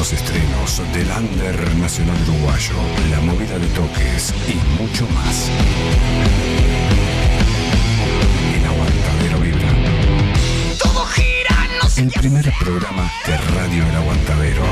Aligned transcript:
los 0.00 0.14
estrenos 0.14 0.80
del 0.94 1.10
Under 1.10 1.74
Nacional 1.76 2.16
Uruguayo, 2.26 2.72
la 3.10 3.20
movida 3.20 3.58
de 3.58 3.66
toques 3.66 4.32
y 4.48 4.54
mucho 4.80 5.06
más. 5.08 5.50
El 8.56 8.64
Aguantadero 8.64 9.40
Vibra. 9.40 9.68
Todo 10.82 11.04
gira, 11.04 11.68
no 11.82 11.86
sé 11.90 12.00
El 12.00 12.10
primer 12.12 12.50
programa 12.58 13.12
de 13.26 13.36
Radio 13.36 13.86
El 13.90 13.96
Aguantadero. 13.96 14.64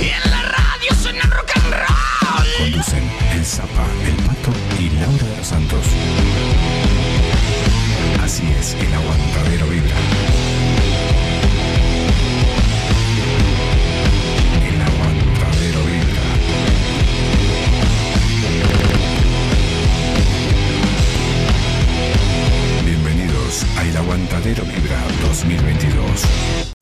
Y 0.00 0.10
en 0.10 0.30
la 0.30 0.42
radio 0.42 0.94
suena 1.02 1.22
rock 1.22 1.50
and 1.56 1.74
roll. 1.74 2.46
Conducen 2.58 3.10
El 3.32 3.44
Zapa, 3.44 3.84
El 4.06 4.14
Pato 4.22 4.52
y 4.78 4.90
Laura 4.90 5.26
de 5.26 5.36
los 5.38 5.46
Santos. 5.48 5.86
Así 8.22 8.44
es, 8.60 8.74
El 8.74 8.94
Aguantadero 8.94 9.23
Aguantadero 24.04 24.62
Vibra 24.66 25.00
2022. 25.22 26.73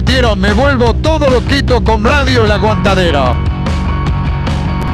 Metieron? 0.00 0.40
Me 0.40 0.54
vuelvo 0.54 0.94
todo 0.94 1.28
loquito 1.28 1.84
con 1.84 2.02
Radio 2.02 2.46
El 2.46 2.50
Aguantadero. 2.50 3.36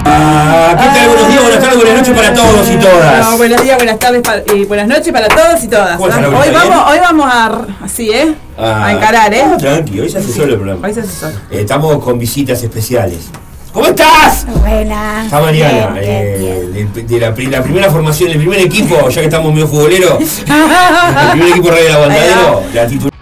Ah, 0.04 0.74
¿Qué 0.76 0.86
tal? 0.86 1.08
Buenos 1.08 1.28
días, 1.28 1.42
buenas 1.42 1.60
tardes, 1.60 1.76
buenas 1.76 1.98
noches 1.98 2.16
para 2.16 2.34
todos 2.34 2.70
y 2.70 2.76
todas. 2.76 3.30
No, 3.30 3.36
buenos 3.36 3.62
días, 3.62 3.76
buenas 3.76 3.98
tardes 4.00 4.22
y 4.52 4.64
buenas 4.64 4.88
noches 4.88 5.12
para 5.12 5.28
todos 5.28 5.62
y 5.62 5.68
todas. 5.68 5.96
¿Cómo 5.96 6.08
está, 6.08 6.20
¿no? 6.22 6.38
Hoy 6.38 6.48
vamos, 6.52 6.90
hoy 6.90 6.98
vamos 6.98 7.26
a 7.32 7.84
así, 7.84 8.10
¿eh? 8.10 8.34
Ah, 8.58 8.86
a 8.86 8.92
encarar, 8.94 9.32
¿eh? 9.32 9.44
ah, 9.44 9.56
tranqui, 9.56 10.00
hoy 10.00 10.10
se 10.10 10.18
hace 10.18 10.32
solo 10.32 10.54
el 10.54 10.58
programa. 10.58 10.88
Hoy 10.88 10.94
se 10.94 11.00
hace 11.00 11.12
solo. 11.12 11.34
Eh, 11.50 11.60
estamos 11.60 12.02
con 12.02 12.18
visitas 12.18 12.60
especiales. 12.64 13.28
¿Cómo 13.72 13.86
estás? 13.86 14.44
Buenas. 14.60 15.26
Está 15.26 15.40
Mariana, 15.40 15.92
Bien, 15.92 16.04
eh, 16.04 16.68
bien, 16.72 16.92
de, 16.92 17.02
de 17.04 17.20
la, 17.20 17.28
la 17.28 17.62
primera 17.62 17.90
formación, 17.90 18.30
el 18.30 18.38
primer 18.38 18.58
equipo, 18.58 19.08
ya 19.08 19.20
que 19.20 19.26
estamos 19.26 19.52
medio 19.52 19.68
futboleros, 19.68 20.18
el 20.38 21.30
primer 21.30 21.48
equipo 21.50 21.70
Radio 21.70 21.84
del 21.84 21.94
Aguantadero, 21.94 22.62
la 22.74 22.86
titular. 22.88 23.15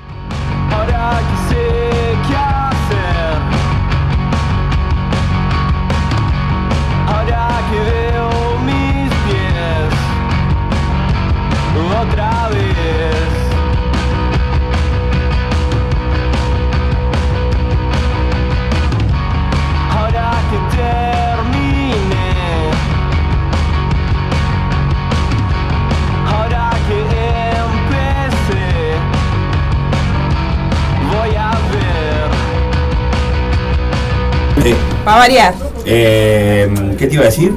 Para 35.05 35.19
variar. 35.19 35.55
eh, 35.85 36.95
¿Qué 36.99 37.07
te 37.07 37.15
iba 37.15 37.23
a 37.23 37.27
decir? 37.27 37.53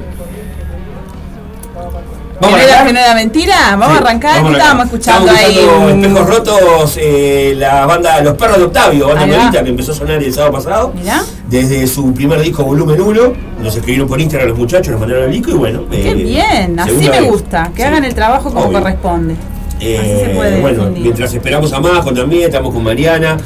Que 2.40 2.46
no, 2.52 2.56
era, 2.56 2.66
arrancar? 2.66 2.88
que 2.88 2.94
no 2.94 3.00
era 3.00 3.16
mentira. 3.16 3.56
Vamos 3.72 3.88
Sí, 3.88 3.94
a 3.94 3.98
arrancar. 3.98 4.36
vamos 4.36 4.50
¿Qué 4.52 4.56
a 4.56 4.60
estábamos 4.60 4.86
escuchando 4.86 5.32
ahí? 5.32 5.58
Espejos 6.04 6.30
Rotos, 6.30 6.98
eh, 7.02 7.56
la 7.58 7.86
banda 7.88 8.22
Los 8.22 8.36
Perros 8.36 8.58
de 8.58 8.64
Octavio, 8.66 9.08
banda 9.08 9.26
nuevita 9.26 9.64
que 9.64 9.70
empezó 9.70 9.92
a 9.92 9.96
sonar 9.96 10.22
el 10.22 10.32
sábado 10.34 10.54
pasado. 10.54 10.94
Mirá. 10.96 11.24
Desde 11.50 11.88
su 11.88 12.14
primer 12.14 12.40
disco 12.42 12.64
Volumen 12.64 13.02
1, 13.02 13.22
nos 13.64 13.76
escribieron 13.76 14.08
por 14.08 14.22
Instagram 14.22 14.50
los 14.50 14.58
muchachos, 14.60 14.90
nos 14.92 15.00
mandaron 15.00 15.24
el 15.26 15.32
disco 15.32 15.50
y 15.50 15.54
bueno. 15.56 15.82
Qué 15.90 16.12
eh, 16.12 16.14
bien, 16.14 16.80
así 16.80 16.92
me 16.94 17.10
vez. 17.10 17.24
gusta. 17.32 17.72
Que 17.76 17.82
Sí. 17.82 17.88
hagan 17.88 18.04
el 18.06 18.14
trabajo 18.14 18.52
como 18.54 18.66
Obvio. 18.66 18.80
corresponde. 18.82 19.36
Eh, 19.80 19.98
Así 20.00 20.26
se 20.26 20.36
puede 20.36 20.60
bueno, 20.62 20.84
definir. 20.86 21.04
mientras 21.04 21.34
esperamos 21.34 21.74
a 21.74 21.80
Majo 21.80 22.12
también, 22.14 22.44
estamos 22.44 22.72
con 22.74 22.84
Mariana. 22.84 23.38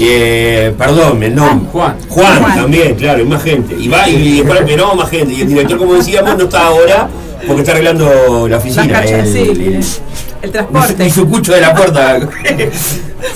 Eh, 0.00 0.72
perdón, 0.78 1.22
el 1.22 1.34
nombre. 1.34 1.68
Juan. 1.72 1.96
Juan, 2.08 2.40
Juan. 2.42 2.54
también, 2.56 2.94
claro, 2.94 3.20
y 3.22 3.24
más 3.26 3.42
gente. 3.42 3.74
Y 3.78 3.88
va 3.88 4.08
y 4.08 4.38
después 4.38 4.60
esperamos 4.60 4.96
más 4.96 5.10
gente. 5.10 5.34
Y 5.34 5.40
el 5.42 5.48
director, 5.48 5.78
como 5.78 5.94
decíamos, 5.94 6.36
no 6.36 6.44
está 6.44 6.66
ahora 6.66 7.08
porque 7.46 7.62
está 7.62 7.72
arreglando 7.72 8.46
la 8.48 8.56
oficina. 8.58 9.02
El- 9.02 9.26
sí, 9.32 9.38
el- 9.40 9.84
el 10.42 10.50
transporte. 10.52 11.02
el 11.04 11.10
sucucho 11.12 11.52
de 11.52 11.60
la 11.60 11.74
puerta. 11.74 12.18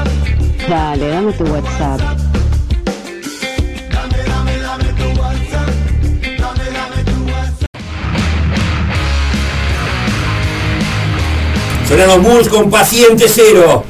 Dale, 0.67 1.07
dame 1.07 1.33
tu 1.33 1.43
WhatsApp. 1.45 2.01
Suenan 11.95 12.17
los 12.17 12.27
Moors 12.27 12.49
con 12.49 12.69
paciente 12.69 13.25
cero. 13.29 13.85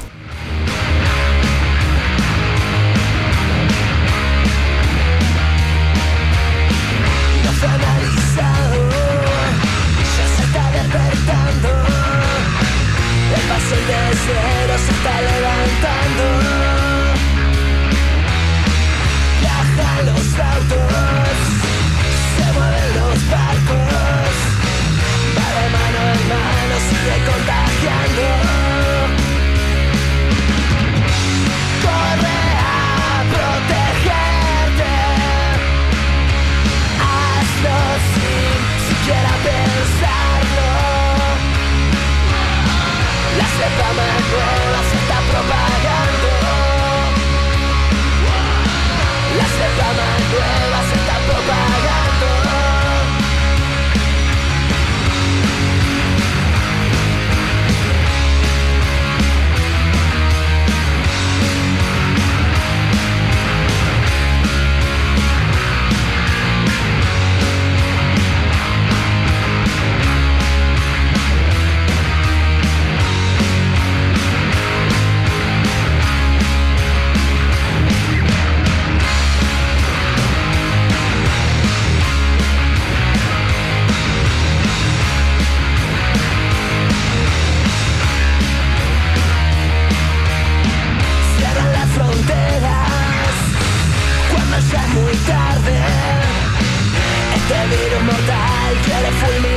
die, 98.28 98.74
get 98.86 99.06
it 99.06 99.14
for 99.22 99.40
me. 99.42 99.55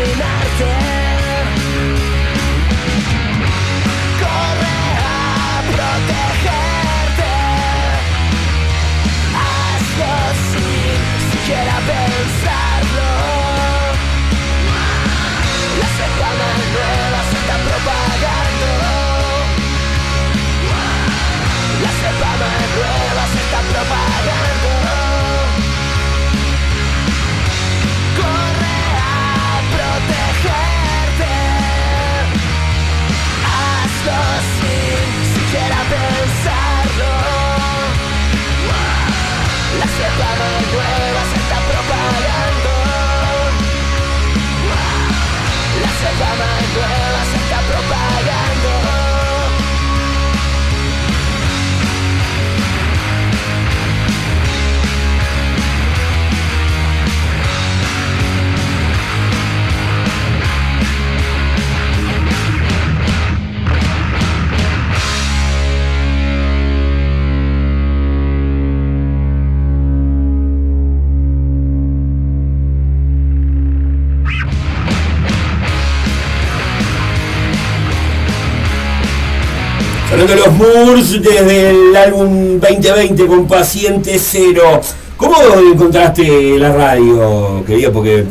Los 80.36 80.52
Moors 80.52 81.22
desde 81.22 81.70
el 81.70 81.96
álbum 81.96 82.60
2020 82.60 83.26
con 83.26 83.46
Paciente 83.46 84.18
Cero. 84.18 84.80
¿Cómo 85.16 85.34
encontraste 85.72 86.56
la 86.60 86.72
radio, 86.72 87.64
querido? 87.66 87.92
Porque 87.92 88.24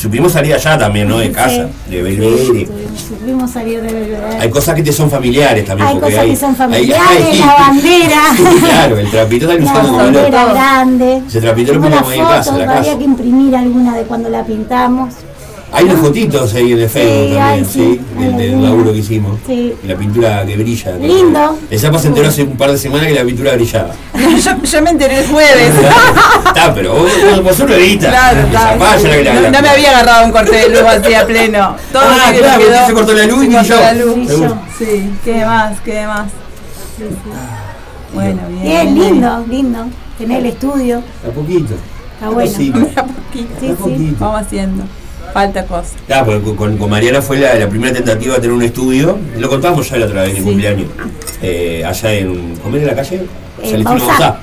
supimos 0.00 0.30
salir 0.30 0.54
allá 0.54 0.78
también, 0.78 1.08
¿no? 1.08 1.18
De 1.18 1.32
casa, 1.32 1.66
de 1.90 2.00
Belvedere. 2.00 2.68
Supimos 2.96 3.50
salir 3.50 3.82
de 3.82 3.92
Belvedere. 3.92 4.36
Hay 4.38 4.48
cosas 4.48 4.76
que 4.76 4.84
te 4.84 4.92
son 4.92 5.10
familiares 5.10 5.64
también. 5.64 5.88
Hay 5.88 5.98
cosas 5.98 6.24
que 6.24 6.36
son 6.36 6.54
familiares, 6.54 7.26
hay- 7.26 7.38
la 7.40 7.54
bandera. 7.56 8.22
claro, 8.64 8.98
el 8.98 9.10
trapito 9.10 9.50
está 9.50 9.64
La 9.64 9.64
usando 9.64 9.88
como 9.88 10.04
bandera 10.04 10.44
grande. 10.52 11.22
Ese 11.26 11.40
trapito 11.40 11.74
lo 11.74 11.80
ponemos 11.80 12.08
ahí 12.08 12.18
en 12.20 12.24
casa, 12.24 12.36
la 12.36 12.42
fotos, 12.58 12.66
casa. 12.66 12.78
habría 12.78 12.98
que 12.98 13.04
imprimir 13.04 13.56
alguna 13.56 13.96
de 13.96 14.02
cuando 14.04 14.28
la 14.28 14.44
pintamos. 14.44 15.14
Hay 15.74 15.84
unas 15.86 16.00
fotitos 16.00 16.52
ahí 16.54 16.74
de 16.74 16.86
Facebook 16.88 17.28
Sí, 17.30 17.34
también, 17.34 17.64
sí, 17.66 18.00
sí, 18.18 18.24
del, 18.36 18.62
laburo 18.62 18.92
que 18.92 18.98
hicimos. 18.98 19.38
Sí. 19.46 19.74
Y 19.82 19.86
la 19.86 19.96
pintura 19.96 20.44
que 20.44 20.56
brilla. 20.56 20.98
que- 20.98 21.06
Lindo. 21.08 21.58
El 21.70 21.78
Zapa 21.80 21.98
se 21.98 22.08
enteró 22.08 22.28
hace 22.28 22.42
un 22.42 22.56
par 22.56 22.70
de 22.72 22.78
semanas 22.78 23.06
que 23.06 23.14
la 23.14 23.24
pintura 23.24 23.54
brillaba. 23.54 23.94
yo, 24.44 24.62
yo 24.62 24.82
me 24.82 24.90
enteré 24.90 25.20
el 25.20 25.26
jueves. 25.28 25.72
Está, 26.46 26.74
pero 26.74 26.92
vos, 26.94 27.10
vos, 27.30 27.42
vos 27.42 27.56
solo 27.56 27.74
editas. 27.74 28.10
Claro, 28.10 28.48
la- 28.52 29.50
no, 29.50 29.62
me 29.62 29.68
había 29.68 29.90
agarrado 29.90 30.26
un 30.26 30.32
corte 30.32 30.56
de 30.56 30.68
luz 30.68 30.82
así 30.82 31.14
a 31.14 31.26
pleno. 31.26 31.76
Todo 31.92 32.02
Ah, 32.04 32.30
que 32.32 32.38
claro, 32.40 32.62
quedó, 32.64 32.86
se 32.86 32.92
cortó 32.92 33.12
la 33.14 33.24
luz 33.26 33.40
se 33.40 33.46
y 33.46 33.52
cortó 33.52 33.68
yo. 33.68 33.80
la 33.80 33.92
luz. 33.94 34.28
Seguro. 34.28 34.58
Sí, 34.78 35.10
¿qué 35.24 35.44
más? 35.44 35.80
¿Qué 35.80 36.06
más? 36.06 36.26
Bueno, 38.14 38.40
bien. 38.48 38.62
Bien, 38.62 38.94
lindo, 38.94 39.44
lindo. 39.48 39.78
Tener 40.18 40.40
el 40.40 40.46
estudio. 40.46 41.02
A 41.26 41.30
poquito. 41.30 41.74
Está 42.14 42.28
bueno. 42.28 42.50
A 42.50 42.54
poquito. 42.54 43.12
Sí, 43.32 43.46
sí. 43.60 43.74
poquito. 43.78 44.16
Vamos 44.20 44.40
haciendo. 44.42 44.84
Falta 45.32 45.64
cosa. 45.64 45.90
Claro, 46.06 46.40
porque 46.42 46.56
con- 46.78 46.90
Mariana 46.90 47.22
fue 47.22 47.38
la, 47.38 47.54
la 47.54 47.68
primera 47.68 47.92
tentativa 47.92 48.34
de 48.34 48.40
tener 48.40 48.54
un 48.56 48.62
estudio. 48.62 49.18
Lo 49.38 49.48
contamos 49.48 49.88
ya 49.88 49.96
la 49.96 50.06
otra 50.06 50.22
vez 50.22 50.32
en 50.32 50.36
el 50.38 50.42
cumpleaños. 50.44 50.88
Eh, 51.42 51.82
allá 51.84 52.12
en. 52.12 52.56
¿Cómo 52.62 52.76
era 52.76 52.86
la 52.86 52.94
calle? 52.96 53.22
Bausá. 53.82 54.06
Bausá. 54.08 54.38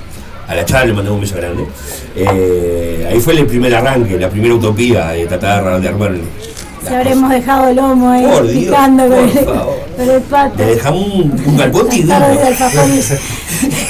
A 0.48 0.54
la 0.56 0.64
chava 0.64 0.84
le 0.84 0.92
mandamos 0.92 1.16
un 1.18 1.20
beso 1.20 1.36
grande. 1.36 1.64
Eh, 2.16 3.06
ahí 3.08 3.20
fue 3.20 3.34
el 3.38 3.46
primer 3.46 3.72
arranque, 3.74 4.18
la 4.18 4.28
primera 4.28 4.54
utopía 4.54 5.10
de 5.10 5.26
tratar 5.26 5.80
de 5.80 5.88
armar. 5.88 6.12
Si 6.86 6.94
habremos 6.94 7.30
dejado 7.30 7.68
el 7.68 7.76
lomo 7.76 8.10
ahí 8.10 8.24
Por 8.26 8.46
Dios, 8.46 8.64
picando 8.64 9.02
con, 9.02 9.10
por 9.10 9.20
el, 9.20 9.30
favor. 9.44 9.76
con 9.96 10.10
el 10.10 10.20
pato. 10.22 10.58
Le 10.58 10.66
dejamos 10.66 11.14
un, 11.14 11.42
un 11.46 11.56
galpón 11.56 11.88
alfajores. 11.90 13.18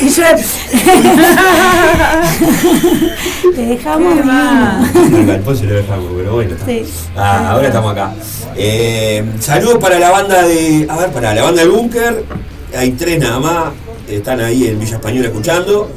Y 0.00 0.08
yo 0.08 0.22
le 3.56 3.66
dejamos. 3.66 4.14
El 5.12 5.26
galpón 5.26 5.56
se 5.56 5.64
lo 5.66 5.74
dejamos, 5.74 6.06
pero 6.16 6.32
bueno. 6.34 6.56
Sí. 6.66 6.82
Ah, 7.16 7.50
ahora 7.52 7.68
estamos 7.68 7.92
acá. 7.92 8.12
Eh, 8.56 9.24
saludos 9.38 9.78
para 9.78 9.98
la 9.98 10.10
banda 10.10 10.42
de. 10.42 10.86
A 10.88 10.96
ver, 10.96 11.10
para 11.10 11.34
la 11.34 11.42
banda 11.42 11.62
del 11.62 11.70
búnker. 11.70 12.24
Hay 12.76 12.92
tres 12.92 13.20
nada 13.20 13.38
más. 13.38 13.64
Están 14.08 14.40
ahí 14.40 14.66
en 14.66 14.80
Villa 14.80 14.96
Española 14.96 15.28
escuchando. 15.28 15.90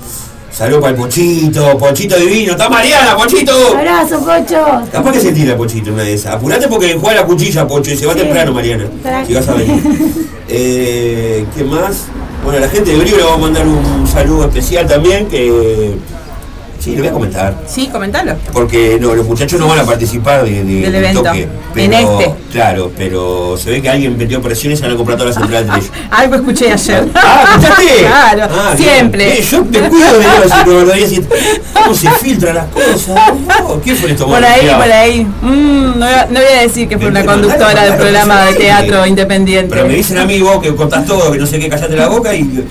Saludos 0.53 0.81
para 0.81 0.91
el 0.91 0.99
Pochito, 1.01 1.77
Pochito 1.79 2.15
divino. 2.15 2.51
¡Está 2.51 2.69
Mariana, 2.69 3.15
Pochito! 3.17 3.51
Abrazo, 3.75 4.19
Pocho. 4.19 4.83
Capaz 4.91 5.11
que 5.13 5.19
se 5.19 5.31
tira 5.31 5.57
Pochito 5.57 5.91
una 5.91 6.03
de 6.03 6.13
esas. 6.13 6.35
Apurate 6.35 6.67
porque 6.67 6.93
juega 6.93 7.21
la 7.21 7.25
cuchilla, 7.25 7.67
Pocho, 7.67 7.91
y 7.91 7.97
se 7.97 8.05
va 8.05 8.13
Sí. 8.13 8.19
temprano, 8.19 8.53
Mariana. 8.53 8.85
Si 9.25 9.33
vas 9.33 9.47
a 9.47 9.53
venir. 9.55 9.83
Eh, 10.55 11.45
¿Qué 11.55 11.63
más? 11.63 12.03
Bueno, 12.43 12.57
a 12.59 12.61
la 12.61 12.69
gente 12.69 12.91
de 12.91 12.97
Brío 12.97 13.15
le 13.17 13.23
vamos 13.23 13.37
a 13.39 13.41
mandar 13.41 13.65
un 13.65 14.05
saludo 14.05 14.43
especial 14.43 14.85
también, 14.85 15.27
que... 15.27 15.95
Sí, 16.83 16.91
le 16.91 16.97
voy 16.99 17.07
a 17.07 17.13
comentar. 17.13 17.55
Sí, 17.65 17.87
comentalo. 17.89 18.35
Porque 18.51 18.97
no, 18.99 19.15
los 19.15 19.25
muchachos 19.25 19.57
no 19.57 19.67
van 19.67 19.79
a 19.79 19.83
participar 19.85 20.43
de, 20.43 20.63
de- 20.65 20.81
Del 20.81 20.95
evento. 20.95 21.23
toque. 21.23 21.47
En 21.77 21.93
este. 21.93 22.33
Claro, 22.51 22.91
pero 22.97 23.55
se 23.57 23.69
ve 23.71 23.81
que 23.81 23.89
alguien 23.89 24.17
metió 24.17 24.41
presión 24.41 24.73
y 24.73 24.75
a 24.75 24.95
comprar 24.97 25.17
todas 25.17 25.33
las 25.35 25.43
entradas 25.43 25.67
de 25.67 25.73
ellos. 25.79 25.91
Algo 26.11 26.35
escuché 26.35 26.71
ayer. 26.73 27.07
Ah, 27.15 27.57
¿escuchaste? 27.57 27.83
claro, 27.99 28.47
Ah, 28.53 28.73
siempre. 28.75 29.39
Eh, 29.39 29.41
yo 29.49 29.63
me 29.63 29.79
cuido 29.89 30.19
de 30.19 30.25
pero 30.65 30.85
decir, 30.85 31.27
¿cómo 31.73 31.93
se 31.95 32.09
filtran 32.11 32.55
las 32.55 32.65
cosas? 32.67 33.15
No, 33.47 33.79
¿Quién 33.81 33.95
fue 33.95 34.11
esto? 34.11 34.27
Por 34.27 34.43
ahí, 34.43 34.67
por 34.67 34.91
ahí. 34.91 35.23
Mm, 35.41 35.99
no, 35.99 36.05
voy 36.05 36.13
a, 36.13 36.25
no 36.25 36.39
voy 36.39 36.57
a 36.57 36.61
decir 36.63 36.87
que 36.89 36.97
fue 36.97 37.07
una 37.07 37.25
conductora 37.25 37.83
del 37.85 37.95
programa 37.95 38.45
de 38.47 38.53
teatro 38.55 39.05
independiente. 39.07 39.73
Pero 39.73 39.87
me 39.87 39.95
dicen 39.95 40.17
a 40.17 40.25
mí 40.25 40.39
vos 40.41 40.61
que 40.61 40.75
contás 40.75 41.05
todo, 41.05 41.31
que 41.31 41.37
no 41.37 41.47
sé 41.47 41.59
qué, 41.59 41.69
callate 41.69 41.95
la 41.95 42.07
boca 42.09 42.33
y. 42.35 42.41
eh, 42.41 42.65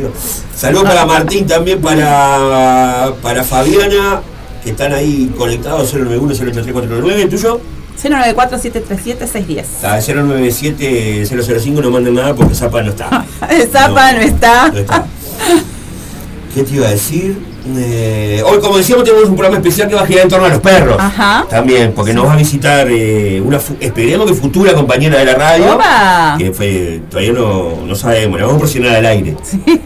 lo. 0.00 0.12
Saludos 0.56 0.84
para 0.84 1.04
Martín, 1.06 1.44
también 1.46 1.80
para, 1.80 3.10
para 3.20 3.31
Fabiana, 3.42 4.20
que 4.62 4.70
están 4.70 4.92
ahí 4.92 5.32
conectados 5.36 5.94
091-083-499. 5.94 7.12
¿El 7.12 7.28
tuyo? 7.30 7.60
094-737-610. 8.02 9.64
Ah, 9.82 9.98
097-005 9.98 11.82
no 11.82 11.90
manden 11.90 12.14
nada 12.14 12.34
porque 12.34 12.54
Zapa 12.54 12.82
no 12.82 12.90
está. 12.90 13.24
Zapa 13.72 14.12
no, 14.12 14.20
está. 14.20 14.68
No 14.70 14.78
está. 14.78 15.06
¿Qué 16.54 16.62
te 16.64 16.74
iba 16.74 16.86
a 16.88 16.90
decir? 16.90 17.51
Eh, 17.76 18.42
hoy, 18.44 18.58
como 18.60 18.76
decíamos, 18.76 19.04
tenemos 19.04 19.28
un 19.28 19.36
programa 19.36 19.58
especial 19.58 19.88
que 19.88 19.94
va 19.94 20.02
a 20.02 20.06
girar 20.06 20.24
en 20.24 20.28
torno 20.28 20.46
a 20.46 20.48
los 20.48 20.58
perros. 20.58 20.96
Ajá. 20.98 21.46
También, 21.48 21.92
porque 21.94 22.12
nos 22.12 22.26
va 22.26 22.32
a 22.32 22.36
visitar 22.36 22.88
eh, 22.90 23.40
una, 23.44 23.60
esperemos 23.80 24.26
que 24.28 24.34
futura 24.34 24.72
compañera 24.74 25.18
de 25.18 25.24
la 25.26 25.34
radio. 25.34 25.74
¡Opa! 25.74 26.34
Que 26.38 26.52
fue, 26.52 27.02
todavía 27.08 27.32
no, 27.32 27.86
no 27.86 27.94
sabemos, 27.94 28.38
la 28.40 28.46
vamos 28.46 28.58
a 28.58 28.64
presionar 28.64 28.96
al 28.96 29.06
aire. 29.06 29.36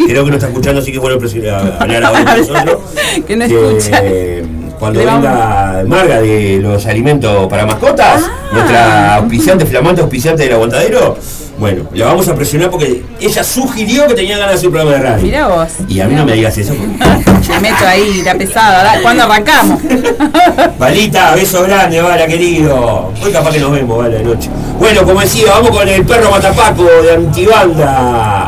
Creo 0.06 0.24
que 0.24 0.30
no 0.30 0.36
está 0.36 0.48
escuchando, 0.48 0.80
así 0.80 0.90
que 0.90 0.98
bueno 0.98 1.18
presionar, 1.18 1.76
hablar 1.78 2.04
ahora 2.04 2.24
con 2.24 2.38
nosotros. 2.38 2.78
que 3.26 3.36
no 3.36 3.44
escucha. 3.44 4.00
eh, 4.04 4.44
cuando 4.78 4.98
venga 5.00 5.84
Marga 5.86 6.20
de 6.20 6.58
los 6.62 6.84
alimentos 6.86 7.46
para 7.48 7.64
mascotas, 7.66 8.22
Ah. 8.26 8.48
nuestra 8.52 9.14
auspiciante, 9.16 9.66
flamante 9.66 10.00
auspiciante 10.00 10.44
del 10.44 10.52
aguantadero, 10.54 11.16
bueno, 11.58 11.84
la 11.94 12.06
vamos 12.06 12.28
a 12.28 12.34
presionar 12.34 12.70
porque 12.70 13.02
ella 13.20 13.42
sugirió 13.42 14.06
que 14.06 14.14
tenía 14.14 14.36
ganas 14.36 14.52
de 14.52 14.54
hacer 14.56 14.66
un 14.68 14.74
programa 14.74 14.96
de 14.98 15.02
radio. 15.02 15.22
Mirá 15.24 15.48
vos. 15.48 15.68
Y 15.88 16.00
a 16.00 16.06
mí 16.06 16.14
no 16.14 16.24
me 16.26 16.34
digas 16.34 16.56
eso. 16.58 16.74
porque- 16.74 17.35
La 17.56 17.60
meto 17.62 17.86
ahí, 17.86 18.22
la 18.22 18.34
pesada. 18.34 18.82
da- 18.84 19.00
¿Cuándo 19.00 19.22
arrancamos? 19.24 19.80
Valita, 20.78 21.34
beso 21.34 21.62
grande, 21.62 22.02
Vala, 22.02 22.26
querido. 22.26 23.12
Hoy 23.22 23.32
capaz 23.32 23.50
que 23.52 23.60
nos 23.60 23.72
vemos, 23.72 23.96
Vala, 23.96 24.16
de 24.16 24.24
noche. 24.24 24.50
Bueno, 24.78 25.04
como 25.04 25.20
decía, 25.22 25.52
vamos 25.52 25.70
con 25.70 25.88
el 25.88 26.04
perro 26.04 26.30
matapaco 26.30 26.84
de 26.84 27.14
Antibanda. 27.14 28.45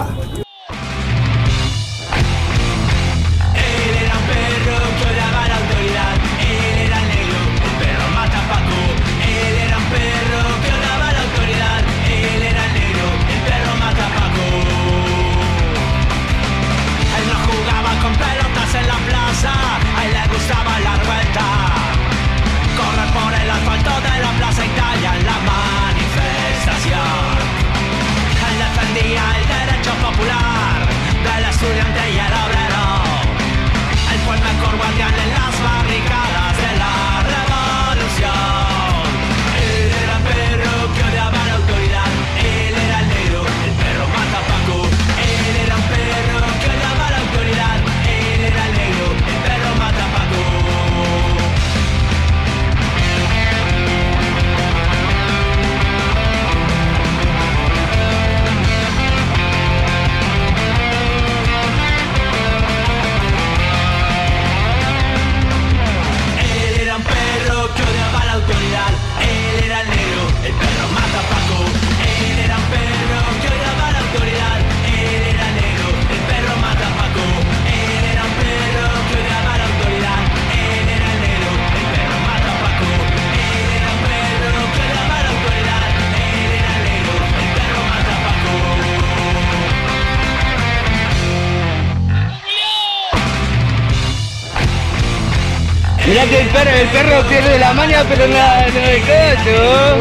Pero 98.09 98.27
no, 98.29 98.35
no 98.35 99.99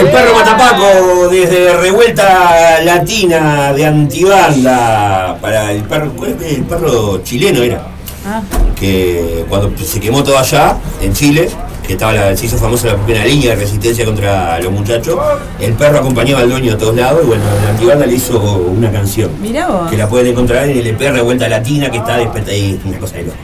el 0.00 0.06
perro 0.10 0.34
matapaco 0.34 1.28
desde 1.30 1.76
Revuelta 1.78 2.80
Latina 2.82 3.72
de 3.72 3.86
Antibanda. 3.86 5.36
Para 5.40 5.72
el 5.72 5.82
perro, 5.82 6.12
¿cuál 6.16 6.36
es? 6.40 6.56
el 6.58 6.64
perro 6.64 7.22
chileno 7.22 7.62
era. 7.62 7.86
Ah. 8.26 8.42
que 8.78 9.46
cuando 9.48 9.72
se 9.82 9.98
quemó 9.98 10.22
todo 10.22 10.36
allá, 10.38 10.76
en 11.00 11.12
Chile, 11.14 11.48
que 11.86 11.94
estaba 11.94 12.12
la, 12.12 12.36
se 12.36 12.44
hizo 12.46 12.58
famosa 12.58 12.88
la 12.88 12.96
primera 12.96 13.24
línea 13.24 13.50
de 13.50 13.56
resistencia 13.62 14.04
contra 14.04 14.58
los 14.60 14.70
muchachos, 14.70 15.18
el 15.58 15.72
perro 15.72 16.00
acompañaba 16.00 16.42
al 16.42 16.50
dueño 16.50 16.74
a 16.74 16.78
todos 16.78 16.94
lados 16.96 17.20
y 17.24 17.26
bueno, 17.26 17.42
la 17.64 17.70
antibanda 17.70 18.04
le 18.04 18.14
hizo 18.14 18.38
una 18.38 18.90
canción. 18.92 19.30
Mirá 19.40 19.68
vos. 19.68 19.90
Que 19.90 19.96
la 19.96 20.06
pueden 20.06 20.26
encontrar 20.28 20.68
en 20.68 20.78
el 20.78 20.86
EP 20.88 21.00
Revuelta 21.00 21.48
Latina, 21.48 21.90
que 21.90 21.96
está 21.96 22.18
despeta 22.18 22.50
ahí, 22.50 22.78
una 22.84 22.98
cosa 22.98 23.16
de 23.16 23.22
loco. 23.24 23.36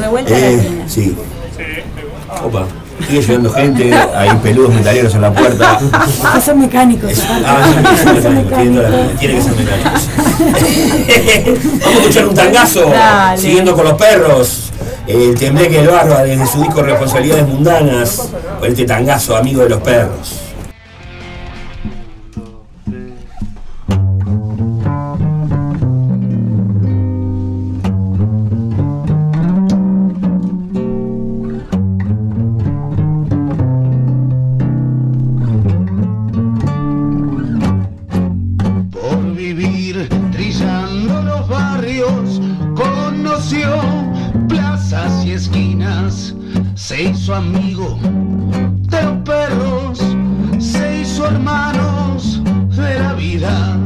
Revuelta 0.00 0.36
Eh, 0.36 0.56
latina. 0.56 0.84
sí. 0.88 1.16
Opa, 2.44 2.66
sigue 3.08 3.22
llegando 3.22 3.50
gente, 3.50 3.94
hay 3.94 4.30
peludos 4.42 4.74
metaleros 4.74 5.14
en 5.14 5.22
la 5.22 5.32
puerta. 5.32 5.78
Ah, 5.92 6.40
son 6.40 6.60
mecánicos. 6.60 7.12
Ah, 7.44 7.64
sí, 7.64 7.72
sí, 7.96 8.06
sí, 8.06 8.20
tiene 9.18 9.34
que 9.36 9.42
ser 9.42 9.56
mecánicos. 9.56 10.08
Vamos 11.80 11.96
a 11.96 11.98
escuchar 11.98 12.28
un 12.28 12.34
tangazo, 12.34 12.90
Dale. 12.90 13.40
siguiendo 13.40 13.74
con 13.74 13.84
los 13.84 13.94
perros. 13.94 14.64
El 15.06 15.34
tembleque 15.38 15.78
del 15.78 15.88
barba 15.88 16.22
desde 16.22 16.46
su 16.46 16.60
disco 16.60 16.82
Responsabilidades 16.82 17.48
Mundanas, 17.48 18.28
con 18.60 18.68
este 18.68 18.84
tangazo, 18.84 19.36
amigo 19.36 19.62
de 19.62 19.70
los 19.70 19.80
perros. 19.80 20.37
Hermanos 51.28 52.42
de 52.76 52.98
la 52.98 53.12
vida. 53.14 53.76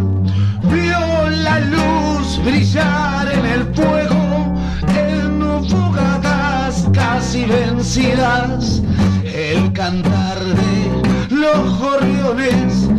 Vio 0.63 1.31
la 1.31 1.59
luz 1.61 2.39
brillar 2.45 3.31
en 3.33 3.45
el 3.45 3.63
fuego, 3.75 4.55
en 4.97 5.69
fogatas 5.69 6.89
casi 6.93 7.45
vencidas, 7.45 8.83
el 9.25 9.73
cantar 9.73 10.39
de 10.39 11.37
los 11.37 11.79
gorriones 11.79 12.92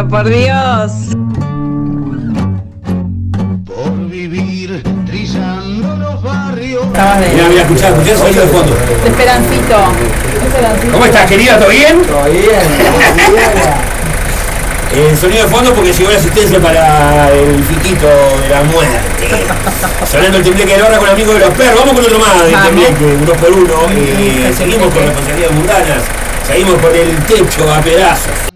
por 0.00 0.26
Dios? 0.26 0.90
Por 3.66 4.08
vivir 4.08 4.82
trillando 5.04 5.96
los 5.96 6.22
barrios. 6.22 6.86
Mira, 6.86 7.48
mira, 7.50 7.62
escuchá, 7.62 7.88
escuchá 7.88 8.12
el 8.12 8.18
sonido 8.18 8.42
de 8.42 8.48
fondo. 8.48 8.74
De 8.74 9.08
Esperancito. 9.10 9.76
Esperancito. 10.46 10.92
¿Cómo 10.92 11.04
estás, 11.04 11.26
querida? 11.28 11.58
¿Todo 11.58 11.68
bien? 11.68 12.02
Todo 12.02 12.24
bien. 12.24 12.42
El 14.92 15.16
sonido 15.16 15.44
de 15.44 15.48
fondo 15.48 15.72
porque 15.72 15.90
llegó 15.90 16.10
la 16.10 16.18
asistencia 16.18 16.60
para 16.60 17.30
el 17.30 17.64
fiquito 17.64 18.06
de 18.42 18.48
la 18.50 18.62
muerte. 18.62 19.00
Sonando 20.04 20.36
el 20.36 20.44
tembleque 20.44 20.76
de 20.76 20.82
hora 20.82 20.98
con 20.98 21.08
amigos 21.08 21.34
de 21.34 21.40
los 21.40 21.50
perros. 21.54 21.80
Vamos 21.80 21.94
con 21.94 22.04
otro 22.04 22.18
más 22.18 22.44
del 22.44 22.60
tembleque, 22.60 23.16
uno 23.22 23.32
por 23.32 23.52
uno. 23.52 23.74
Eh, 23.90 24.52
seguimos 24.54 24.92
con 24.92 25.02
responsabilidades 25.02 25.56
mundanas. 25.56 26.02
Seguimos 26.46 26.74
con 26.74 26.94
el 26.94 27.16
techo 27.24 27.72
a 27.72 27.80
pedazos. 27.80 28.51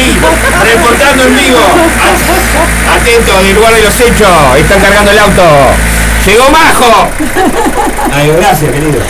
Sí. 0.00 0.16
Reportando 0.64 1.24
en 1.26 1.36
vivo. 1.36 1.58
Atento, 2.96 3.42
del 3.42 3.54
lugar 3.54 3.74
de 3.74 3.82
los 3.82 4.00
hechos. 4.00 4.28
Están 4.58 4.80
cargando 4.80 5.10
el 5.10 5.18
auto. 5.18 5.42
¡Llegó 6.26 6.50
Majo! 6.50 7.08
Ay, 8.14 8.30
gracias, 8.36 8.70
querido. 8.70 9.00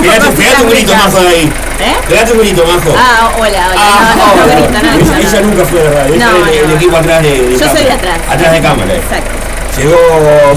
Pegate, 0.00 0.62
un 0.62 0.70
grito. 0.70 0.94
Majo, 0.94 1.20
de 1.20 1.28
ahí. 1.28 1.52
¿Eh? 1.80 1.94
Pegate 2.08 2.32
un 2.32 2.38
grito, 2.40 2.64
Majo. 2.66 2.94
Ah, 2.96 3.30
hola, 3.38 3.48
hola. 3.48 3.74
Ah, 3.76 4.14
no, 4.16 4.26
no, 4.26 4.36
no, 4.36 4.42
hola. 4.44 4.54
grito, 4.54 4.70
no, 4.72 4.78
Ella- 4.78 5.12
no, 5.12 5.28
Ella 5.28 5.40
no. 5.40 5.46
nunca 5.48 5.64
fue 5.66 5.80
de 5.82 5.90
radio. 5.90 6.16
No, 6.16 6.30
el, 6.36 6.40
no. 6.40 6.46
el 6.70 6.72
equipo 6.76 6.96
atrás 6.96 7.22
de, 7.22 7.30
de 7.42 7.58
Yo 7.58 7.68
soy 7.70 7.84
de 7.84 7.92
atrás. 7.92 8.18
Atrás 8.30 8.52
de 8.52 8.60
cámara. 8.60 8.94
Exacto. 8.94 9.30
Llegó 9.76 9.96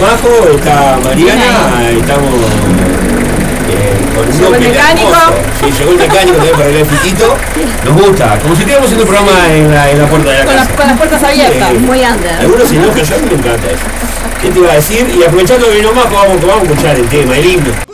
Majo, 0.02 0.58
está 0.58 0.98
Mariana, 1.04 1.90
estamos 1.90 2.34
Eh, 2.34 2.95
con 4.16 4.26
Llegó 4.32 4.56
el 4.56 4.62
mecánico. 4.62 5.14
Sí, 5.60 5.72
llegó 5.78 5.92
el 5.92 5.98
mecánico 5.98 6.38
también 6.38 6.56
para 6.58 6.70
el 6.70 6.86
fitito. 6.86 7.36
Nos 7.86 7.94
gusta, 8.02 8.40
como 8.40 8.56
si 8.56 8.62
estuviéramos 8.62 8.86
haciendo 8.92 9.04
un 9.06 9.10
programa 9.10 9.54
en 9.54 9.72
la, 9.74 9.92
en 9.92 10.00
la 10.02 10.08
puerta 10.08 10.30
de 10.32 10.38
la 10.40 10.46
Con 10.46 10.54
casa. 10.56 10.66
las, 10.70 10.78
con 10.78 10.88
las 10.88 10.98
puertas 10.98 11.24
abiertas. 11.24 11.70
Sí. 11.72 11.78
Muy 11.80 12.00
under. 12.00 12.34
Algunos 12.40 12.68
se 12.68 12.76
enojan, 12.76 13.04
yo 13.04 13.18
me 13.20 13.34
encanta 13.36 13.68
eso. 13.68 13.86
¿Qué 14.42 14.50
te 14.50 14.60
iba 14.60 14.72
a 14.72 14.76
decir? 14.76 15.10
Y 15.18 15.24
aprovechando 15.24 15.68
que 15.70 15.76
vino 15.76 15.92
más, 15.94 16.06
vamos, 16.12 16.42
vamos 16.42 16.60
a 16.60 16.64
escuchar 16.64 16.96
el 16.96 17.08
tema, 17.08 17.38
el 17.38 17.46
himno. 17.46 17.85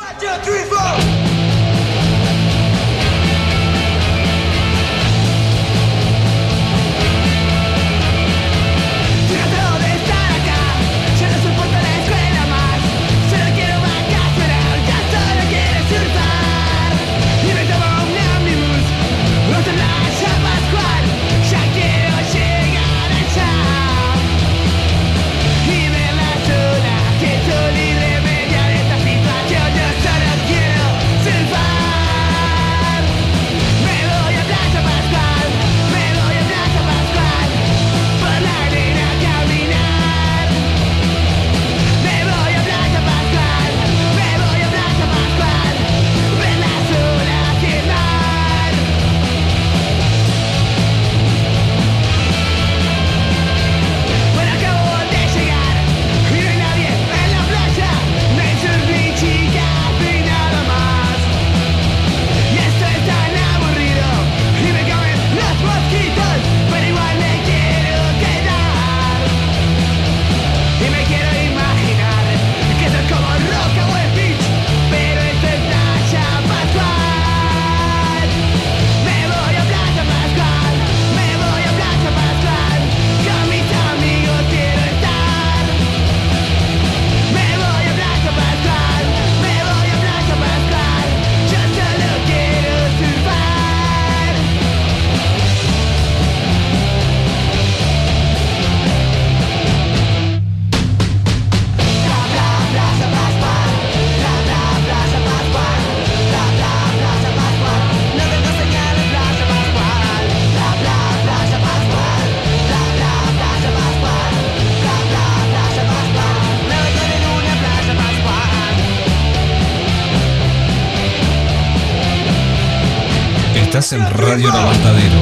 Radio 124.31 124.47
El 124.49 124.55
Aguantadero. 124.55 125.19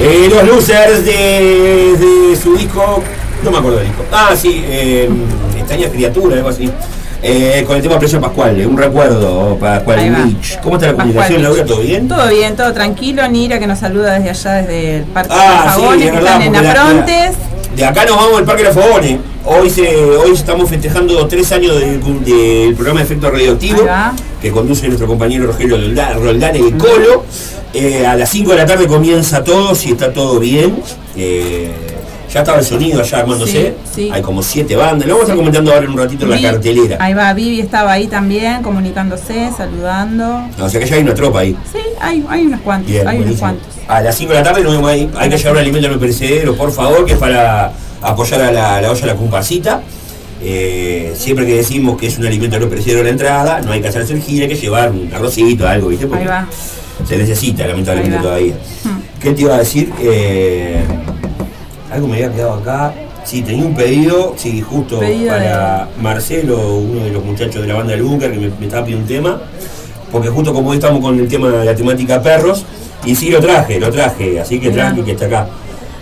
Eh, 0.00 0.28
los 0.30 0.44
losers 0.48 1.04
de, 1.04 1.96
de 1.98 2.36
su 2.42 2.56
disco, 2.56 3.02
no 3.44 3.50
me 3.50 3.58
acuerdo 3.58 3.76
del 3.78 3.88
disco. 3.88 4.04
Ah, 4.10 4.30
sí, 4.34 4.64
eh, 4.66 5.06
extraña 5.58 5.88
criatura, 5.90 6.36
algo 6.36 6.48
así. 6.48 6.70
Eh, 7.22 7.62
con 7.66 7.76
el 7.76 7.82
tema 7.82 7.98
Playa 7.98 8.18
Pascual, 8.20 8.66
un 8.66 8.78
recuerdo, 8.78 9.58
Pascual. 9.60 9.98
Beach. 9.98 10.58
¿Cómo 10.62 10.76
está 10.76 10.86
la 10.86 10.96
Pascual 10.96 11.14
comunicación, 11.14 11.42
Beach. 11.42 11.42
Laura? 11.42 11.66
¿Todo 11.66 11.80
bien? 11.82 12.08
Todo 12.08 12.28
bien, 12.30 12.56
todo 12.56 12.72
tranquilo. 12.72 13.28
Nira 13.28 13.58
que 13.58 13.66
nos 13.66 13.78
saluda 13.78 14.14
desde 14.18 14.30
allá, 14.30 14.52
desde 14.62 14.96
el 14.96 15.02
Parque 15.04 15.28
Ah, 15.30 15.64
de 15.66 15.68
sí, 15.74 15.80
Jagones, 15.82 16.06
es 16.06 16.10
que 16.12 16.18
están 16.18 16.42
en 16.42 16.56
Afrontes. 16.56 17.36
De 17.76 17.84
acá 17.84 18.04
nos 18.06 18.16
vamos 18.16 18.38
al 18.38 18.44
Parque 18.44 18.62
de 18.62 18.68
la 18.70 18.74
Fogones. 18.74 19.18
Hoy, 19.44 19.68
se, 19.68 19.86
hoy 20.16 20.32
estamos 20.32 20.70
festejando 20.70 21.26
tres 21.26 21.52
años 21.52 21.78
del, 21.78 22.00
del 22.24 22.74
programa 22.74 23.02
Efecto 23.02 23.30
Radioactivo 23.30 23.80
Ahí 23.82 23.86
va. 23.86 24.12
Que 24.42 24.50
conduce 24.50 24.86
nuestro 24.88 25.06
compañero 25.06 25.46
Rogelio 25.46 25.76
Roldán 25.76 26.56
el 26.56 26.76
Colo. 26.76 27.24
Eh, 27.72 28.04
a 28.04 28.16
las 28.16 28.28
5 28.28 28.50
de 28.50 28.56
la 28.56 28.66
tarde 28.66 28.86
comienza 28.88 29.42
todo, 29.44 29.74
si 29.74 29.92
está 29.92 30.12
todo 30.12 30.40
bien. 30.40 30.82
Eh, 31.16 31.70
ya 32.30 32.40
estaba 32.40 32.58
el 32.58 32.64
sonido 32.64 33.00
allá 33.00 33.18
armándose. 33.20 33.74
Sí, 33.84 33.92
sí. 33.94 34.10
Hay 34.12 34.20
como 34.22 34.42
siete 34.42 34.74
bandas. 34.74 35.06
Lo 35.06 35.14
vamos 35.14 35.28
a 35.28 35.32
estar 35.32 35.36
comentando 35.36 35.72
ahora 35.72 35.84
en 35.84 35.92
un 35.92 35.98
ratito 35.98 36.24
en 36.24 36.30
la 36.30 36.40
cartelera. 36.40 36.96
Ahí 36.98 37.14
va, 37.14 37.32
Vivi 37.34 37.60
estaba 37.60 37.92
ahí 37.92 38.06
también, 38.08 38.62
comunicándose, 38.62 39.50
saludando. 39.56 40.48
O 40.58 40.68
sea 40.68 40.80
que 40.80 40.86
ya 40.86 40.96
hay 40.96 41.02
una 41.02 41.14
tropa 41.14 41.40
ahí. 41.40 41.56
Sí, 41.70 41.78
hay, 42.00 42.24
hay 42.28 42.46
unos 42.46 42.60
cuantos, 42.62 42.90
Bien, 42.90 43.06
hay 43.06 43.18
unos 43.18 43.38
buenísimo. 43.38 43.48
cuantos. 43.60 43.68
A 43.86 44.00
las 44.00 44.16
5 44.16 44.32
de 44.32 44.38
la 44.38 44.44
tarde 44.44 44.62
nos 44.62 44.72
vemos 44.72 44.90
ahí. 44.90 45.10
Hay 45.16 45.28
que 45.28 45.36
llevar 45.36 45.52
un 45.52 45.58
alimento 45.58 45.88
no 45.88 45.98
perecedero, 46.00 46.56
por 46.56 46.72
favor, 46.72 47.04
que 47.04 47.12
es 47.12 47.18
para 47.18 47.72
apoyar 48.00 48.40
a 48.40 48.50
la, 48.50 48.80
la 48.80 48.90
olla 48.90 49.06
La 49.06 49.14
Comparsita. 49.14 49.82
Eh, 50.44 51.12
siempre 51.16 51.46
que 51.46 51.54
decimos 51.54 51.96
que 51.96 52.08
es 52.08 52.18
un 52.18 52.26
alimento 52.26 52.58
no 52.58 52.68
perecedero 52.68 53.04
la 53.04 53.10
entrada, 53.10 53.60
no 53.60 53.70
hay 53.72 53.80
que 53.80 53.88
hacerse 53.88 54.14
el 54.14 54.20
hay 54.20 54.48
que 54.48 54.56
llevar 54.56 54.90
un 54.90 55.08
arrocito, 55.14 55.68
algo, 55.68 55.88
¿viste? 55.88 56.06
Porque 56.06 56.24
Ahí 56.24 56.28
va. 56.28 56.48
se 57.06 57.16
necesita, 57.16 57.66
lamentablemente, 57.66 58.18
todavía. 58.18 58.54
¿Qué 59.20 59.32
te 59.32 59.42
iba 59.42 59.54
a 59.54 59.58
decir? 59.58 59.92
Eh, 60.00 60.82
algo 61.92 62.08
me 62.08 62.14
había 62.16 62.32
quedado 62.32 62.54
acá. 62.54 62.92
Sí, 63.24 63.42
tenía 63.42 63.64
un 63.64 63.76
pedido, 63.76 64.34
sí, 64.36 64.60
justo 64.60 64.98
Pedido 64.98 65.28
para 65.28 65.88
Marcelo, 66.00 66.74
uno 66.78 67.04
de 67.04 67.12
los 67.12 67.24
muchachos 67.24 67.62
de 67.62 67.68
la 67.68 67.74
banda 67.74 67.92
del 67.92 68.02
búnker, 68.02 68.32
que 68.32 68.38
me, 68.38 68.48
me 68.48 68.66
estaba 68.66 68.84
pidiendo 68.84 69.04
un 69.04 69.08
tema. 69.08 69.40
Porque 70.10 70.28
justo 70.28 70.52
como 70.52 70.70
hoy 70.70 70.78
estamos 70.78 71.00
con 71.00 71.18
el 71.20 71.28
tema 71.28 71.50
de 71.50 71.64
la 71.64 71.74
temática 71.74 72.20
perros, 72.20 72.64
y 73.04 73.14
sí 73.14 73.30
lo 73.30 73.40
traje, 73.40 73.78
lo 73.78 73.90
traje, 73.90 74.40
así 74.40 74.58
que 74.58 74.70
tranqui 74.70 75.02
que 75.02 75.12
está 75.12 75.26
acá. 75.26 75.46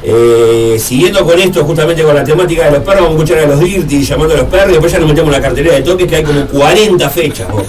Eh, 0.02 0.76
siguiendo 0.78 1.24
con 1.24 1.38
esto, 1.38 1.62
justamente 1.64 2.02
con 2.02 2.14
la 2.14 2.24
temática 2.24 2.64
de 2.64 2.70
los 2.72 2.80
perros, 2.80 3.02
vamos 3.02 3.20
a 3.20 3.22
escuchar 3.22 3.38
a 3.44 3.46
los 3.46 3.60
Dirty 3.60 4.02
llamando 4.02 4.34
a 4.34 4.38
los 4.38 4.46
perros 4.46 4.68
y 4.68 4.72
después 4.72 4.92
ya 4.92 4.98
nos 4.98 5.08
metemos 5.08 5.34
en 5.34 5.40
la 5.40 5.46
cartelera 5.46 5.74
de 5.76 5.82
toques 5.82 6.06
que 6.06 6.16
hay 6.16 6.22
como 6.24 6.46
40 6.46 7.10
fechas. 7.10 7.50
vos. 7.50 7.64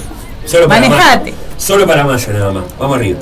Solo 0.46 0.66
para 0.68 0.80
Manejate. 0.80 1.30
mayo. 1.32 1.36
Solo 1.58 1.86
para 1.86 2.04
mayo 2.04 2.32
nada 2.32 2.52
más. 2.52 2.64
Vamos 2.78 2.96
arriba. 2.96 3.18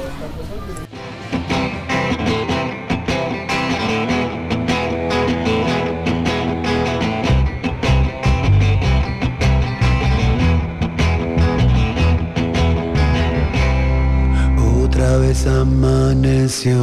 Otra 14.84 15.16
vez 15.18 15.46
amaneció. 15.46 16.80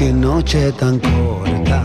Que 0.00 0.10
noche 0.14 0.72
tan 0.72 0.98
corta. 0.98 1.78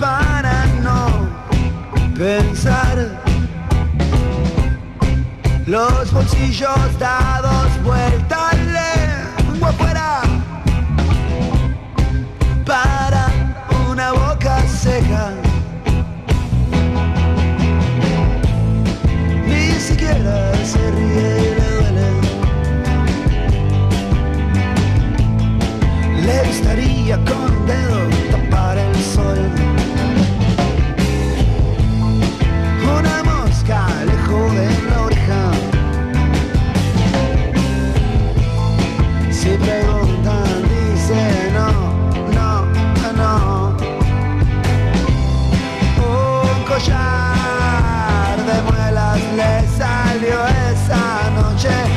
Para 0.00 0.66
no 0.82 1.28
pensar. 2.16 3.22
Los 5.66 6.12
bolsillos 6.12 6.98
dados 6.98 7.68
vuelta, 7.84 8.50
lengua 8.52 9.68
afuera. 9.68 10.22
Para 12.66 13.28
una 13.88 14.12
boca 14.12 14.60
seca. 14.66 15.30
Ni 19.46 19.70
siquiera 19.78 20.52
se 20.64 20.90
ríe 20.90 21.54
le 21.58 21.68
duele. 21.76 22.08
Le 26.26 26.46
gustaría 26.48 27.16
con 27.24 27.56
un 27.56 27.66
dedo 27.66 27.94
tapar 27.94 28.18
el 28.18 28.23
sol. 29.04 29.38
Una 32.98 33.22
mosca 33.24 33.86
le 34.08 34.16
jode 34.26 34.64
en 34.76 34.90
la 34.90 34.98
oreja. 35.02 35.42
Si 39.30 39.50
preguntan, 39.66 40.62
dice 40.72 41.20
no, 41.58 41.70
no, 42.38 42.52
no. 43.20 43.76
Un 45.98 46.64
collar 46.64 48.36
de 48.48 48.56
muelas 48.68 49.20
le 49.38 49.52
salió 49.78 50.38
esa 50.70 51.04
noche 51.38 51.93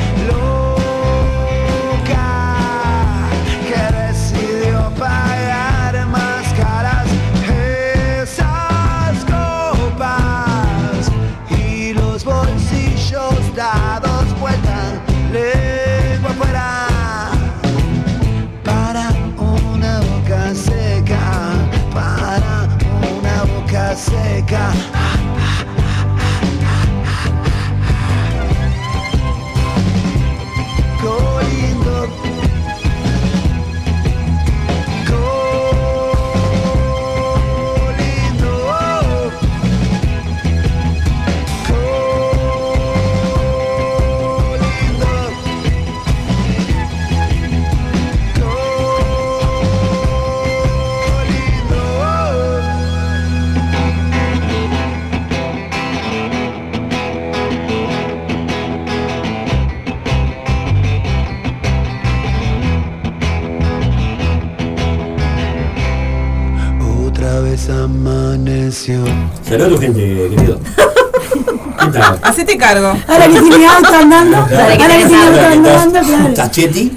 Saludos 69.47 69.67
a 69.67 69.75
tu 69.75 69.81
gente, 69.81 70.29
querido. 70.29 70.59
¿Qué 71.79 71.87
tal? 71.99 72.19
Hacete 72.21 72.57
cargo. 72.57 72.93
Ahora 73.07 73.27
que 73.27 73.39
tiene 73.39 73.67
auto 73.67 73.93
andando, 73.93 74.37
Ahora 74.37 74.77
que 74.77 75.05
tiene 75.05 75.23
auto 75.23 75.39
andando, 75.39 75.99
claro. 76.01 76.27
¿Estás 76.29 76.51
Cheti? 76.51 76.91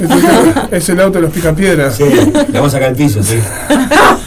Es 0.70 0.88
el 0.88 1.00
auto 1.00 1.18
de 1.18 1.22
los 1.22 1.32
picapiedras. 1.32 1.96
Sí, 1.96 2.04
le 2.04 2.52
vamos 2.52 2.68
a 2.68 2.76
sacar 2.76 2.90
el 2.90 2.96
piso, 2.96 3.22
sí. 3.22 3.38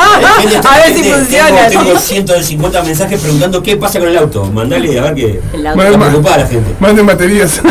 A 0.00 0.78
ver 0.78 0.94
si 0.94 1.04
funciona. 1.04 1.68
Tengo, 1.68 1.84
tengo 1.84 1.98
150 1.98 2.82
mensajes 2.82 3.20
preguntando 3.20 3.62
qué 3.62 3.76
pasa 3.76 3.98
con 3.98 4.08
el 4.08 4.18
auto. 4.18 4.44
Mandale 4.46 4.98
a 4.98 5.12
ver. 5.12 5.40
Bueno, 5.74 5.98
preocupada 5.98 6.38
la 6.38 6.46
gente. 6.46 6.74
Manden 6.80 7.06
baterías. 7.06 7.60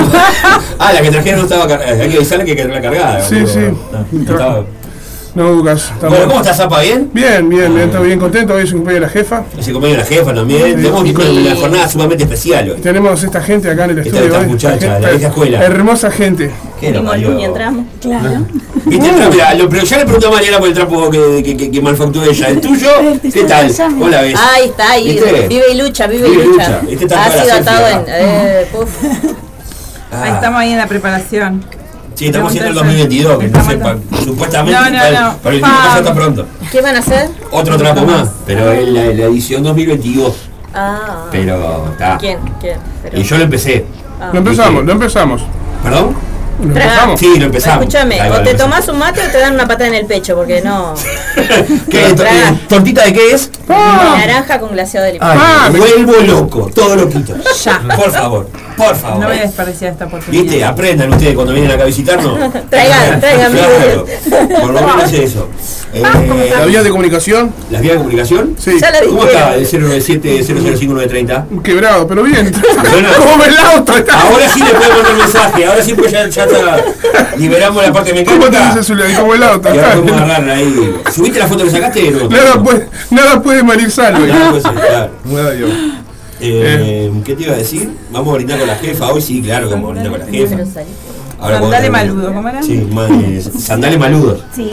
Ah, 0.82 0.94
la 0.94 1.02
que 1.02 1.12
trajeron 1.12 1.40
no 1.40 1.44
estaba 1.46 1.68
cargada. 1.68 1.92
Hay 1.92 2.10
que 2.10 2.16
avisarle 2.16 2.46
que 2.46 2.56
quedó 2.56 2.72
cargada. 2.82 3.22
Sí, 3.22 3.46
sí. 3.46 3.60
No, 5.36 5.44
No, 5.44 5.52
Lucas. 5.54 5.92
estamos- 5.94 6.10
Bueno, 6.10 6.28
¿cómo 6.28 6.40
estás, 6.42 6.58
Zapa? 6.58 6.82
¿Bien? 6.82 7.10
Bien, 7.14 7.48
bien, 7.48 7.74
bien, 7.76 7.90
estoy 7.90 8.08
bien 8.08 8.20
contento. 8.20 8.56
Hoy 8.56 8.64
es 8.64 8.72
un 8.72 8.80
cumpleaños 8.80 9.02
de 9.02 9.08
la 9.08 9.22
jefa. 9.24 9.44
Se 9.60 9.72
comió 9.72 9.96
la 9.96 10.04
jefa 10.04 10.34
también. 10.34 10.76
Tenemos 10.76 11.02
una, 11.04 11.30
una 11.30 11.56
jornada 11.56 11.88
sumamente 11.88 12.24
especial 12.24 12.72
hoy. 12.72 12.82
Tenemos 12.82 13.24
esta 13.24 13.42
gente 13.42 13.70
acá 13.70 13.86
en 13.86 13.92
el 13.92 14.00
estudio. 14.00 14.26
esta 14.26 14.40
muchacha, 14.42 14.76
Esta 14.76 15.00
la 15.00 15.10
vieja 15.12 15.28
escuela. 15.28 15.64
Hermosa 15.64 16.12
gente. 16.12 16.52
¿Qué 16.80 16.92
luz 16.92 17.12
y 17.40 17.44
entramos. 17.44 17.86
Claro. 18.02 18.46
¿Viste 18.86 19.10
el 19.10 19.16
trapo? 19.16 19.32
Mirá, 19.34 19.54
lo- 19.54 19.70
pero 19.70 19.84
ya 19.84 19.98
le 19.98 20.04
pregunté 20.06 20.28
a 20.28 20.32
Mariana 20.32 20.58
por 20.60 20.68
el 20.68 20.74
trapo 20.74 21.10
que, 21.12 21.44
que, 21.44 21.58
que, 21.58 21.72
que 21.72 21.82
manufacturó 21.82 22.30
ella. 22.32 22.48
¿El 22.48 22.62
tuyo? 22.62 22.90
¿Qué 23.22 23.44
tal? 23.44 23.72
¿Cómo 23.78 24.08
la 24.10 24.22
ves? 24.22 24.36
Ahí 24.40 24.66
está, 24.70 24.92
ahí. 24.92 25.12
¿Viste? 25.12 25.48
Vive 25.48 25.64
y 25.74 25.78
lucha, 25.78 26.08
vive, 26.08 26.28
Vive 26.30 26.44
y 26.44 26.48
lucha. 26.48 26.82
lucha. 26.82 26.92
Este 26.92 27.06
está 27.06 27.26
ha 27.26 27.32
sido 27.32 27.54
atado 27.56 27.88
en. 27.88 28.06
Eh. 28.08 28.66
Ah, 30.12 30.24
Ahí 30.24 30.32
estamos 30.34 30.60
ahí 30.60 30.72
en 30.72 30.78
la 30.80 30.88
preparación. 30.88 31.64
Sí, 32.20 32.26
estamos 32.26 32.50
haciendo 32.50 32.70
el 32.72 32.76
Preguntarse. 32.76 33.16
2022, 33.16 33.40
que 33.40 33.48
no 33.48 33.64
sepa, 33.64 33.96
supuestamente, 34.26 34.78
No, 34.78 34.90
no, 34.90 34.98
para- 34.98 35.22
no. 35.22 35.38
para 35.38 35.56
el 35.56 35.62
ya 35.62 35.98
está 36.00 36.14
pronto. 36.14 36.46
¿Qué 36.70 36.82
van 36.82 36.96
a 36.98 37.00
hacer? 37.00 37.30
Otro 37.50 37.78
trapo 37.78 38.02
más, 38.06 38.30
pero 38.46 38.74
es 38.74 38.90
la, 38.90 39.04
la 39.06 39.24
edición 39.26 39.64
2022. 39.64 40.34
Ah. 40.76 41.28
Pero 41.32 41.88
está. 41.92 42.18
¿Quién? 42.18 42.40
¿Quién? 42.60 42.78
Pero- 43.04 43.18
Y 43.18 43.24
yo 43.24 43.38
lo 43.38 43.44
empecé. 43.46 43.86
Ah. 44.20 44.32
Lo 44.34 44.40
empezamos, 44.40 44.84
lo 44.84 44.92
empezamos. 44.92 45.42
¿Perdón? 45.82 46.14
Lo 46.62 46.66
empezamos. 46.68 47.18
Sí, 47.22 47.40
lo 47.40 47.46
empezamos. 47.46 47.80
Escúchame, 47.86 48.32
o 48.32 48.42
te 48.42 48.54
tomás 48.54 48.86
un 48.90 49.00
mate 49.00 49.22
o 49.26 49.32
te 49.32 49.38
dan 49.40 49.54
una 49.54 49.66
patada 49.66 49.88
en 49.88 49.94
el 49.96 50.06
pecho, 50.06 50.36
porque 50.36 50.62
no. 50.62 50.94
Eh, 51.92 52.58
¿Tortita 52.68 53.06
de 53.06 53.14
qué 53.14 53.32
es? 53.32 53.50
Naranja 53.70 54.60
con 54.60 54.72
glaseado 54.72 55.06
de 55.06 55.14
limón. 55.14 55.30
Ay, 55.32 55.38
Ah, 55.42 55.70
me 55.72 55.80
vuelvo 55.80 56.14
loco, 56.26 56.70
todo 56.76 56.98
loquito. 56.98 57.34
Ya. 57.64 57.80
Por 57.96 58.12
favor, 58.12 58.50
por 58.86 58.96
favor. 58.96 59.20
No 59.20 59.28
voy 59.28 59.38
a 59.38 59.42
desperdiciar 59.42 59.92
esta 59.94 60.06
oportunidad. 60.06 60.44
¿Viste? 60.44 60.64
Aprendan 60.64 61.12
ustedes 61.14 61.36
cuando 61.36 61.54
vienen 61.54 61.72
acá 61.72 61.84
a 61.84 61.86
visitarnos. 61.88 62.40
Traigan, 62.70 63.20
traigan, 63.22 63.52
Claro, 63.52 64.06
por 64.62 64.72
lo 64.74 64.82
menos 64.82 65.14
eso. 65.14 65.50
Eh, 65.92 66.04
La 66.56 66.66
vía 66.66 66.84
de 66.84 66.92
comunicación, 66.92 67.52
¿Las 67.72 67.82
vías 67.82 67.94
de 67.94 67.98
comunicación? 67.98 68.56
sí. 68.60 68.78
Ya 68.80 68.92
la 68.92 69.00
¿Cómo 69.02 69.26
está 69.26 69.56
el 69.56 69.66
097-005-930? 69.68 71.62
Quebrado, 71.64 72.08
pero 72.08 72.22
bien. 72.22 72.52
Bueno. 72.92 73.10
Como 73.18 73.44
el 73.44 73.58
auto. 73.58 73.98
está. 73.98 74.22
Ahora 74.22 74.48
sí 74.54 74.60
le 74.60 74.70
puedo 74.70 74.94
mandar 74.94 75.16
mensaje, 75.18 75.66
ahora 75.66 75.82
sí 75.84 75.94
pues 75.96 76.12
ya, 76.12 76.28
ya 76.28 76.44
está, 76.44 76.78
liberamos 77.38 77.82
la 77.84 77.92
parte 77.92 78.12
¿Cómo 78.24 78.38
te 78.46 78.52
mecánica. 78.52 78.68
dice 78.76 78.84
Zulia? 78.84 79.20
Como 79.20 79.34
el 79.34 79.42
auto. 79.44 79.74
Y 79.74 79.78
ahora 79.80 79.94
podemos 79.96 80.22
agarrar 80.22 80.50
ahí. 80.52 80.96
¿Subiste 81.12 81.40
la 81.40 81.48
foto 81.48 81.64
que 81.64 81.72
sacaste? 81.72 82.12
No, 82.12 82.30
Nada 82.30 82.64
puede, 82.64 82.88
nada 83.10 83.42
puede 83.42 83.64
malir 83.64 83.90
salvo. 83.90 84.28
Nada 84.28 84.50
puede 84.52 84.62
ser, 84.62 84.74
claro. 84.74 85.10
Eh, 86.42 87.12
¿Qué 87.26 87.36
te 87.36 87.44
iba 87.44 87.54
a 87.54 87.58
decir? 87.58 87.90
Vamos 88.12 88.30
a 88.34 88.36
brindar 88.38 88.60
con 88.60 88.68
la 88.68 88.76
jefa. 88.76 89.12
Hoy 89.12 89.22
sí, 89.22 89.42
claro 89.42 89.68
que 89.68 89.76
vamos 89.76 89.90
a 89.90 89.94
brindar 90.02 90.12
con 90.12 90.20
la 90.20 90.26
jefa. 90.38 90.56
Ahora 91.40 91.60
Sandale 91.60 91.90
cuando- 91.90 92.14
maludo, 92.16 92.34
¿cómo 92.34 92.50
era? 92.50 92.64
Sí, 92.64 92.90
eh, 93.10 93.44
sandales 93.60 94.00
maludos. 94.00 94.44
Sí. 94.56 94.72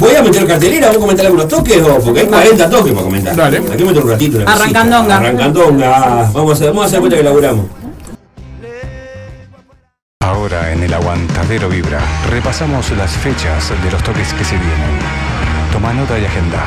Voy 0.00 0.14
a 0.16 0.22
meter 0.22 0.46
cartelera, 0.46 0.86
vamos 0.86 0.96
a 0.96 1.00
comentar 1.02 1.26
algunos 1.26 1.46
toques, 1.48 1.76
o 1.82 1.98
porque 2.00 2.20
hay 2.20 2.26
40 2.26 2.70
toques 2.70 2.92
para 2.92 3.04
comentar. 3.04 3.36
Dale. 3.36 3.58
Hay 3.58 3.76
que 3.76 3.84
meter 3.84 4.02
un 4.02 4.10
ratito. 4.10 4.38
Arrancandonga. 4.46 5.16
Arrancandonga. 5.18 6.30
Vamos 6.32 6.50
a 6.50 6.54
hacer, 6.54 6.66
vamos 6.68 6.82
a 6.84 6.86
hacer 6.86 6.98
cuenta 7.00 7.16
que 7.16 7.22
laburamos. 7.22 7.66
Ahora 10.22 10.72
en 10.72 10.82
el 10.82 10.92
aguantadero 10.94 11.68
vibra, 11.68 12.00
repasamos 12.30 12.90
las 12.92 13.10
fechas 13.12 13.70
de 13.84 13.90
los 13.90 14.02
toques 14.02 14.32
que 14.34 14.44
se 14.44 14.56
vienen. 14.56 14.98
Toma 15.72 15.92
nota 15.92 16.18
y 16.18 16.24
agenda. 16.24 16.64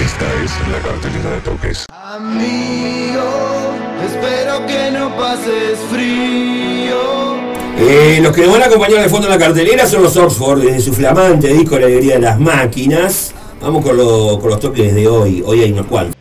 Esta 0.00 0.26
es 0.44 0.50
la 0.68 0.78
cartelera 0.78 1.30
de 1.30 1.40
toques. 1.40 1.86
Amigo, 1.90 3.74
espero 4.06 4.66
que 4.66 4.90
no 4.90 5.16
pases 5.16 5.78
frío. 5.90 7.36
Eh, 7.78 8.20
los 8.22 8.34
que 8.34 8.42
nos 8.42 8.52
van 8.52 8.62
a 8.62 8.66
acompañar 8.66 9.02
de 9.02 9.08
fondo 9.08 9.26
en 9.26 9.32
la 9.32 9.38
cartelera 9.38 9.86
son 9.86 10.02
los 10.02 10.16
Oxford, 10.16 10.62
desde 10.62 10.80
su 10.80 10.92
flamante 10.92 11.48
disco 11.48 11.78
La 11.78 11.86
Alegría 11.86 12.14
de 12.14 12.20
las 12.20 12.38
Máquinas. 12.38 13.32
Vamos 13.60 13.84
con, 13.84 13.96
lo- 13.96 14.38
con 14.38 14.50
los 14.50 14.60
toques 14.60 14.94
de 14.94 15.08
hoy. 15.08 15.42
Hoy 15.44 15.62
hay 15.62 15.72
unos 15.72 15.86
cuantos. 15.86 16.14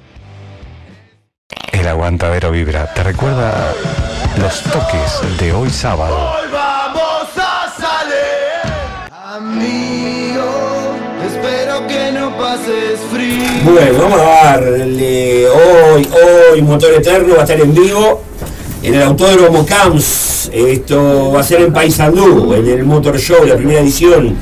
El 1.71 1.88
aguantadero 1.88 2.51
vibra 2.51 2.91
te 2.93 3.03
recuerda 3.03 3.73
los 4.41 4.61
toques 4.63 5.38
de 5.39 5.53
hoy 5.53 5.69
sábado. 5.69 6.31
Bueno, 13.63 13.99
vamos 14.01 14.19
a 14.19 14.23
darle 14.23 15.47
hoy, 15.47 16.07
hoy, 16.53 16.61
Motor 16.61 16.93
Eterno 16.93 17.35
va 17.35 17.41
a 17.41 17.43
estar 17.43 17.59
en 17.59 17.73
vivo 17.73 18.21
en 18.83 18.93
el 18.93 19.01
Autódromo 19.01 19.65
Camps 19.65 20.25
esto 20.55 21.31
va 21.33 21.41
a 21.41 21.43
ser 21.43 21.61
en 21.61 21.73
Paysandú, 21.73 22.53
en 22.53 22.67
el 22.67 22.83
Motor 22.85 23.19
Show, 23.19 23.45
la 23.45 23.55
primera 23.55 23.81
edición. 23.81 24.35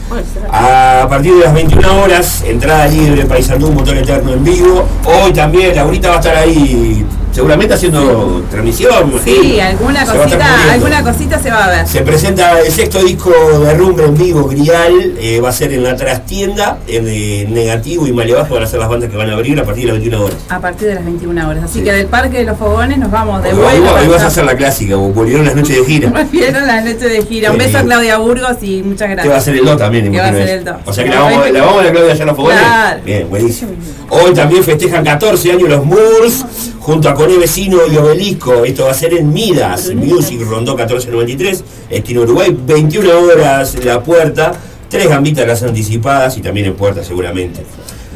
A 0.51 1.07
partir 1.09 1.33
de 1.33 1.45
las 1.45 1.53
21 1.53 2.03
horas, 2.03 2.43
entrada 2.45 2.87
libre, 2.87 3.25
Paysandú, 3.25 3.71
Motor 3.71 3.97
Eterno 3.97 4.33
en 4.33 4.43
vivo. 4.43 4.85
Hoy 5.05 5.33
también, 5.33 5.75
Laurita 5.75 6.09
va 6.09 6.15
a 6.15 6.19
estar 6.19 6.35
ahí, 6.35 7.05
seguramente 7.33 7.73
haciendo 7.73 8.43
transmisión. 8.49 9.13
Sí, 9.23 9.59
alguna 9.59 10.05
cosita, 10.05 10.71
alguna 10.71 11.03
cosita 11.03 11.39
se 11.39 11.49
va 11.49 11.65
a 11.65 11.69
ver. 11.69 11.87
Se 11.87 12.01
presenta 12.01 12.59
el 12.59 12.71
sexto 12.71 12.99
disco 13.03 13.31
de 13.59 13.73
Rumble 13.73 14.05
en 14.05 14.17
vivo, 14.17 14.47
Grial, 14.47 15.15
eh, 15.19 15.39
va 15.41 15.49
a 15.49 15.53
ser 15.53 15.73
en 15.73 15.83
la 15.83 15.95
trastienda, 15.95 16.77
en 16.87 17.05
eh, 17.07 17.47
Negativo 17.49 18.07
y 18.07 18.13
Malebaje 18.13 18.53
van 18.53 18.63
a 18.63 18.67
ser 18.67 18.79
las 18.79 18.89
bandas 18.89 19.09
que 19.09 19.17
van 19.17 19.29
a 19.29 19.33
abrir 19.33 19.59
a 19.59 19.63
partir 19.63 19.85
de 19.85 19.93
las 19.93 20.01
21 20.01 20.23
horas. 20.25 20.37
A 20.49 20.59
partir 20.59 20.87
de 20.87 20.95
las 20.95 21.05
21 21.05 21.49
horas. 21.49 21.63
Así 21.63 21.83
que 21.83 21.91
del 21.91 22.07
Parque 22.07 22.39
de 22.39 22.43
los 22.45 22.57
Fogones 22.57 22.97
nos 22.97 23.11
vamos 23.11 23.41
de 23.43 23.53
vuelta. 23.53 23.93
hoy 23.95 24.07
vas 24.07 24.23
a 24.23 24.27
hacer 24.27 24.45
la 24.45 24.55
clásica, 24.55 24.95
volvieron 24.95 25.45
las 25.45 25.55
noches 25.55 25.77
de 25.77 25.85
gira. 25.85 26.09
Volvieron 26.23 26.67
la 26.67 26.81
noche 26.81 27.09
de 27.09 27.23
gira. 27.23 27.51
Un 27.51 27.57
beso 27.57 27.77
a. 27.77 27.83
Claudia 27.83 28.17
Burgos 28.17 28.57
y 28.61 28.81
muchas 28.83 29.09
Que 29.09 29.15
va 29.15 29.21
a 29.21 29.25
gracias. 29.25 29.43
ser 29.45 29.55
el 29.55 29.65
2 29.65 29.77
también, 29.77 30.11
Que 30.11 30.17
va 30.19 30.25
a 30.25 30.29
eso. 30.29 30.53
el 30.53 30.63
2. 30.63 30.75
O 30.85 30.93
sea 30.93 31.03
que 31.03 31.09
la 31.09 31.21
vamos, 31.21 31.51
la 31.51 31.61
vamos 31.61 31.81
a 31.81 31.83
la 31.85 31.91
Claudia 31.91 32.11
allá 32.13 32.21
en 32.21 32.27
los 32.27 32.35
fogones. 32.35 32.59
Claro. 32.59 33.01
Bien, 33.05 33.29
buenísimo. 33.29 33.71
Hoy 34.09 34.33
también 34.33 34.63
festejan 34.63 35.03
14 35.03 35.51
años 35.51 35.69
los 35.69 35.85
Moors, 35.85 36.45
junto 36.79 37.09
a 37.09 37.13
Coné 37.23 37.37
Vecino 37.37 37.77
y 37.89 37.95
Obelisco. 37.95 38.65
Esto 38.65 38.83
va 38.83 38.91
a 38.91 38.93
ser 38.93 39.13
en 39.13 39.31
Midas, 39.31 39.93
Music 39.95 40.41
Rondó 40.41 40.73
1493, 40.73 41.63
Esquina 41.89 42.19
Uruguay, 42.19 42.53
21 42.65 43.17
horas 43.17 43.81
la 43.81 44.03
puerta, 44.03 44.51
tres 44.89 45.07
gambitas 45.07 45.47
las 45.47 45.63
anticipadas 45.63 46.37
y 46.37 46.41
también 46.41 46.65
en 46.65 46.75
puerta 46.75 47.01
seguramente. 47.01 47.63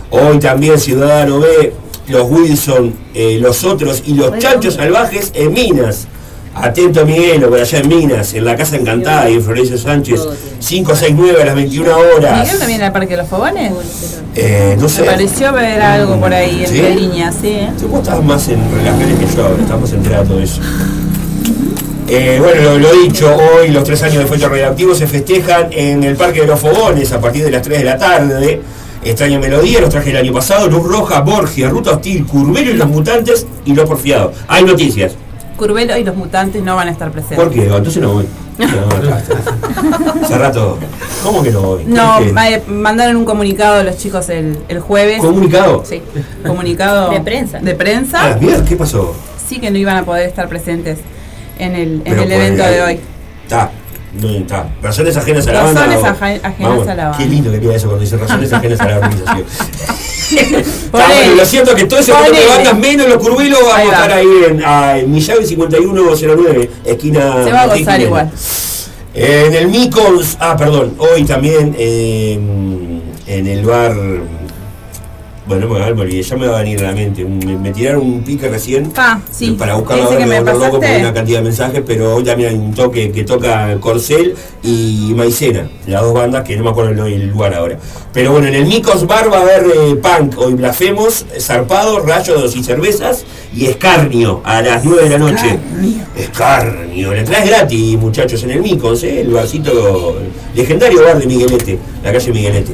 Hoy 0.10 0.40
también 0.40 0.78
Ciudadano 0.78 1.40
B, 1.40 1.72
los 2.10 2.30
Wilson, 2.30 2.94
eh, 3.14 3.38
los 3.40 3.64
otros 3.64 4.04
y 4.06 4.14
los 4.14 4.40
Chanchos 4.40 4.74
Salvajes 4.74 5.32
en 5.36 5.54
Minas. 5.54 6.10
Atento 6.62 7.06
Miguelo, 7.06 7.50
por 7.50 7.60
allá 7.60 7.80
en 7.80 7.88
Minas, 7.88 8.34
en 8.34 8.46
la 8.46 8.56
Casa 8.56 8.76
Encantada 8.78 9.30
y 9.30 9.36
en 9.36 9.44
Florencio 9.44 9.78
Sánchez, 9.78 10.20
569 10.60 11.42
a 11.42 11.46
las 11.46 11.56
21 11.56 11.96
horas. 11.98 12.42
¿Miguel 12.44 12.60
también 12.60 12.82
al 12.82 12.92
Parque 12.92 13.12
de 13.12 13.18
los 13.18 13.28
Fogones? 13.28 13.74
Eh, 14.36 14.76
no 14.78 14.84
Me 14.84 14.90
sé. 14.90 15.04
pareció 15.04 15.52
ver 15.54 15.82
algo 15.82 16.20
por 16.20 16.34
ahí 16.34 16.64
¿Sí? 16.68 16.78
entre 16.78 16.96
líneas, 16.96 17.36
sí. 17.42 17.48
¿eh? 17.50 17.70
Vos 17.90 18.02
estás 18.02 18.24
más 18.24 18.48
en 18.50 18.60
relaciones 18.72 19.20
que 19.20 19.36
yo 19.36 19.46
ahora, 19.46 19.62
estamos 19.62 19.92
enterados 19.94 20.28
de 20.28 20.34
todo 20.36 20.44
eso. 20.44 20.62
Eh, 22.10 22.38
bueno, 22.42 22.62
lo, 22.62 22.78
lo 22.80 22.94
dicho, 23.02 23.36
hoy 23.36 23.70
los 23.70 23.84
tres 23.84 24.02
años 24.04 24.20
de 24.20 24.26
Fuente 24.26 24.48
Radioactivo 24.48 24.96
se 24.96 25.08
festejan 25.08 25.68
en 25.72 26.04
el 26.04 26.16
Parque 26.16 26.42
de 26.42 26.48
los 26.48 26.60
Fogones 26.60 27.12
a 27.12 27.20
partir 27.20 27.44
de 27.44 27.52
las 27.52 27.62
3 27.62 27.80
de 27.80 27.84
la 27.84 27.98
tarde. 27.98 28.62
Extraña 29.04 29.40
Melodía, 29.40 29.80
los 29.82 29.90
traje 29.90 30.10
el 30.12 30.18
año 30.18 30.34
pasado, 30.34 30.68
Luz 30.68 30.84
Roja, 30.88 31.20
Borgia, 31.22 31.70
Ruta 31.70 31.92
Hostil, 31.92 32.26
Curvelo 32.26 32.72
y 32.72 32.74
los 32.76 32.88
Mutantes 32.90 33.46
y 33.66 33.74
los 33.74 33.86
Porfiados. 33.86 34.36
Hay 34.48 34.64
noticias. 34.64 35.14
Curvelo 35.58 35.98
y 35.98 36.04
los 36.04 36.16
mutantes 36.16 36.62
no 36.64 36.76
van 36.76 36.88
a 36.88 36.92
estar 36.92 37.12
presentes. 37.12 37.40
¿Por 37.40 37.52
qué? 37.52 37.64
Entonces 37.66 37.98
no 38.02 38.14
voy. 38.14 38.26
No. 38.58 40.24
Hace 40.24 40.38
rato. 40.38 40.78
¿Cómo 41.24 41.44
que 41.44 41.52
no 41.52 41.62
voy? 41.62 41.86
No, 41.86 42.20
ma- 42.34 42.46
mandaron 42.68 43.16
un 43.18 43.26
comunicado 43.26 43.84
los 43.84 43.98
chicos 43.98 44.30
el, 44.30 44.58
el 44.68 44.80
jueves. 44.80 45.20
¿Comunicado? 45.22 45.84
Sí, 45.86 46.02
comunicado 46.46 47.12
De 47.12 47.22
prensa. 47.22 47.60
De 47.60 47.72
Ah, 47.74 47.78
prensa. 47.78 48.38
mierda, 48.40 48.66
¿qué 48.66 48.76
pasó? 48.76 49.16
Sí 49.48 49.60
que 49.60 49.70
no 49.72 49.78
iban 49.78 49.98
a 49.98 50.06
poder 50.06 50.28
estar 50.28 50.50
presentes 50.50 50.98
en 51.60 51.76
el, 51.76 52.02
en 52.06 52.20
el 52.20 52.32
evento 52.32 52.64
de 52.64 52.82
hoy. 52.82 53.00
Está, 53.44 53.70
no 54.14 54.30
está. 54.30 54.70
Razones 54.82 55.18
ajenas 55.18 55.48
a 55.48 55.54
la 55.54 55.64
banda. 55.64 55.86
Razones 55.86 56.04
ajenas 56.44 56.60
Vamos, 56.60 56.88
a 56.88 56.96
la 56.96 57.04
banda. 57.10 57.18
Qué 57.18 57.26
lindo 57.26 57.52
que 57.52 57.60
queda 57.60 57.76
eso 57.76 57.88
cuando 57.88 58.04
dice 58.04 58.18
razones 58.18 58.54
ajenas 58.54 58.80
a 58.80 58.86
la 58.86 58.98
organización. 58.98 59.46
Bueno, 60.92 61.36
lo 61.38 61.46
siento 61.46 61.74
que 61.74 61.86
todo 61.86 62.02
ese 62.02 62.12
montón 62.12 62.36
de 62.36 62.46
bandas 62.46 62.78
menos 62.78 63.08
los 63.08 63.18
curvilos 63.18 63.60
vamos 63.62 63.78
a 63.78 63.84
estar 63.84 64.12
ahí 64.12 64.28
en, 64.50 64.62
a, 64.66 64.98
en 64.98 65.10
Millavi 65.10 65.46
5109, 65.46 66.70
esquina. 66.84 67.44
Se 67.46 67.52
va 67.52 67.62
a 67.62 67.68
gozar 67.68 68.02
igual. 68.02 68.32
En 69.14 69.54
el 69.54 69.68
Micons, 69.70 70.38
ah, 70.40 70.58
perdón, 70.58 70.96
hoy 70.98 71.24
también 71.24 71.74
eh, 71.78 72.38
en 73.26 73.48
el 73.48 73.66
bar. 73.66 73.96
Bueno, 75.48 75.68
no 75.68 75.74
me, 75.76 75.94
me 75.94 76.02
olvidé, 76.02 76.22
ya 76.22 76.36
me 76.36 76.48
va 76.48 76.60
a 76.60 76.62
venir 76.64 76.80
a 76.80 76.88
la 76.90 76.92
mente. 76.92 77.24
Me, 77.24 77.58
me 77.58 77.72
tiraron 77.72 78.02
un 78.02 78.22
pique 78.24 78.48
recién 78.50 78.92
Ah, 78.98 79.20
sí. 79.32 79.52
para 79.52 79.76
buscarlo 79.76 80.04
ahora 80.04 80.20
me 80.26 80.42
me 80.42 80.52
loco 80.52 80.80
pasaste. 80.80 81.00
una 81.00 81.14
cantidad 81.14 81.38
de 81.40 81.44
mensajes, 81.44 81.84
pero 81.86 82.16
hoy 82.16 82.24
también 82.24 82.50
hay 82.50 82.56
un 82.56 82.74
toque 82.74 83.12
que 83.12 83.24
toca 83.24 83.78
Corcel 83.80 84.36
y 84.64 85.14
Maicena, 85.16 85.70
las 85.88 86.02
dos 86.02 86.14
bandas 86.14 86.44
que 86.44 86.58
no 86.58 86.64
me 86.66 86.70
acuerdo 86.72 87.06
el, 87.06 87.28
lugar 87.30 87.54
ahora. 87.54 87.78
Pero 88.14 88.32
bueno, 88.34 88.48
en 88.48 88.56
el 88.56 88.66
Micos 88.66 89.08
Bar 89.08 89.32
va 89.32 89.38
a 89.38 89.42
haber 89.42 89.66
eh, 89.66 89.96
punk, 89.96 90.38
hoy 90.38 90.54
blasfemos, 90.56 91.26
zarpado, 91.40 92.00
rayos 92.00 92.56
y 92.56 92.64
cervezas 92.64 93.24
y 93.56 93.66
escarnio 93.68 94.42
a 94.44 94.62
las 94.62 94.84
9 94.84 95.04
de 95.04 95.10
la 95.10 95.18
noche. 95.18 95.60
Escarnio, 96.16 97.14
la 97.14 97.20
entrada 97.20 97.44
es 97.44 97.50
gratis, 97.50 97.98
muchachos, 97.98 98.44
en 98.44 98.52
el 98.52 98.62
Micos, 98.62 99.04
eh, 99.04 99.22
el 99.22 99.30
barcito, 99.32 100.18
legendario 100.56 101.04
bar 101.04 101.18
de 101.20 101.26
Miguelete, 101.26 101.80
la 102.04 102.12
calle 102.12 102.32
Miguelete. 102.32 102.74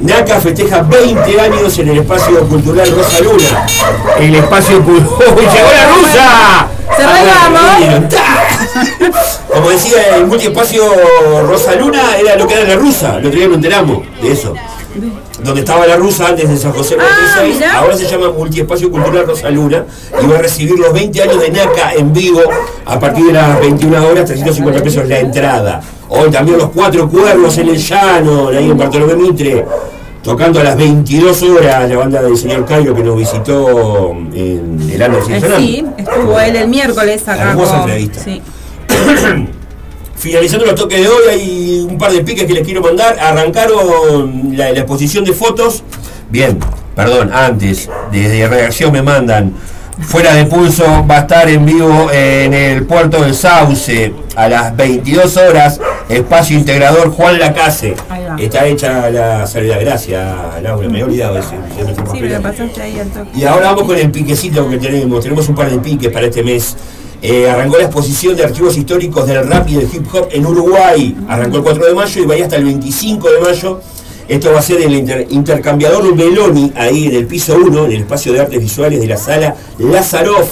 NACA 0.00 0.40
festeja 0.40 0.82
20 0.82 1.40
años 1.40 1.78
en 1.78 1.88
el 1.88 1.98
espacio 1.98 2.40
cultural 2.48 2.88
Rosa 2.90 3.20
Luna. 3.20 3.66
El 4.20 4.34
espacio 4.34 4.82
cultural. 4.84 5.34
¡Uy, 5.36 5.44
llegó 5.44 5.72
la 5.72 5.88
rusa! 5.94 6.68
¡Cerramos! 6.96 8.14
Como 9.52 9.70
decía 9.70 10.16
el 10.16 10.26
multiespacio 10.26 10.84
Rosa 11.46 11.74
Luna, 11.74 12.16
era 12.16 12.36
lo 12.36 12.46
que 12.46 12.54
era 12.54 12.64
la 12.64 12.76
rusa. 12.76 13.16
El 13.16 13.26
otro 13.26 13.38
día 13.38 13.46
nos 13.48 13.56
enteramos 13.56 14.06
de 14.22 14.32
eso. 14.32 14.54
Donde 15.42 15.60
estaba 15.60 15.86
la 15.86 15.96
rusa 15.96 16.28
antes 16.28 16.48
de 16.48 16.56
San 16.56 16.72
José 16.72 16.96
96, 16.96 17.56
mirá. 17.56 17.78
ahora 17.78 17.96
se 17.96 18.06
llama 18.06 18.30
Multiespacio 18.32 18.90
Cultural 18.90 19.26
Rosa 19.26 19.50
Luna 19.50 19.84
y 20.22 20.26
va 20.26 20.38
a 20.38 20.42
recibir 20.42 20.78
los 20.78 20.92
20 20.92 21.22
años 21.22 21.40
de 21.40 21.50
NACA 21.50 21.94
en 21.94 22.12
vivo 22.12 22.40
a 22.86 22.98
partir 22.98 23.26
de 23.26 23.32
las 23.34 23.60
21 23.60 24.06
horas, 24.08 24.24
350 24.26 24.82
pesos 24.82 25.06
la 25.06 25.18
entrada. 25.20 25.80
Hoy 26.08 26.30
también 26.30 26.58
los 26.58 26.70
cuatro 26.70 27.08
cuernos 27.08 27.56
en 27.58 27.68
el 27.68 27.76
llano, 27.78 28.48
ahí 28.48 28.70
en 28.70 28.78
Bartolomé 28.78 29.14
Mitre, 29.14 29.64
tocando 30.22 30.58
a 30.60 30.64
las 30.64 30.76
22 30.76 31.42
horas 31.42 31.88
la 31.88 31.96
banda 31.96 32.22
del 32.22 32.36
señor 32.36 32.64
Cairo 32.64 32.94
que 32.94 33.02
nos 33.02 33.16
visitó 33.16 34.10
en 34.32 34.90
el 34.92 35.02
año 35.02 35.18
Eh, 35.28 35.40
sí, 35.58 35.84
estuvo 35.98 36.40
él 36.40 36.56
el 36.56 36.68
miércoles 36.68 37.28
acá. 37.28 37.50
Hermosa 37.50 37.72
con- 37.72 37.80
entrevista. 37.82 38.20
Sí. 38.24 38.42
Finalizando 40.18 40.66
los 40.66 40.74
toques 40.74 41.00
de 41.00 41.08
hoy, 41.08 41.22
hay 41.30 41.86
un 41.88 41.96
par 41.96 42.10
de 42.10 42.22
piques 42.22 42.44
que 42.44 42.52
les 42.52 42.64
quiero 42.64 42.82
mandar. 42.82 43.18
Arrancaron 43.20 44.56
la, 44.56 44.72
la 44.72 44.80
exposición 44.80 45.24
de 45.24 45.32
fotos. 45.32 45.84
Bien, 46.28 46.58
perdón, 46.96 47.30
antes, 47.32 47.88
desde 48.10 48.48
redacción 48.48 48.92
me 48.92 49.02
mandan. 49.02 49.54
Fuera 50.00 50.32
de 50.34 50.44
pulso 50.44 50.84
va 51.10 51.16
a 51.16 51.20
estar 51.20 51.48
en 51.48 51.66
vivo 51.66 52.08
en 52.12 52.54
el 52.54 52.84
puerto 52.86 53.22
del 53.22 53.34
Sauce 53.34 54.12
a 54.36 54.48
las 54.48 54.76
22 54.76 55.36
horas. 55.36 55.80
Espacio 56.08 56.56
integrador 56.56 57.10
Juan 57.10 57.38
Lacase. 57.38 57.94
Está 58.38 58.66
hecha 58.66 59.10
la 59.10 59.46
salida. 59.46 59.76
Gracias, 59.78 60.62
Laura. 60.62 60.88
Me 60.88 61.00
he 61.00 61.04
olvidado 61.04 61.38
ese. 61.38 61.48
Sí, 61.48 61.84
me 61.84 61.92
papelando. 61.92 62.36
lo 62.36 62.42
pasaste 62.42 62.82
ahí 62.82 62.98
al 63.00 63.08
toque. 63.08 63.30
Y 63.38 63.44
ahora 63.44 63.66
vamos 63.70 63.84
con 63.84 63.98
el 63.98 64.10
piquecito 64.10 64.68
que 64.70 64.78
tenemos. 64.78 65.22
Tenemos 65.22 65.48
un 65.48 65.54
par 65.54 65.68
de 65.68 65.78
piques 65.78 66.10
para 66.12 66.26
este 66.26 66.42
mes. 66.42 66.76
Eh, 67.20 67.48
arrancó 67.50 67.76
la 67.78 67.84
exposición 67.84 68.36
de 68.36 68.44
archivos 68.44 68.76
históricos 68.76 69.26
del 69.26 69.46
rap 69.48 69.68
y 69.68 69.74
del 69.76 69.88
hip 69.92 70.06
hop 70.14 70.28
en 70.30 70.46
Uruguay. 70.46 71.16
Arrancó 71.28 71.56
el 71.58 71.62
4 71.64 71.86
de 71.86 71.94
mayo 71.94 72.22
y 72.22 72.26
va 72.26 72.34
a 72.34 72.36
ir 72.38 72.44
hasta 72.44 72.56
el 72.56 72.64
25 72.64 73.28
de 73.30 73.40
mayo. 73.40 73.80
Esto 74.28 74.52
va 74.52 74.58
a 74.58 74.62
ser 74.62 74.82
en 74.82 74.90
el 74.90 74.98
inter- 74.98 75.26
intercambiador 75.30 76.14
Meloni, 76.14 76.72
ahí 76.76 77.06
en 77.06 77.14
el 77.16 77.26
piso 77.26 77.56
1, 77.56 77.86
en 77.86 77.92
el 77.92 78.00
espacio 78.02 78.32
de 78.32 78.40
artes 78.40 78.60
visuales 78.60 79.00
de 79.00 79.06
la 79.06 79.16
sala 79.16 79.56
Lazaroff. 79.78 80.48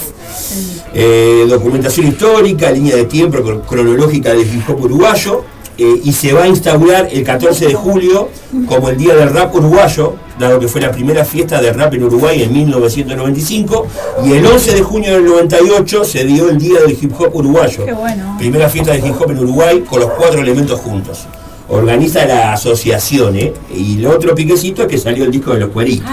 Eh, 0.94 1.44
documentación 1.48 2.06
histórica, 2.08 2.70
línea 2.70 2.96
de 2.96 3.04
tiempo 3.04 3.38
cro- 3.38 3.62
cronológica 3.66 4.30
del 4.32 4.40
hip 4.42 4.68
hop 4.68 4.82
uruguayo. 4.82 5.44
Eh, 5.78 6.00
y 6.04 6.12
se 6.12 6.32
va 6.32 6.44
a 6.44 6.48
instaurar 6.48 7.08
el 7.12 7.22
14 7.22 7.66
de 7.66 7.74
julio 7.74 8.30
como 8.66 8.88
el 8.88 8.96
Día 8.96 9.14
del 9.14 9.30
Rap 9.30 9.54
Uruguayo, 9.54 10.14
dado 10.38 10.58
que 10.58 10.68
fue 10.68 10.80
la 10.80 10.90
primera 10.90 11.24
fiesta 11.24 11.60
de 11.60 11.72
rap 11.72 11.92
en 11.94 12.04
Uruguay 12.04 12.42
en 12.42 12.52
1995. 12.52 13.86
Y 14.24 14.32
el 14.32 14.46
11 14.46 14.74
de 14.74 14.82
junio 14.82 15.12
del 15.12 15.26
98 15.26 16.04
se 16.04 16.24
dio 16.24 16.48
el 16.48 16.58
Día 16.58 16.80
del 16.80 16.92
Hip 16.92 17.12
Hop 17.18 17.34
Uruguayo. 17.34 17.84
Qué 17.84 17.92
bueno. 17.92 18.36
Primera 18.38 18.68
fiesta 18.68 18.92
de 18.92 18.98
hip 18.98 19.14
hop 19.20 19.30
en 19.30 19.38
Uruguay 19.38 19.84
con 19.88 20.00
los 20.00 20.10
cuatro 20.12 20.40
elementos 20.40 20.80
juntos. 20.80 21.26
Organiza 21.68 22.24
la 22.24 22.52
asociación, 22.52 23.36
¿eh? 23.36 23.52
Y 23.74 23.96
lo 23.96 24.10
otro 24.10 24.34
piquecito 24.34 24.82
es 24.82 24.88
que 24.88 24.98
salió 24.98 25.24
el 25.24 25.30
disco 25.30 25.52
de 25.52 25.60
los 25.60 25.70
cueritos. 25.70 26.08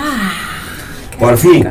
Por 1.19 1.37
fin, 1.37 1.67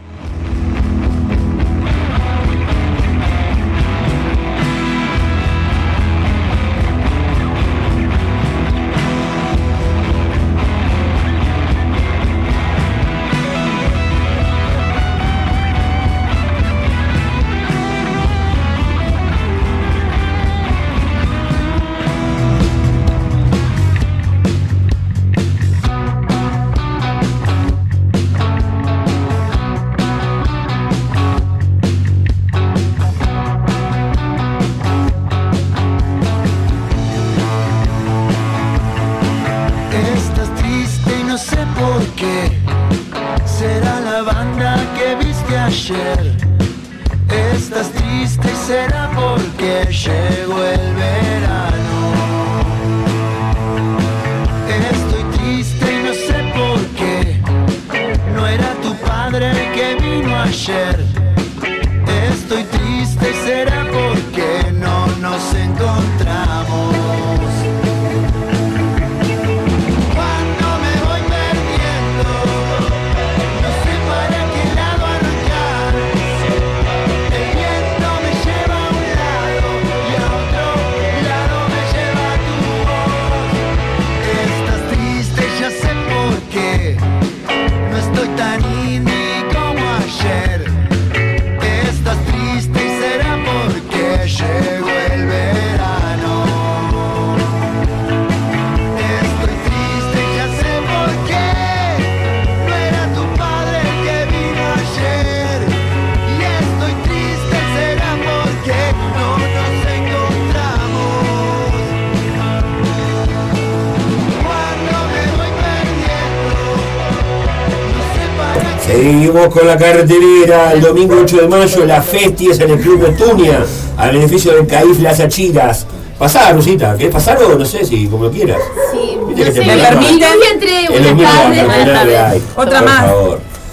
Con 119.50 119.66
la 119.66 119.76
cartelera. 119.76 120.72
El 120.72 120.80
domingo 120.80 121.16
8 121.22 121.36
de 121.42 121.48
mayo, 121.48 121.84
la 121.86 122.02
Festi 122.02 122.48
es 122.50 122.60
en 122.60 122.70
el 122.70 122.80
Club 122.80 123.02
Neptunia, 123.02 123.64
a 123.96 124.08
beneficio 124.08 124.52
del 124.54 124.66
CAIF 124.66 125.00
Las 125.00 125.20
Achiras. 125.20 125.86
Pasá, 126.18 126.52
Rosita, 126.52 126.96
¿querés 126.96 127.12
pasar 127.12 127.42
o 127.42 127.58
no 127.58 127.64
sé 127.64 127.84
si 127.84 128.06
como 128.06 128.30
quieras? 128.30 128.58
Sí, 128.92 129.16
que 129.34 129.44
te 129.50 129.60
¿Me 129.60 129.66
programa. 129.66 129.88
permite? 130.00 130.20
Yo 130.20 130.52
entré 130.52 130.84
Es 130.84 130.90
lo 130.90 130.96
una 130.96 131.12
mismo 131.12 131.22
la 131.24 131.64
tarde. 131.64 131.66
cartelera 131.66 132.04
que 132.06 132.18
hay. 132.18 132.42
Otra 132.56 132.82
más. 132.82 133.10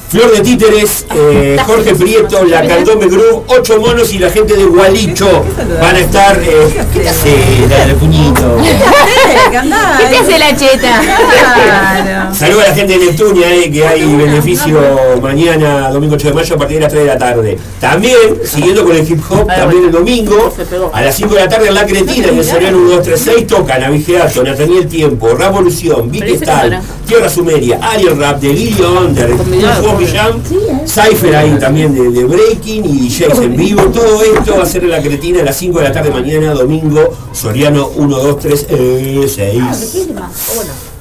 Flor 0.10 0.32
de 0.32 0.40
Títeres, 0.42 0.97
eh, 1.20 1.58
Jorge 1.66 1.96
Prieto, 1.96 2.46
la 2.46 2.62
Cantome 2.62 3.08
Group, 3.08 3.46
Ocho 3.48 3.80
Monos 3.80 4.14
y 4.14 4.20
la 4.20 4.30
gente 4.30 4.54
de 4.56 4.66
Gualicho 4.66 5.44
van 5.82 5.96
a 5.96 6.00
estar. 6.00 6.40
Eh, 6.40 6.86
¿Qué 6.94 7.00
te 7.02 7.10
hace 7.10 7.36
la 7.70 7.86
del 7.88 7.96
puñito? 7.96 8.58
¿Qué 8.62 10.06
te 10.10 10.18
hace 10.18 10.40
la 10.40 10.56
cheta? 10.56 11.02
Claro. 11.02 12.36
Saludos 12.36 12.66
a 12.66 12.70
la 12.70 12.76
gente 12.76 12.98
de 12.98 13.06
Neptunia, 13.06 13.56
eh, 13.56 13.72
que 13.72 13.88
hay 13.88 14.16
beneficio 14.16 14.80
mañana, 15.22 15.90
domingo 15.90 16.16
8 16.16 16.28
de 16.28 16.34
mayo, 16.34 16.56
a 16.56 16.58
partir 16.58 16.78
de 16.78 16.82
las 16.84 16.92
3 16.92 17.04
de 17.04 17.08
la 17.08 17.18
tarde. 17.18 17.58
También, 17.80 18.18
siguiendo 18.44 18.84
con 18.84 18.96
el 18.96 19.10
hip 19.10 19.22
hop, 19.30 19.48
también 19.48 19.86
el 19.86 19.92
domingo, 19.92 20.54
a 20.94 21.02
las 21.02 21.16
5 21.16 21.34
de 21.34 21.40
la 21.42 21.50
tarde 21.50 21.68
en 21.68 21.74
La 21.74 21.86
Cretina, 21.86 22.28
en 22.28 22.38
el 22.38 22.46
Soriano 22.46 22.78
1236, 22.78 23.48
tocan 23.48 23.84
a 23.84 23.90
Vigeato, 23.90 24.44
Nathaniel 24.44 24.88
Tiempo, 24.88 25.30
Revolución, 25.30 26.12
Vic 26.12 26.28
Stal, 26.42 26.80
Tierra 27.08 27.30
Sumeria, 27.30 27.80
Alien 27.82 28.20
Rap, 28.20 28.40
Delirio 28.40 29.02
Under, 29.02 29.30
Fuego 29.36 30.00
Jam, 30.12 30.42
Cypher 30.88 31.36
ahí 31.36 31.58
también 31.60 31.94
de, 31.94 32.10
de 32.10 32.24
Breaking 32.24 32.86
y 32.86 33.10
DJs 33.10 33.40
en 33.40 33.56
vivo. 33.56 33.84
Todo 33.84 34.24
esto 34.24 34.56
va 34.58 34.64
a 34.64 34.66
ser 34.66 34.84
en 34.86 34.92
La 34.92 35.02
Cretina 35.02 35.42
a 35.42 35.44
las 35.44 35.58
5 35.58 35.78
de 35.80 35.84
la 35.84 35.92
tarde 35.92 36.10
mañana, 36.12 36.54
domingo, 36.54 37.14
Soriano 37.34 37.90
1236. 37.90 40.08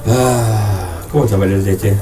Ah, 0.09 1.01
¿Cómo 1.11 1.25
está 1.25 1.37
el 1.37 1.67
este? 1.69 1.97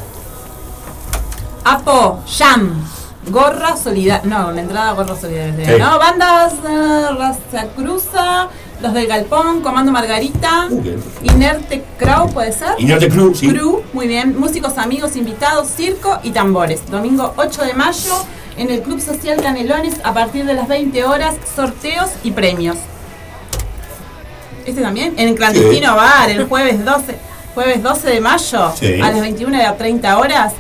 Apo, 1.64 2.20
Jam, 2.26 2.84
Gorra 3.30 3.76
Solidaria. 3.76 4.22
No, 4.24 4.50
la 4.50 4.60
entrada 4.60 4.92
Gorra 4.92 5.16
Solidaria. 5.18 5.66
Sí. 5.66 5.72
No, 5.80 5.98
bandas 5.98 6.54
eh, 6.68 7.06
Raza 7.16 7.68
Cruza, 7.76 8.48
Los 8.82 8.92
del 8.92 9.06
Galpón, 9.06 9.62
Comando 9.62 9.90
Margarita, 9.92 10.68
Uh. 10.70 10.82
Inerte 11.22 11.83
Crow, 11.98 12.28
¿puede 12.32 12.52
ser? 12.52 12.70
Inerte 12.78 13.08
Crew, 13.08 13.34
sí. 13.34 13.48
Crew, 13.48 13.82
muy 13.92 14.06
bien. 14.08 14.38
Músicos, 14.38 14.78
amigos, 14.78 15.16
invitados, 15.16 15.68
circo 15.68 16.18
y 16.22 16.30
tambores. 16.30 16.84
Domingo 16.90 17.32
8 17.36 17.62
de 17.62 17.74
mayo 17.74 18.14
en 18.56 18.70
el 18.70 18.82
Club 18.82 19.00
Social 19.00 19.40
Canelones 19.40 19.94
a 20.02 20.12
partir 20.12 20.44
de 20.44 20.54
las 20.54 20.66
20 20.68 21.04
horas, 21.04 21.34
sorteos 21.54 22.10
y 22.24 22.32
premios. 22.32 22.76
Este 24.66 24.80
también, 24.80 25.14
en 25.18 25.28
el 25.28 25.34
clandestino 25.34 25.90
Sí. 25.90 25.96
bar, 25.96 26.30
el 26.30 26.46
jueves 26.48 26.84
12, 26.84 27.16
jueves 27.54 27.82
12 27.82 28.08
de 28.10 28.20
mayo 28.20 28.72
Sí. 28.78 29.00
a 29.00 29.10
las 29.10 29.20
21 29.20 29.58
a 29.64 29.76
30 29.76 30.18
horas. 30.18 30.52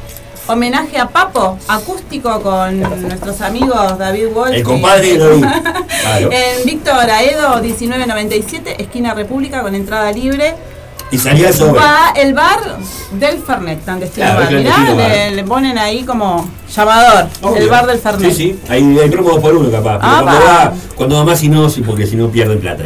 Homenaje 0.46 0.98
a 0.98 1.08
Papo, 1.08 1.58
acústico 1.68 2.42
con 2.42 2.78
nuestros 2.80 3.40
amigos 3.40 3.98
David 3.98 4.28
Wolf. 4.34 4.52
El 4.52 4.60
y- 4.60 4.62
compadre 4.62 5.16
de. 5.18 5.40
Claro. 6.02 6.28
En 6.30 6.66
Víctor 6.66 7.10
Aedo 7.10 7.62
1997, 7.62 8.82
esquina 8.82 9.14
República 9.14 9.62
con 9.62 9.74
entrada 9.74 10.12
libre. 10.12 10.54
Y 11.14 11.18
salía 11.18 11.48
el 11.48 11.54
sobre. 11.54 11.80
Va 11.80 12.12
el 12.16 12.34
bar 12.34 12.58
del 13.12 13.38
Fernet, 13.38 13.84
clandestino 13.84 14.26
Claro, 14.26 14.40
bar. 14.42 14.52
el 14.52 14.58
Mirá, 14.58 14.74
clandestino 14.74 15.08
le, 15.08 15.18
bar. 15.26 15.32
le 15.32 15.44
ponen 15.44 15.78
ahí 15.78 16.02
como 16.02 16.48
llamador, 16.74 17.26
Obvio. 17.42 17.56
el 17.62 17.68
bar 17.68 17.86
del 17.86 17.98
Fernet. 17.98 18.30
Sí, 18.32 18.36
sí, 18.36 18.58
hay, 18.68 18.98
hay 18.98 19.10
promo 19.10 19.40
por 19.40 19.54
uno 19.56 19.70
capaz. 19.70 19.98
Pero 20.00 20.02
Ah, 20.12 20.20
cuando, 20.24 20.44
va. 20.46 20.72
cuando 20.96 21.16
va 21.16 21.24
más 21.24 21.42
y 21.42 21.48
no, 21.48 21.70
sí, 21.70 21.82
porque 21.82 22.06
si 22.06 22.16
no 22.16 22.28
pierden 22.30 22.58
plata. 22.60 22.82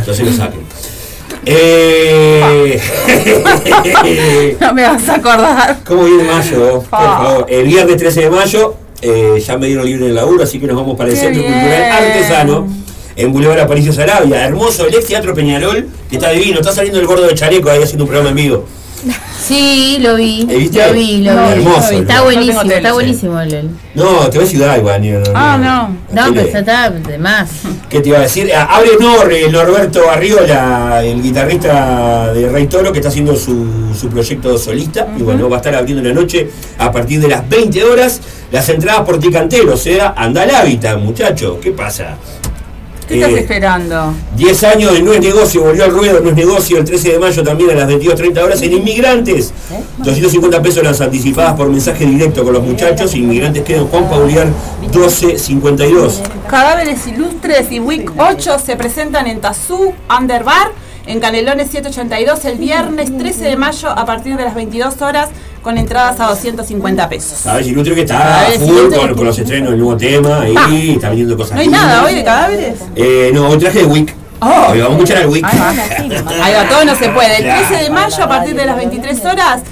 Entonces 0.00 0.26
lo 0.26 0.32
saquen. 0.32 0.60
Eh, 1.44 2.80
No 4.60 4.72
me 4.74 4.82
vas 4.82 5.08
a 5.08 5.14
acordar. 5.16 5.78
¿Cómo 5.86 6.04
viene 6.04 6.24
mayo? 6.24 6.80
Por 6.80 6.84
Ah. 6.92 7.20
favor. 7.22 7.46
El 7.48 7.66
viernes 7.66 7.96
13 7.96 8.22
de 8.22 8.30
mayo 8.30 8.74
eh, 9.00 9.42
ya 9.46 9.56
me 9.58 9.66
dieron 9.66 9.84
libre 9.86 10.04
en 10.04 10.08
el 10.10 10.14
laburo, 10.16 10.42
así 10.42 10.58
que 10.58 10.66
nos 10.66 10.76
vamos 10.76 10.96
para 10.96 11.10
el 11.10 11.14
Qué 11.16 11.20
Centro 11.20 11.42
bien. 11.42 11.52
Cultural 11.54 11.82
Artesano. 11.92 12.66
En 13.18 13.32
Boulevard 13.32 13.58
Aparicio 13.58 13.92
Sarabia, 13.92 14.44
hermoso, 14.44 14.86
el 14.86 14.94
ex 14.94 15.06
Teatro 15.06 15.34
Peñarol, 15.34 15.88
que 16.08 16.16
está 16.16 16.30
divino, 16.30 16.60
está 16.60 16.72
saliendo 16.72 17.00
el 17.00 17.06
gordo 17.06 17.26
de 17.26 17.34
Chaleco 17.34 17.68
ahí 17.68 17.82
haciendo 17.82 18.04
un 18.04 18.08
programa 18.10 18.30
en 18.30 18.36
vivo. 18.36 18.64
Sí, 19.44 19.98
lo 20.00 20.16
vi. 20.16 20.46
¿Eh, 20.50 20.56
viste? 20.56 20.86
Lo 20.86 20.92
vi, 20.92 21.22
lo 21.22 21.32
No, 21.34 21.46
vi. 21.46 21.52
hermoso, 21.52 21.90
Está 21.92 22.16
¿no? 22.18 22.24
buenísimo, 22.24 22.64
No 22.64 22.72
está 22.72 22.92
buenísimo 22.92 23.40
el. 23.40 23.70
No, 23.94 24.28
te 24.28 24.38
voy 24.38 24.46
a 24.46 24.50
ciudad 24.50 24.76
igual. 24.76 25.00
ni- 25.02 25.12
Ah, 25.34 25.56
no. 25.60 25.96
No, 26.14 26.34
pero 26.34 26.46
está 26.46 26.90
de 26.90 27.18
más. 27.18 27.48
¿Qué 27.88 28.00
te 28.00 28.08
iba 28.10 28.18
a 28.18 28.22
decir? 28.22 28.50
Ah, 28.54 28.76
Abre 28.76 28.90
Nor, 29.00 29.32
el 29.32 29.50
Norberto 29.52 30.08
Arriola, 30.10 31.02
el 31.04 31.22
guitarrista 31.22 32.32
de 32.32 32.48
Rey 32.48 32.66
Toro, 32.66 32.92
que 32.92 32.98
está 32.98 33.08
haciendo 33.08 33.34
su, 33.36 33.94
su 33.98 34.08
proyecto 34.08 34.56
solista. 34.58 35.06
Y 35.16 35.22
bueno, 35.22 35.48
va 35.48 35.56
a 35.56 35.60
estar 35.60 35.74
abriendo 35.74 36.02
la 36.06 36.14
noche 36.14 36.50
a 36.78 36.90
partir 36.92 37.20
de 37.20 37.28
las 37.28 37.48
20 37.48 37.82
horas. 37.84 38.20
Las 38.52 38.68
entradas 38.68 39.02
por 39.02 39.18
Ticantero, 39.18 39.74
o 39.74 39.76
sea, 39.76 40.14
anda 40.16 40.42
al 40.42 40.50
hábitat, 40.54 40.98
muchacho. 40.98 41.58
¿Qué 41.60 41.70
pasa? 41.70 42.16
¿Qué 43.08 43.14
estás 43.14 43.30
Eh, 43.32 43.38
esperando? 43.40 44.12
10 44.36 44.64
años 44.64 44.92
de 44.92 45.02
No 45.02 45.12
es 45.14 45.20
Negocio, 45.20 45.62
volvió 45.62 45.84
al 45.84 45.90
ruedo, 45.92 46.20
No 46.20 46.28
es 46.28 46.36
Negocio, 46.36 46.76
el 46.78 46.84
13 46.84 47.12
de 47.12 47.18
mayo 47.18 47.42
también 47.42 47.70
a 47.70 47.74
las 47.74 47.88
22.30 47.88 48.42
horas 48.44 48.60
en 48.62 48.72
Inmigrantes. 48.74 49.52
250 49.98 50.60
pesos 50.62 50.82
las 50.82 51.00
anticipadas 51.00 51.54
por 51.54 51.68
mensaje 51.70 52.04
directo 52.04 52.44
con 52.44 52.52
los 52.52 52.62
muchachos. 52.62 53.14
Inmigrantes 53.14 53.62
quedan 53.64 53.86
Juan 53.86 54.08
Pauliar 54.10 54.48
1252. 54.82 56.20
Cadáveres 56.48 57.06
Ilustres 57.06 57.70
y 57.72 57.80
Week 57.80 58.10
8 58.18 58.58
se 58.58 58.76
presentan 58.76 59.26
en 59.26 59.40
Tazú, 59.40 59.94
Underbar, 60.16 60.70
en 61.08 61.20
Canelones 61.20 61.70
782 61.70 62.44
el 62.44 62.58
viernes 62.58 63.16
13 63.16 63.44
de 63.44 63.56
mayo 63.56 63.88
a 63.88 64.04
partir 64.04 64.36
de 64.36 64.44
las 64.44 64.54
22 64.54 65.00
horas 65.00 65.30
con 65.62 65.78
entradas 65.78 66.20
a 66.20 66.26
250 66.26 67.08
pesos. 67.08 67.38
Sabes, 67.38 67.66
Ilustre 67.66 67.94
que 67.94 68.02
está 68.02 68.46
full 68.58 68.94
con, 68.94 69.14
con 69.14 69.26
los 69.26 69.38
estrenos 69.38 69.70
del 69.70 69.78
nuevo 69.80 69.96
tema 69.96 70.40
y 70.70 70.92
está 70.92 71.08
vendiendo 71.08 71.36
cosas. 71.36 71.54
¿No 71.54 71.60
hay 71.62 71.68
nada 71.68 72.04
hoy 72.04 72.14
lindas. 72.14 72.16
de 72.16 72.24
cadáveres? 72.24 72.80
Eh, 72.94 73.30
no, 73.32 73.48
hoy 73.48 73.58
traje 73.58 73.78
de 73.80 73.86
Wick. 73.86 74.14
Oh. 74.40 74.66
Hoy 74.70 74.80
vamos 74.80 74.92
a 74.92 75.02
escuchar 75.02 75.16
al 75.22 75.28
Wick. 75.30 75.44
Ahí 75.44 76.54
va, 76.54 76.68
todo 76.68 76.84
no 76.84 76.94
se 76.94 77.08
puede. 77.08 77.38
El 77.38 77.66
13 77.68 77.84
de 77.84 77.90
mayo 77.90 78.22
a 78.22 78.28
partir 78.28 78.54
de 78.54 78.66
las 78.66 78.76
23 78.76 79.24
horas, 79.24 79.62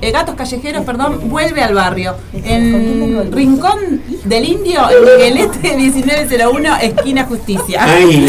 Eh, 0.00 0.10
Gatos 0.10 0.34
Callejeros 0.36 0.84
perdón, 0.84 1.20
vuelve 1.28 1.62
al 1.62 1.74
barrio. 1.74 2.14
En 2.32 3.30
Rincón 3.32 4.02
del 4.24 4.44
Indio, 4.44 4.80
en 4.90 5.04
Miguelete 5.04 5.76
1901, 5.76 6.76
esquina 6.80 7.24
Justicia. 7.24 7.84
Ay. 7.84 8.26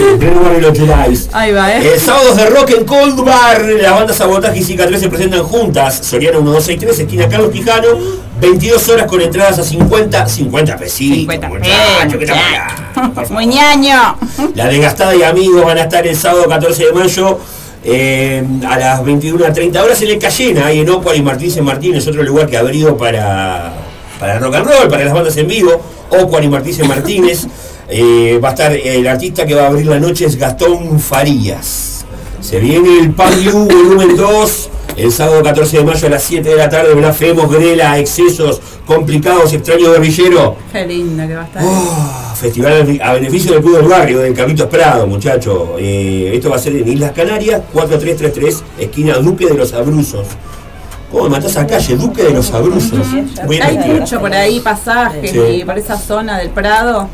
Ahí 1.34 1.52
va, 1.52 1.74
Eh, 1.74 1.94
¿eh? 1.96 2.00
sábados 2.00 2.36
de 2.36 2.46
rock 2.48 2.72
en 2.72 2.86
Cold 2.86 3.24
Bar, 3.24 3.62
las 3.62 3.92
bandas 3.94 4.18
Sabotaje 4.18 4.60
y 4.60 4.64
3 4.76 5.00
se 5.00 5.10
presentan 5.10 5.44
juntas. 5.44 6.00
Soriano 6.04 6.42
1263, 6.42 7.00
esquina 7.00 7.30
Carlos 7.30 7.52
Quijano, 7.52 7.88
22 8.42 8.90
horas 8.90 9.08
con 9.08 9.22
entradas 9.22 9.60
a 9.60 9.64
50, 9.64 10.28
50 10.28 10.78
pesitos. 10.78 11.18
50 11.20 11.48
muchacho, 11.48 12.20
que 12.20 12.26
pesos, 12.26 12.36
está 12.38 13.14
acá. 13.14 13.34
Muy 13.34 13.46
ñaño. 13.46 14.18
La 14.56 14.68
desgastada 14.68 15.16
y 15.16 15.24
amigos 15.24 15.64
van 15.64 15.78
a 15.78 15.84
estar 15.84 16.06
el 16.06 16.16
sábado 16.16 16.48
14 16.48 16.86
de 16.86 16.92
mayo 16.92 17.40
Eh, 17.88 18.44
a 18.68 18.80
las 18.80 19.06
21 19.06 19.46
a 19.46 19.54
30 19.54 19.84
horas 19.84 20.02
en 20.02 20.10
el 20.10 20.18
Cayena, 20.18 20.66
ahí 20.66 20.80
en 20.80 20.90
Ocuar 20.90 21.16
y 21.16 21.22
Martínez 21.22 21.62
Martínez, 21.62 22.08
otro 22.08 22.24
lugar 22.24 22.48
que 22.48 22.58
abrió 22.58 22.98
para, 22.98 23.74
para 24.20 24.34
el 24.34 24.40
rock 24.40 24.56
and 24.56 24.66
roll, 24.66 24.90
para 24.90 25.06
las 25.06 25.14
bandas 25.14 25.38
en 25.38 25.48
vivo. 25.48 25.80
Ocuar 26.10 26.44
y 26.44 26.50
Martínez 26.50 26.88
Martínez. 26.88 27.46
Eh, 27.88 28.40
va 28.44 28.50
a 28.50 28.52
estar 28.54 28.72
el 28.72 29.08
artista 29.08 29.46
que 29.46 29.54
va 29.54 29.64
a 29.64 29.68
abrir 29.68 29.86
la 29.86 30.00
noche 30.00 30.26
es 30.26 30.36
Gastón 30.36 31.00
Farías. 31.00 32.06
Se 32.42 32.60
viene 32.60 33.02
el 33.02 33.12
Pan 33.12 33.40
You 33.40 33.66
volumen 33.66 34.18
2. 34.18 34.70
El 34.98 35.12
sábado 35.12 35.44
14 35.44 35.78
de 35.80 35.84
mayo 35.84 36.08
a 36.08 36.10
las 36.10 36.24
7 36.24 36.48
de 36.50 36.56
la 36.56 36.70
tarde, 36.70 36.94
blasfemos, 36.94 37.52
grela, 37.52 38.00
excesos, 38.00 38.62
complicados, 38.86 39.52
extraño 39.52 39.92
guerrillero. 39.92 40.56
Qué 40.72 40.86
lindo 40.86 41.28
que 41.28 41.36
va 41.36 41.42
a 41.42 41.46
estar. 41.46 41.64
Oh, 41.66 42.34
festival 42.36 43.00
a 43.04 43.14
beneficio 43.14 43.52
del 43.52 43.62
Club 43.62 43.78
del 43.78 43.88
Barrio, 43.90 44.20
del 44.20 44.34
Cabitos 44.34 44.68
Prado, 44.68 45.06
muchachos. 45.06 45.70
esto 45.80 46.50
va 46.50 46.56
a 46.56 46.60
ser 46.60 46.76
en 46.78 46.88
Islas 46.88 47.12
Canarias, 47.12 47.62
4333, 47.74 48.64
esquina 48.80 49.16
Duque 49.18 49.46
de 49.48 49.56
los 49.56 49.74
Abruzos. 49.74 50.28
¿Cómo 51.12 51.26
me 51.26 51.30
matás 51.32 51.58
a 51.58 51.68
calle? 51.68 51.96
Duque 51.98 52.24
de 52.24 52.32
los 52.32 52.52
Abruzos. 52.52 53.06
Hay 53.62 53.78
mucho 54.00 54.20
por 54.22 54.34
ahí 54.34 54.62
pasajes 54.62 55.30
Sí. 55.32 55.40
y 55.40 55.66
por 55.66 55.78
esa 55.78 55.98
zona 55.98 56.38
del 56.40 56.50
Prado. 56.52 57.10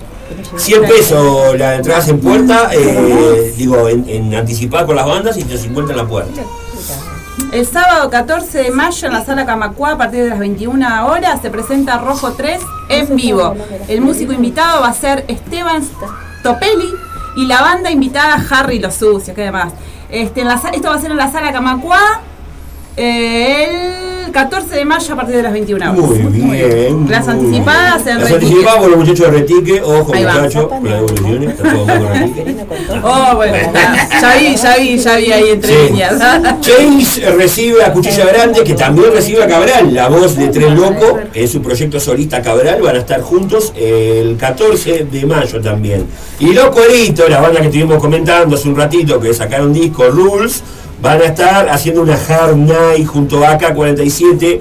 100 0.55 0.82
pesos 0.84 1.57
la 1.57 1.75
entrada 1.75 2.05
en 2.07 2.19
puerta, 2.19 2.69
eh, 2.73 3.53
digo, 3.57 3.89
en, 3.89 4.07
en 4.07 4.34
anticipada 4.36 4.86
con 4.86 4.95
las 4.95 5.05
bandas 5.05 5.36
y 5.38 5.41
150 5.41 5.91
en 5.91 5.97
la 5.97 6.07
puerta. 6.07 6.41
El 7.51 7.65
sábado 7.65 8.09
14 8.09 8.63
de 8.63 8.71
mayo 8.71 9.07
en 9.07 9.13
la 9.13 9.25
sala 9.25 9.45
Camacuá 9.45 9.91
a 9.91 9.97
partir 9.97 10.23
de 10.23 10.29
las 10.29 10.39
21 10.39 11.05
horas 11.05 11.41
se 11.41 11.49
presenta 11.49 11.97
Rojo 11.97 12.31
3 12.33 12.61
en 12.89 13.15
vivo. 13.15 13.55
El 13.89 14.01
músico 14.01 14.31
invitado 14.31 14.81
va 14.81 14.87
a 14.87 14.93
ser 14.93 15.25
Esteban 15.27 15.83
Topelli 16.43 16.89
y 17.35 17.45
la 17.47 17.61
banda 17.61 17.91
invitada 17.91 18.37
Harry 18.49 18.79
Los 18.79 18.95
Sucios, 18.95 19.35
que 19.35 19.41
demás. 19.43 19.73
Este, 20.09 20.41
en 20.41 20.47
la 20.47 20.57
sa- 20.57 20.69
esto 20.69 20.89
va 20.89 20.95
a 20.95 21.01
ser 21.01 21.11
en 21.11 21.17
la 21.17 21.29
sala 21.31 21.51
Camacuá 21.51 21.99
eh, 21.99 22.30
el 22.97 24.31
14 24.31 24.75
de 24.75 24.85
mayo 24.85 25.13
a 25.13 25.17
partir 25.17 25.35
de 25.35 25.43
las 25.43 25.51
21 25.51 25.91
horas. 25.91 25.97
Muy 25.97 26.17
bien. 26.31 27.07
Las 27.09 27.25
muy 27.27 27.33
anticipadas 27.35 28.05
bien. 28.05 28.17
en 28.17 28.23
Las 28.23 28.31
anticipadas 28.33 28.77
por 28.79 28.89
los 28.89 28.99
muchachos 28.99 29.19
de 29.19 29.31
Retique, 29.39 29.81
ojo 29.81 30.13
muchachos, 30.13 30.67
con 30.67 30.83
las 30.85 30.93
devoluciones, 31.01 31.49
está 31.49 31.63
todo 31.73 31.85
mal 31.85 31.99
con 31.99 32.13
Retique. 32.13 32.55
Oh, 33.03 33.35
bueno, 33.35 33.57
ya, 33.73 34.09
ya 34.21 34.37
vi, 34.37 34.55
ya 34.55 34.77
vi, 34.77 34.97
ya 34.97 35.15
vi 35.17 35.31
ahí 35.31 35.49
entre 35.49 35.71
Sí. 35.73 35.87
líneas. 35.89 36.13
James 36.61 37.35
recibe 37.35 37.83
a 37.83 37.91
Cuchilla 37.93 38.25
Grande, 38.25 38.63
que 38.63 38.73
también 38.73 39.11
recibe 39.13 39.43
a 39.43 39.47
Cabral, 39.47 39.93
la 39.93 40.07
voz 40.07 40.35
de 40.35 40.47
Tren 40.47 40.75
Loco, 40.75 41.19
en 41.33 41.47
su 41.47 41.61
proyecto 41.61 41.99
solista 41.99 42.41
Cabral, 42.41 42.81
van 42.81 42.95
a 42.95 42.99
estar 42.99 43.21
juntos 43.21 43.73
el 43.75 44.37
14 44.37 45.05
de 45.11 45.25
mayo 45.25 45.59
también. 45.61 46.05
Y 46.39 46.53
Los 46.53 46.67
Cueritos, 46.69 47.29
la 47.29 47.41
banda 47.41 47.59
que 47.59 47.67
estuvimos 47.67 47.97
comentando 47.99 48.55
hace 48.55 48.69
un 48.69 48.75
ratito, 48.77 49.19
que 49.19 49.33
sacaron 49.33 49.73
disco 49.73 50.03
Rules, 50.09 50.63
van 51.01 51.21
a 51.21 51.25
estar 51.25 51.69
haciendo 51.69 52.01
una 52.01 52.15
Hard 52.15 52.55
Night 52.57 53.07
junto 53.07 53.43
a 53.45 53.57
AK-47 53.57 54.59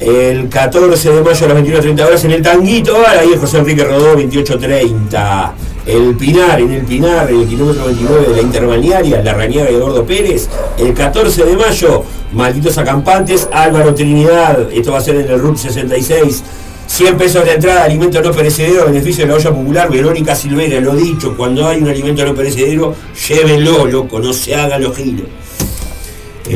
el 0.00 0.48
14 0.48 1.10
de 1.10 1.22
mayo 1.22 1.46
a 1.46 1.48
las 1.48 1.62
21.30 1.62 2.06
horas 2.06 2.24
en 2.24 2.32
el 2.32 2.42
Tanguito, 2.42 2.96
ahí 3.06 3.32
en 3.32 3.40
José 3.40 3.58
Enrique 3.58 3.84
Rodó 3.84 4.16
28.30. 4.16 5.52
El 5.86 6.16
Pinar, 6.16 6.60
en 6.60 6.72
el 6.72 6.84
Pinar, 6.84 7.30
en 7.30 7.40
el 7.40 7.48
kilómetro 7.48 7.84
29 7.86 8.28
de 8.28 8.36
la 8.36 8.42
Interbalnearia, 8.42 9.22
La 9.22 9.34
Rañaga 9.34 9.70
y 9.70 9.76
Gordo 9.76 10.04
Pérez, 10.04 10.48
el 10.78 10.94
14 10.94 11.44
de 11.44 11.56
mayo, 11.56 12.04
Malditos 12.32 12.78
Acampantes, 12.78 13.48
Álvaro 13.52 13.94
Trinidad, 13.94 14.72
esto 14.72 14.92
va 14.92 14.98
a 14.98 15.02
ser 15.02 15.16
en 15.16 15.30
el 15.30 15.38
RUT 15.38 15.58
66. 15.58 16.42
100 16.86 17.16
pesos 17.16 17.44
de 17.44 17.54
entrada, 17.54 17.84
alimento 17.84 18.20
no 18.20 18.30
perecedero, 18.30 18.86
beneficio 18.86 19.24
de 19.24 19.30
la 19.30 19.36
olla 19.36 19.50
popular, 19.50 19.90
Verónica 19.90 20.34
Silvera, 20.34 20.80
lo 20.80 20.94
dicho, 20.94 21.36
cuando 21.36 21.66
hay 21.66 21.80
un 21.82 21.88
alimento 21.88 22.24
no 22.24 22.34
perecedero, 22.34 22.94
llévenlo, 23.28 23.86
loco, 23.86 24.18
no 24.20 24.32
se 24.32 24.54
hagan 24.54 24.82
los 24.82 24.96
giros. 24.96 25.26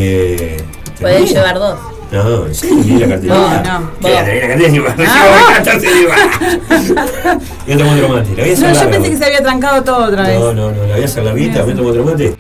Eh, 0.00 0.62
Pueden 1.00 1.26
llevar 1.26 1.58
dos. 1.58 1.78
No, 2.10 2.54
sí, 2.54 2.70
mira 2.86 3.06
la 3.06 3.14
cartelera. 3.14 3.62
No, 3.64 3.80
no, 3.80 3.90
vos. 4.00 4.10
La 4.10 4.24
cartelera 4.24 4.68
ni 4.70 4.78
va. 4.78 4.94
Recibo 4.94 5.24
14 5.56 5.86
ni 5.94 6.04
va. 6.06 7.38
Voy 7.66 7.74
a 7.74 7.78
tomar 7.78 7.94
otro 7.96 8.08
mate. 8.08 8.28
La 8.36 8.42
voy 8.42 8.50
a 8.50 8.52
hacer 8.54 8.68
No, 8.74 8.74
yo 8.82 8.90
pensé 8.90 9.10
que 9.10 9.16
se 9.16 9.24
había 9.24 9.42
trancado 9.42 9.82
todo 9.84 10.06
otra 10.06 10.22
vez. 10.22 10.38
No, 10.40 10.52
no, 10.54 10.70
no, 10.72 10.86
la 10.86 10.94
voy 10.94 11.02
a 11.02 11.04
hacer 11.04 11.24
larguita, 11.24 11.62
voy 11.62 11.72
a 11.72 11.76
tomar 11.76 11.90
otro 11.90 12.04
mate. 12.04 12.36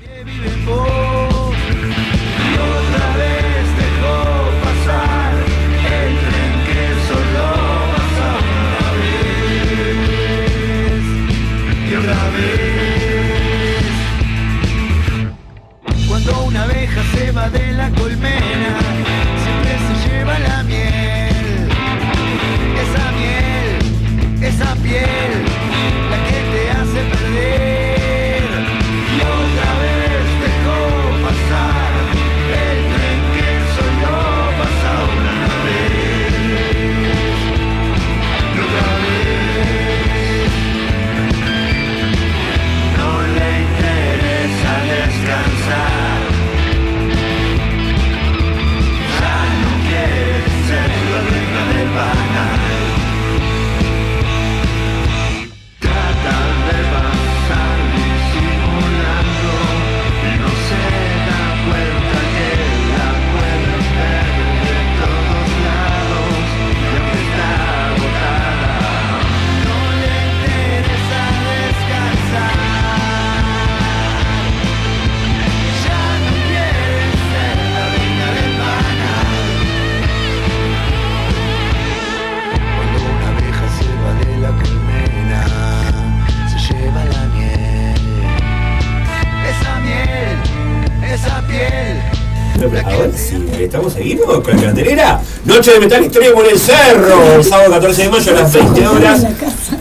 Ahora 92.60 93.10
sí, 93.16 93.46
¿estamos 93.60 93.92
seguidos 93.92 94.40
con 94.42 94.56
la 94.56 94.62
cartelera? 94.62 95.20
Noche 95.44 95.72
de 95.72 95.80
Metal 95.80 96.04
Historia 96.04 96.34
por 96.34 96.44
el 96.44 96.58
Cerro, 96.58 97.34
el 97.36 97.44
sábado 97.44 97.70
14 97.70 98.02
de 98.02 98.08
mayo 98.08 98.32
a 98.32 98.34
las 98.34 98.52
20 98.52 98.86
horas 98.88 99.26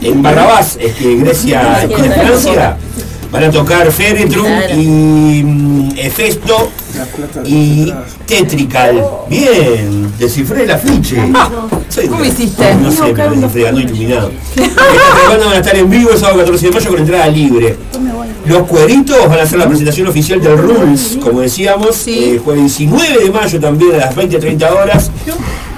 en 0.01 0.21
Barrabás, 0.21 0.77
es 0.79 0.93
que 0.93 1.15
Grecia, 1.15 1.81
en 1.89 2.13
Francia. 2.13 2.77
Van 3.31 3.43
a 3.43 3.51
tocar 3.51 3.91
Feretrum 3.91 4.47
y 4.77 5.43
mm, 5.43 5.97
Hefesto 5.97 6.71
y 7.45 7.93
Tetrical. 8.25 9.03
Bien, 9.29 10.11
descifré 10.17 10.63
el 10.63 10.71
afiche. 10.71 11.17
Soy- 11.89 12.07
¿Cómo 12.07 12.23
hiciste? 12.25 12.75
No 12.75 12.91
sé, 12.91 13.13
me 13.13 13.29
descifré, 13.29 13.67
ando 13.67 13.81
iluminado. 13.81 14.31
Bandas 15.29 15.45
van 15.45 15.53
a 15.53 15.57
estar 15.57 15.75
en 15.75 15.89
vivo 15.89 16.11
el 16.11 16.17
sábado 16.17 16.39
14 16.39 16.65
de 16.67 16.71
mayo 16.71 16.89
con 16.89 16.99
entrada 16.99 17.27
libre. 17.27 17.75
Los 18.45 18.61
cueritos 18.63 19.27
van 19.27 19.39
a 19.39 19.43
hacer 19.43 19.59
la 19.59 19.67
presentación 19.67 20.07
oficial 20.07 20.41
del 20.41 20.57
Rules, 20.57 21.17
como 21.21 21.41
decíamos, 21.41 22.07
eh, 22.07 22.39
jueves 22.43 22.63
19 22.77 23.25
de 23.25 23.31
mayo 23.31 23.59
también 23.59 23.95
a 23.95 23.97
las 23.97 24.15
20-30 24.15 24.71
horas. 24.71 25.11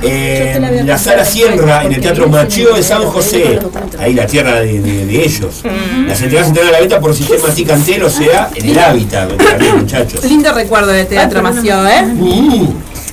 En 0.02 0.88
la 0.88 0.98
sala 0.98 1.26
Sierra, 1.26 1.84
en 1.84 1.94
el 1.94 2.02
Teatro 2.02 2.28
Macheo 2.30 2.76
de 2.76 2.84
San 2.84 3.04
José, 3.04 3.60
ahí 4.00 4.14
la 4.14 4.26
tierra 4.26 4.60
de, 4.62 4.80
de- 4.80 5.06
de 5.06 5.24
ellos. 5.26 5.64
Las 6.08 6.22
entradas 6.22 6.46
se 6.48 6.50
entregan 6.50 6.70
a 6.70 6.72
la 6.74 6.80
venta 6.80 7.00
por 7.00 7.14
sistema 7.16 7.50
Ticantel, 7.54 8.04
o 8.04 8.10
sea, 8.10 8.50
en 8.56 8.70
el 8.70 8.80
hábitat, 8.80 9.30
muchachos. 9.78 10.24
Lindo 10.24 10.52
recuerdo 10.54 10.92
del 10.92 11.08
Teatro 11.08 11.42
Mació, 11.42 11.86
¿eh? 11.88 12.06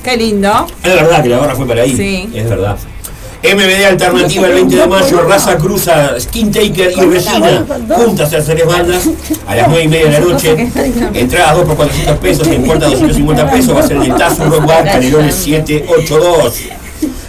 Qué 0.03 0.15
lindo. 0.17 0.67
Es 0.83 0.93
verdad 0.95 1.21
que 1.23 1.29
la 1.29 1.37
barra 1.39 1.55
fue 1.55 1.67
para 1.67 1.81
ahí. 1.81 1.95
Sí. 1.95 2.29
Es 2.33 2.49
verdad. 2.49 2.77
MBD 3.43 3.85
Alternativa 3.85 4.47
el 4.47 4.53
20 4.53 4.75
de 4.75 4.87
mayo, 4.87 5.21
Raza 5.21 5.57
Cruza, 5.57 6.19
Skin 6.19 6.51
Taker 6.51 6.91
y 6.91 7.01
Regina, 7.01 7.65
juntas 7.95 8.33
a 8.33 8.43
tres 8.43 8.65
bandas 8.65 9.07
a 9.45 9.55
las 9.55 9.67
9 9.67 9.83
y 9.83 9.87
media 9.87 10.05
de 10.05 10.11
la 10.11 10.19
noche. 10.19 10.69
Entradas 11.13 11.57
2 11.57 11.65
por 11.65 11.75
400 11.75 12.17
pesos, 12.17 12.47
en 12.47 12.63
puerta 12.63 12.87
250 12.87 13.51
pesos, 13.51 13.75
va 13.75 13.79
a 13.81 13.87
ser 13.87 13.97
en 13.97 14.03
el 14.03 14.15
Tazo 14.15 14.49
Rock 14.49 14.65
Bar, 14.65 14.85
Canelones 14.85 15.35
782. 15.35 16.61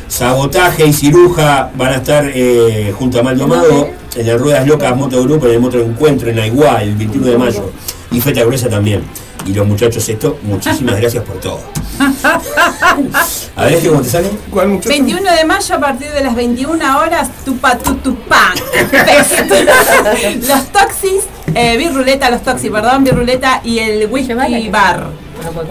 Sabotaje 0.08 0.86
y 0.86 0.92
Ciruja 0.92 1.70
van 1.76 1.92
a 1.92 1.96
estar 1.96 2.30
eh, 2.34 2.94
junto 2.98 3.20
a 3.20 3.22
Maldonado 3.22 3.88
en 4.16 4.26
las 4.26 4.40
Ruedas 4.40 4.66
Locas 4.66 4.96
Moto 4.96 5.22
Grupo, 5.22 5.46
en 5.46 5.52
el 5.52 5.60
Moto 5.60 5.78
Encuentro 5.78 6.30
en 6.30 6.38
Aiguá 6.38 6.82
el 6.82 6.94
21 6.94 7.26
de 7.26 7.38
mayo. 7.38 7.70
Y 8.10 8.20
Feta 8.20 8.42
Gruesa 8.42 8.70
también. 8.70 9.02
Y 9.48 9.54
los 9.54 9.66
muchachos 9.66 10.06
esto, 10.08 10.38
muchísimas 10.42 11.00
gracias 11.00 11.24
por 11.24 11.40
todo. 11.40 11.60
A 13.56 13.64
ver, 13.64 13.88
¿cómo 13.88 14.02
te 14.02 14.10
sale? 14.10 14.30
¿Cuál 14.50 14.68
muchacho? 14.68 14.90
21 14.90 15.22
de 15.32 15.44
mayo 15.44 15.74
a 15.74 15.80
partir 15.80 16.10
de 16.12 16.22
las 16.22 16.34
21 16.36 16.98
horas, 16.98 17.30
tupa 17.44 17.78
tu. 17.78 17.96
Fest. 18.90 19.50
los 20.48 20.66
Toxis, 20.72 21.24
eh, 21.54 21.76
Birruleta, 21.78 22.30
los 22.30 22.42
Toxis, 22.42 22.70
perdón, 22.70 23.04
Birruleta 23.04 23.62
y 23.64 23.78
el 23.78 24.06
Whisky 24.10 24.34
Bar. 24.70 25.06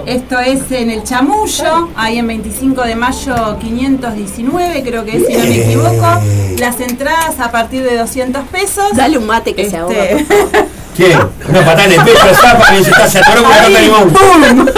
Esto 0.06 0.40
es 0.40 0.72
en 0.72 0.90
el 0.90 1.04
Chamullo, 1.04 1.90
ahí 1.96 2.18
en 2.18 2.28
25 2.28 2.82
de 2.82 2.96
mayo 2.96 3.60
519, 3.60 4.84
creo 4.84 5.06
que 5.06 5.18
es, 5.18 5.28
si 5.28 5.34
no 5.34 5.44
me 5.44 5.64
equivoco. 5.64 6.22
Las 6.58 6.80
entradas 6.80 7.40
a 7.40 7.52
partir 7.52 7.84
de 7.84 7.98
200 7.98 8.48
pesos. 8.48 8.86
Dale 8.96 9.18
un 9.18 9.28
mate 9.28 9.54
que 9.54 9.70
se 9.70 9.78
ahoga. 9.78 9.96
Por 10.10 10.26
favor. 10.26 10.68
¿Quién? 10.98 11.20
Una 11.48 11.60
patada 11.60 11.86
en 11.86 11.92
el 11.92 12.02
pecho 12.04 12.26
de 12.26 12.34
zapa 12.34 12.70
que 12.72 12.84
se 12.84 12.90
está 12.90 13.08
se 13.08 13.20
atoró 13.20 13.44
con 13.44 13.52
una 13.52 13.80
limón. 13.80 14.72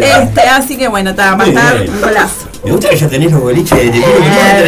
este, 0.00 0.40
así 0.40 0.76
que 0.76 0.88
bueno, 0.88 1.10
está, 1.10 1.36
va 1.36 1.44
a 1.44 1.46
estar 1.46 1.80
un 1.80 2.00
golazo. 2.00 2.47
Me 2.64 2.72
gusta 2.72 2.88
que 2.90 2.96
ya 2.96 3.08
tenés 3.08 3.30
los 3.32 3.40
boliches 3.40 3.78
de 3.78 3.90
de- 3.90 4.04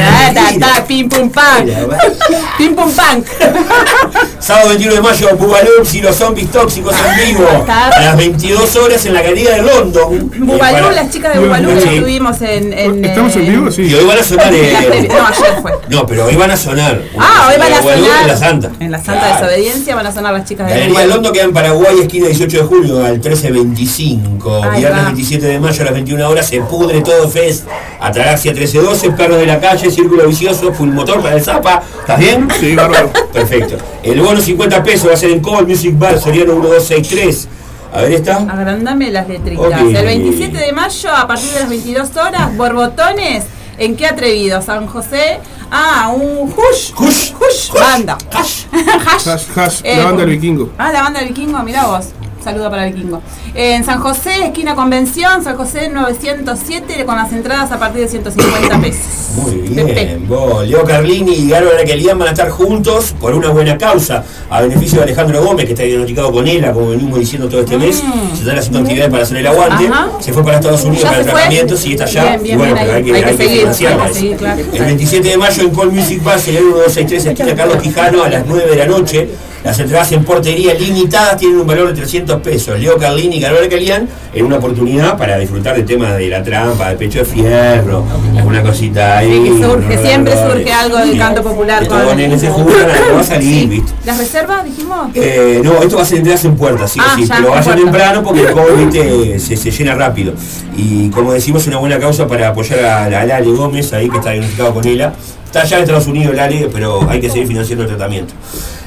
Ah, 0.02 0.30
ta, 0.32 0.58
ta, 0.58 0.84
Pim 0.86 1.08
pum 1.08 1.28
pam. 1.28 1.66
Pim 2.58 2.74
pum 2.74 2.90
pam. 2.92 3.22
Sábado 4.38 4.68
21 4.70 4.94
de 4.94 5.00
mayo, 5.02 5.36
Bubalux 5.36 5.94
y 5.94 6.00
los 6.00 6.14
zombies 6.16 6.50
tóxicos 6.50 6.94
en 6.94 7.26
vivo. 7.28 7.46
A 7.68 8.00
las 8.00 8.16
22 8.16 8.76
horas 8.76 9.04
en 9.06 9.14
la 9.14 9.22
galería 9.22 9.56
de 9.56 9.62
London. 9.62 10.30
Bubalú, 10.38 10.58
para- 10.58 10.92
las 10.92 11.10
chicas 11.10 11.34
de 11.34 11.40
Bubalú 11.40 11.80
Sí. 11.80 11.88
estuvimos 11.88 12.40
en. 12.42 12.72
¿Estamos 13.04 13.34
en 13.36 13.46
vivo? 13.46 13.70
Sí. 13.70 13.82
Y 13.82 13.94
hoy 13.94 14.04
van 14.06 14.18
a 14.18 14.22
sonar. 14.24 14.54
eh, 14.54 15.08
No, 15.08 15.26
ayer 15.26 15.62
fue. 15.62 15.72
No, 15.88 16.06
pero 16.06 16.26
hoy 16.26 16.36
van 16.36 16.50
a 16.50 16.56
sonar. 16.56 17.02
Ah, 17.18 17.48
hoy 17.50 17.58
van 17.58 17.72
a 17.72 17.82
sonar. 17.82 17.98
En 18.22 18.28
la 18.28 18.36
Santa. 18.36 18.70
En 18.80 18.90
la 18.92 19.02
Santa. 19.02 19.34
Desobediencia 19.34 19.94
van 19.96 20.06
a 20.06 20.12
sonar 20.12 20.32
las 20.32 20.44
chicas 20.48 20.66
de 20.68 20.74
Galería 20.74 21.00
de. 21.00 21.06
London 21.08 21.32
queda 21.32 21.44
en 21.44 21.52
Paraguay, 21.52 21.96
esquina 22.00 22.26
18 22.28 22.56
de 22.58 22.62
julio 22.64 23.04
al 23.04 23.20
13.25. 23.20 24.70
Ahí 24.70 24.78
Viernes 24.80 25.00
va. 25.00 25.04
27 25.06 25.46
de 25.46 25.58
mayo 25.60 25.82
a 25.82 25.84
las 25.84 25.94
21 25.94 26.28
horas 26.28 26.46
se 26.48 26.60
pudre 26.60 27.00
todo 27.02 27.28
Fest. 27.28 27.66
Ataraxia 28.00 28.52
1312, 28.52 29.10
Perros 29.12 29.38
de 29.38 29.46
la 29.46 29.60
Calle, 29.60 29.90
Círculo 29.90 30.26
Vicioso, 30.26 30.72
Full 30.72 30.88
Motor 30.90 31.20
para 31.22 31.36
el 31.36 31.42
Zapa. 31.42 31.82
¿Estás 32.00 32.18
bien? 32.18 32.48
Sí, 32.58 32.74
bárbaro. 32.74 33.10
Perfecto. 33.32 33.76
El 34.02 34.20
bono 34.20 34.40
50 34.40 34.82
pesos 34.82 35.08
va 35.10 35.14
a 35.14 35.16
ser 35.16 35.30
en 35.30 35.40
Call 35.42 35.66
Music 35.66 35.96
Bar, 35.98 36.18
Soriano 36.18 36.54
1263. 36.54 37.48
A 37.92 38.02
ver 38.02 38.12
esta. 38.12 38.36
Agrandame 38.36 39.10
las 39.10 39.28
letritas. 39.28 39.80
El 39.80 39.92
27 40.04 40.56
de 40.56 40.72
mayo, 40.72 41.10
a 41.14 41.26
partir 41.26 41.50
de 41.50 41.60
las 41.60 41.68
22 41.68 42.16
horas, 42.16 42.56
Borbotones. 42.56 43.44
¿En 43.78 43.96
qué 43.96 44.06
atrevido? 44.06 44.60
San 44.62 44.86
José. 44.86 45.40
Ah, 45.70 46.12
un 46.14 46.52
Hush. 46.52 46.92
Hush. 46.98 47.32
Hush. 47.32 47.72
Banda. 47.72 48.18
Hash. 48.32 48.64
Hash. 48.72 49.26
Hash, 49.28 49.44
hash, 49.56 49.80
Eh, 49.84 49.96
la 49.96 50.04
banda 50.04 50.18
del 50.24 50.30
con- 50.34 50.40
vikingo. 50.40 50.70
Ah, 50.78 50.92
la 50.92 51.02
banda 51.02 51.20
del 51.20 51.28
vikingo, 51.30 51.58
mirá 51.62 51.86
vos. 51.86 52.06
Saludo 52.42 52.70
para 52.70 52.86
el 52.86 52.94
vikingo. 52.94 53.20
En 53.54 53.84
San 53.84 54.00
José, 54.00 54.46
esquina 54.46 54.74
Convención, 54.74 55.44
San 55.44 55.56
José 55.56 55.90
907, 55.90 57.04
con 57.04 57.16
las 57.16 57.32
entradas 57.32 57.70
a 57.70 57.78
partir 57.78 58.02
de 58.02 58.08
150 58.08 58.80
pesos. 58.80 59.00
Muy 59.36 59.68
Pepe. 59.74 59.92
bien, 59.92 60.28
vos. 60.28 60.66
Leo 60.66 60.84
Carlini 60.84 61.34
y 61.34 61.48
Garo 61.50 61.68
Araquelian 61.70 62.18
van 62.18 62.28
a 62.28 62.30
estar 62.32 62.48
juntos 62.50 63.14
por 63.20 63.34
una 63.34 63.50
buena 63.50 63.76
causa, 63.76 64.24
a 64.48 64.62
beneficio 64.62 64.98
de 64.98 65.04
Alejandro 65.04 65.44
Gómez, 65.44 65.66
que 65.66 65.72
está 65.72 65.82
diagnosticado 65.84 66.32
con 66.32 66.48
ELA, 66.48 66.72
como 66.72 66.90
venimos 66.90 67.18
diciendo 67.18 67.48
todo 67.48 67.60
este 67.60 67.76
mes. 67.76 68.02
Se 68.34 68.40
están 68.40 68.58
haciendo 68.58 68.80
actividades 68.80 69.10
para 69.10 69.22
hacer 69.24 69.36
el 69.36 69.46
aguante. 69.46 69.88
Mm. 69.88 69.92
Ajá. 69.92 70.08
Se 70.20 70.32
fue 70.32 70.42
para 70.42 70.56
Estados 70.56 70.84
Unidos 70.84 71.04
para 71.04 71.18
el 71.20 71.24
tratamiento, 71.26 71.76
sí 71.76 71.92
está 71.92 72.04
allá. 72.04 72.24
Bien, 72.36 72.42
bien, 72.42 72.54
y 72.54 72.58
bueno, 72.58 72.74
bien, 72.74 72.86
pero 72.86 72.96
hay 72.96 73.04
que, 73.04 73.14
Hay 73.14 73.22
que 73.22 73.28
hay 73.28 73.36
que 73.36 73.42
seguir, 73.44 73.58
financiarla 73.60 74.02
hay 74.04 74.08
que 74.08 74.12
eso. 74.12 74.20
seguir, 74.20 74.36
claro. 74.38 74.62
El 74.72 74.84
27 74.84 75.28
de 75.28 75.36
mayo 75.36 75.62
en 75.62 75.70
Call 75.70 75.92
Music 75.92 76.22
Bar, 76.24 76.38
el 76.46 76.52
1263, 76.52 77.26
esquina 77.26 77.54
Carlos 77.54 77.82
Quijano, 77.82 78.22
a 78.24 78.28
las 78.30 78.46
9 78.46 78.66
de 78.70 78.76
la 78.76 78.86
noche. 78.86 79.28
Las 79.62 79.78
entradas 79.78 80.10
en 80.12 80.24
portería 80.24 80.72
limitadas 80.72 81.36
tienen 81.36 81.58
un 81.60 81.66
valor 81.66 81.88
de 81.88 81.94
300 81.94 82.29
pesos. 82.38 82.78
Leo 82.78 82.96
Carlini 82.96 83.36
y 83.36 83.40
Garo 83.40 83.58
Araquelian 83.58 84.08
en 84.32 84.44
una 84.46 84.56
oportunidad 84.56 85.18
para 85.18 85.36
disfrutar 85.38 85.76
del 85.76 85.84
tema 85.84 86.14
de 86.14 86.28
la 86.28 86.42
trampa, 86.42 86.88
del 86.88 86.96
pecho 86.98 87.18
de 87.20 87.24
fierro, 87.24 88.04
alguna 88.36 88.62
cosita 88.62 89.18
ahí. 89.18 89.30
Sí, 89.32 89.42
que 89.58 89.64
surge, 89.66 89.96
no, 89.96 90.02
siempre 90.02 90.34
no, 90.34 90.40
no, 90.44 90.52
surge 90.52 90.72
algo 90.72 90.96
del 90.98 91.18
canto 91.18 91.42
popular. 91.42 91.86
Con- 91.86 92.16
nenes 92.16 92.40
se 92.40 92.48
juntan, 92.50 92.90
algo 92.90 93.14
va 93.16 93.20
a 93.20 93.24
salir, 93.24 93.68
¿viste? 93.68 93.92
¿Las 94.04 94.18
reservas, 94.18 94.64
dijimos? 94.64 95.10
Eh, 95.14 95.60
no, 95.64 95.82
esto 95.82 95.96
va 95.96 96.02
a 96.02 96.06
ser 96.06 96.18
entradas 96.18 96.44
en 96.44 96.56
puertas, 96.56 96.92
sí, 96.92 97.00
Ah, 97.02 97.14
sí, 97.16 97.24
pero 97.28 97.38
en 97.56 97.62
puerta. 97.62 97.74
temprano 97.76 98.22
porque 98.22 98.40
el 98.42 98.52
COVID 98.52 98.86
¿viste? 98.86 99.38
se, 99.38 99.56
se 99.56 99.70
llena 99.70 99.94
rápido. 99.94 100.32
Y 100.76 101.08
como 101.10 101.32
decimos, 101.32 101.66
una 101.66 101.78
buena 101.78 101.98
causa 101.98 102.26
para 102.26 102.48
apoyar 102.48 102.84
a, 102.84 103.04
a 103.04 103.24
Lale 103.26 103.50
Gómez, 103.50 103.92
ahí 103.92 104.08
que 104.08 104.16
está 104.18 104.30
diagnosticado 104.30 104.74
con 104.74 104.86
ELA. 104.86 105.12
Está 105.44 105.62
allá 105.62 105.78
en 105.78 105.82
Estados 105.82 106.06
Unidos 106.06 106.34
Lale, 106.36 106.68
pero 106.72 107.08
hay 107.10 107.20
que 107.20 107.28
seguir 107.28 107.48
financiando 107.48 107.82
el 107.82 107.88
tratamiento. 107.90 108.34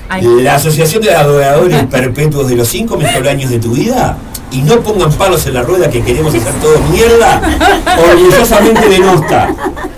Ay. 0.09 0.23
La 0.41 0.55
Asociación 0.55 1.01
de 1.01 1.13
Adoradores 1.13 1.83
Perpetuos 1.85 2.47
de 2.47 2.55
los 2.55 2.67
5 2.67 2.97
mejores 2.97 3.31
años 3.31 3.49
de 3.49 3.59
tu 3.59 3.71
vida 3.71 4.17
y 4.53 4.61
no 4.61 4.79
pongan 4.81 5.11
palos 5.13 5.45
en 5.47 5.55
la 5.55 5.63
rueda 5.63 5.89
que 5.89 6.01
queremos 6.01 6.33
hacer 6.33 6.53
todo 6.61 6.77
mierda, 6.91 7.41
orgullosamente 8.11 8.87
denosta. 8.87 9.53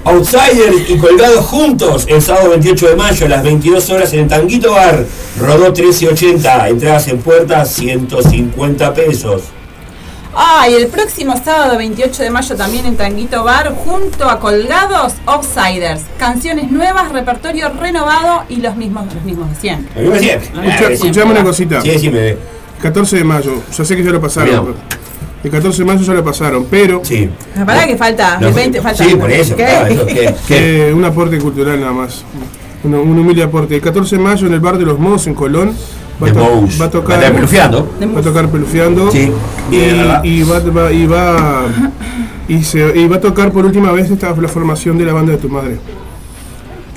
Outsiders 0.06 0.90
y 0.90 0.98
colgados 0.98 1.46
juntos 1.46 2.06
el 2.08 2.22
sábado 2.22 2.52
28 2.52 2.90
de 2.90 2.96
mayo 2.96 3.26
a 3.26 3.30
las 3.30 3.44
22 3.44 3.90
horas 3.90 4.14
en 4.14 4.22
el 4.22 4.28
Tanguito 4.28 4.72
Bar, 4.72 5.06
Rodó 5.40 5.72
1380, 5.72 6.70
entradas 6.70 7.08
en 7.10 7.18
puerta 7.18 7.66
150 7.66 8.94
pesos. 8.94 9.42
Ah, 10.38 10.68
y 10.70 10.74
el 10.74 10.88
próximo 10.88 11.34
sábado 11.44 11.78
28 11.78 12.24
de 12.24 12.30
mayo 12.30 12.56
también 12.58 12.86
en 12.86 12.98
Tanguito 12.98 13.44
Bar, 13.46 13.74
junto 13.74 14.30
a 14.30 14.40
Colgados 14.40 15.14
Outsiders. 15.26 16.02
Canciones 16.18 16.70
nuevas, 16.72 17.12
repertorio 17.14 17.70
renovado 17.70 18.44
y 18.50 18.58
los 18.58 18.76
mismos, 18.76 19.06
los 19.14 19.24
mismos 19.24 19.50
de 19.50 19.56
siempre. 19.56 20.04
Lo 20.04 20.12
mismo 20.12 20.20
siempre. 20.20 20.50
Escucha- 20.70 20.92
Escuchame 20.92 21.32
una 21.32 21.44
cosita. 21.44 21.82
Sí, 21.82 21.90
decime. 21.90 22.36
14 22.82 23.16
de 23.18 23.24
mayo, 23.24 23.54
ya 23.76 23.86
sé 23.86 23.96
que 23.96 24.04
ya 24.04 24.12
lo 24.12 24.20
pasaron. 24.20 24.76
El 25.42 25.52
14 25.52 25.78
de 25.80 25.86
mayo 25.86 26.02
ya 26.02 26.14
lo 26.14 26.24
pasaron, 26.24 26.66
pero 26.70 27.02
Sí. 27.04 27.30
Ah, 27.58 27.64
Pará 27.66 27.88
que 27.88 27.96
falta, 27.96 28.38
No, 28.42 28.48
el 28.50 28.54
20 28.54 28.82
falta. 28.82 29.04
sí, 29.06 29.16
por 29.16 29.32
eso, 29.32 29.56
¿Qué? 29.56 29.64
claro, 29.64 29.88
eso, 29.88 30.06
¿qué? 30.06 30.36
¿Qué? 30.48 30.90
eh, 30.90 30.94
un 30.94 31.06
aporte 31.06 31.38
cultural 31.38 31.80
nada 31.80 31.94
más. 31.94 32.24
Un, 32.84 32.94
un 32.94 33.18
humilde 33.18 33.42
aporte. 33.42 33.76
El 33.76 33.82
14 33.82 34.18
de 34.18 34.22
mayo 34.22 34.48
en 34.48 34.54
el 34.54 34.60
bar 34.60 34.78
de 34.78 34.86
los 34.86 35.00
Mos 35.00 35.28
en 35.28 35.34
Colón 35.34 35.74
va, 36.22 36.28
a 36.28 36.30
De 36.32 36.36
to- 36.40 36.68
va 36.82 36.86
a 36.86 36.90
tocar. 36.90 37.22
Va 37.24 37.28
a 37.28 37.32
pelufiando. 37.32 37.90
Va 38.16 38.20
a 38.20 38.24
tocar 38.24 38.48
pelufiando. 38.50 39.12
Sí. 39.12 39.32
Y, 39.72 39.76
Bien, 39.78 40.08
y 40.24 40.44
va, 40.44 40.60
va- 40.60 40.92
y 40.92 41.06
va 41.08 41.66
y 42.48 42.64
se- 42.64 42.98
y 42.98 43.08
va 43.08 43.18
a 43.18 43.22
tocar 43.22 43.52
por 43.52 43.66
última 43.66 43.92
vez 43.92 44.10
esta 44.12 44.34
la 44.40 44.48
formación 44.48 44.98
de 44.98 45.06
la 45.06 45.14
banda 45.14 45.32
de 45.34 45.38
tu 45.40 45.50
madre. 45.50 45.78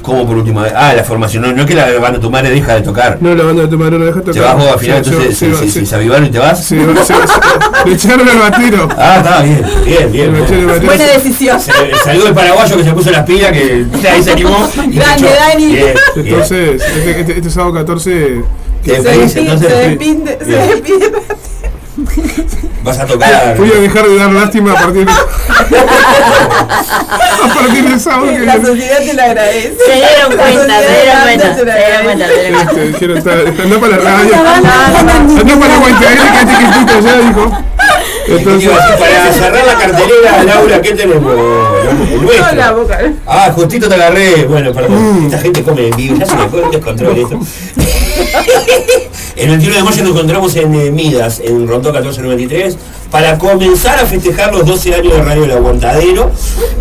¿Cómo 0.02 0.26
por 0.26 0.36
última 0.38 0.62
vez? 0.62 0.72
Ah, 0.74 0.94
la 0.94 1.04
formación. 1.04 1.42
No, 1.42 1.52
no 1.52 1.62
es 1.62 1.66
que 1.66 1.74
la 1.74 1.86
banda 1.98 2.18
tu 2.18 2.30
madre 2.30 2.48
deja 2.50 2.74
de 2.76 2.80
tocar. 2.82 3.18
No, 3.20 3.34
la 3.34 3.44
banda 3.44 3.62
de 3.62 3.68
tu 3.68 3.76
madre 3.76 3.98
no 3.98 4.06
deja 4.06 4.20
tocar. 4.20 4.32
¿Te 4.34 4.40
vas 4.40 4.56
vos 4.56 4.66
al 4.72 4.78
final? 4.78 4.96
Entonces 4.98 5.36
se- 5.36 5.50
se, 5.50 5.56
se- 5.56 5.70
se, 5.70 5.86
se- 5.86 5.94
avivaron 5.96 6.24
y 6.26 6.30
te 6.30 6.38
vas. 6.38 6.64
se- 6.64 6.76
Le 6.76 7.92
echaron 7.92 8.26
al 8.26 8.38
batero. 8.38 8.88
Ah, 8.96 9.16
está 9.18 9.42
bien, 9.42 9.62
bien, 9.84 10.12
bien. 10.12 10.40
Batero. 10.40 10.80
Buena 10.86 11.04
decisión. 11.04 11.58
Saludo 12.04 12.28
al 12.28 12.34
paraguayo 12.34 12.76
que 12.76 12.84
se 12.84 12.92
puso 12.92 13.10
las 13.10 13.24
pilas, 13.26 13.52
que 13.52 13.86
ahí 14.08 14.22
se 14.22 14.32
animó. 14.32 14.66
Grande. 14.76 15.28
Dani. 15.28 15.66
Bien, 15.66 15.86
bien. 16.14 16.26
Entonces, 16.26 16.80
este, 16.82 17.20
este- 17.20 17.36
este 17.38 17.50
sábado 17.50 17.74
14 17.74 18.10
¿Te 18.10 18.44
Se 18.96 19.02
despide, 19.02 19.40
entonces? 19.40 19.68
se 19.68 19.74
despide, 19.88 20.38
se 20.38 20.44
Bien. 20.44 20.68
despide. 20.68 21.12
Vas 22.84 22.98
a 23.00 23.06
tocar. 23.06 23.56
voy 23.58 23.72
a 23.72 23.80
dejar 23.80 24.06
de 24.08 24.16
dar 24.16 24.30
lástima 24.32 24.70
a 24.72 24.76
partir 24.76 25.04
de, 25.04 25.12
a 25.12 25.16
partir 27.54 27.84
del 27.88 28.00
sábado 28.00 28.26
La 28.44 28.54
sociedad 28.54 28.98
te 28.98 29.14
lo 29.14 29.22
agradece. 29.22 29.74
Se 29.84 29.92
dieron 29.94 30.36
La 30.36 30.42
cuenta, 30.42 30.80
se 30.80 31.02
dieron 31.02 31.22
cuenta, 31.22 31.54
se 31.56 31.64
dieron 31.64 32.02
cuenta, 32.04 32.26
se 32.26 32.32
dieron 32.40 32.64
cuenta. 32.66 32.82
Dijeron, 32.82 33.18
está, 33.18 33.32
está- 33.42 33.62
anda 33.64 33.78
para 33.80 33.96
la 33.96 34.02
radio. 34.04 34.34
Anda 34.34 35.54
para 35.58 35.72
la 35.72 35.78
guantadera 35.78 36.32
que 36.32 36.40
este 36.40 36.54
que 36.56 36.64
dijo. 37.26 37.44
¿Qué 38.28 38.34
te 38.34 38.40
Entonces? 38.40 38.70
Para 38.98 39.32
cerrar 39.32 39.66
la 39.66 39.74
cartelera, 39.78 40.44
Laura, 40.44 40.82
¿qué 40.82 40.92
tenemos? 40.92 41.32
El 42.12 42.22
nuestro. 42.22 42.86
Ah, 43.26 43.50
justito 43.54 43.88
te 43.88 43.94
agarré. 43.94 44.44
Bueno, 44.44 44.70
perdón. 44.74 45.24
Esta 45.24 45.38
gente 45.38 45.62
come 45.62 45.88
en 45.88 45.96
vivo. 45.96 46.16
Ya 46.18 46.26
se 46.26 46.36
me 46.36 46.46
fue 46.48 46.62
el 46.62 46.70
descontrol 46.70 47.16
esto. 47.16 47.40
El 49.36 49.48
21 49.48 49.76
de 49.76 49.82
mayo 49.82 50.02
nos 50.02 50.10
encontramos 50.10 50.56
en 50.56 50.74
eh, 50.74 50.90
Midas, 50.90 51.40
en 51.40 51.66
Rondó 51.68 51.90
1493, 51.92 52.76
para 53.10 53.38
comenzar 53.38 53.98
a 53.98 54.04
festejar 54.04 54.52
los 54.52 54.66
12 54.66 54.94
años 54.96 55.14
de 55.14 55.22
Radio 55.22 55.44
El 55.44 55.52
Aguantadero. 55.52 56.30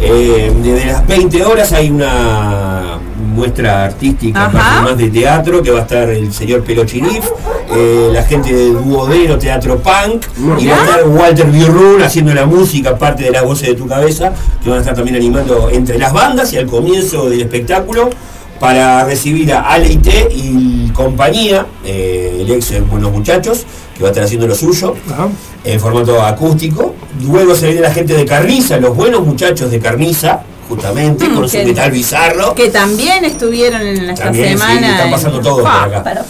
Eh, 0.01 0.51
desde 0.63 0.87
las 0.87 1.07
20 1.07 1.45
horas 1.45 1.71
hay 1.71 1.91
una 1.91 2.99
muestra 3.37 3.85
artística, 3.85 4.49
más 4.49 4.97
de 4.97 5.09
teatro, 5.09 5.61
que 5.61 5.69
va 5.71 5.79
a 5.79 5.81
estar 5.83 6.09
el 6.09 6.33
señor 6.33 6.63
Pelo 6.63 6.85
Chirif, 6.85 7.23
eh, 7.69 8.09
la 8.11 8.23
gente 8.23 8.51
del 8.51 8.73
Duodero 8.73 9.37
Teatro 9.37 9.77
Punk, 9.77 10.25
y 10.59 10.65
va 10.65 10.75
a 10.75 10.83
estar 10.83 11.07
Walter 11.07 11.45
Birrun 11.45 12.01
haciendo 12.01 12.33
la 12.33 12.47
música, 12.47 12.97
parte 12.97 13.23
de 13.25 13.31
las 13.31 13.43
voces 13.43 13.69
de 13.69 13.75
tu 13.75 13.87
cabeza, 13.87 14.33
que 14.63 14.69
van 14.69 14.79
a 14.79 14.81
estar 14.81 14.95
también 14.95 15.17
animando 15.17 15.69
entre 15.69 15.99
las 15.99 16.11
bandas 16.11 16.51
y 16.53 16.57
al 16.57 16.65
comienzo 16.65 17.29
del 17.29 17.41
espectáculo 17.41 18.09
para 18.59 19.05
recibir 19.05 19.53
a 19.53 19.61
Aleite 19.61 20.29
y 20.33 20.89
compañía, 20.89 21.67
eh, 21.85 22.39
el 22.41 22.51
ex 22.51 22.71
eh, 22.71 22.81
Buenos 22.81 23.11
Muchachos, 23.11 23.67
que 23.95 24.01
va 24.01 24.09
a 24.09 24.11
estar 24.11 24.23
haciendo 24.23 24.47
lo 24.47 24.55
suyo 24.55 24.95
ajá. 25.11 25.29
en 25.63 25.79
formato 25.79 26.21
acústico. 26.21 26.95
Luego 27.21 27.53
se 27.53 27.67
viene 27.67 27.81
la 27.81 27.93
gente 27.93 28.13
de 28.13 28.25
Carniza, 28.25 28.77
los 28.77 28.95
buenos 28.95 29.23
muchachos 29.25 29.69
de 29.69 29.79
Carniza, 29.79 30.41
justamente, 30.69 31.29
con 31.29 31.47
su 31.49 31.57
metal 31.57 31.91
bizarro. 31.91 32.53
Que 32.55 32.69
también 32.69 33.25
estuvieron 33.25 33.81
en 33.81 34.09
esta 34.09 34.25
También, 34.25 34.45
sí, 34.49 34.51
semana. 34.57 34.91
están 34.91 35.05
en- 35.07 35.11
pasando 35.13 35.39
todo 35.39 35.57
por 35.63 35.67
acá. 35.71 36.03
pero- 36.03 36.21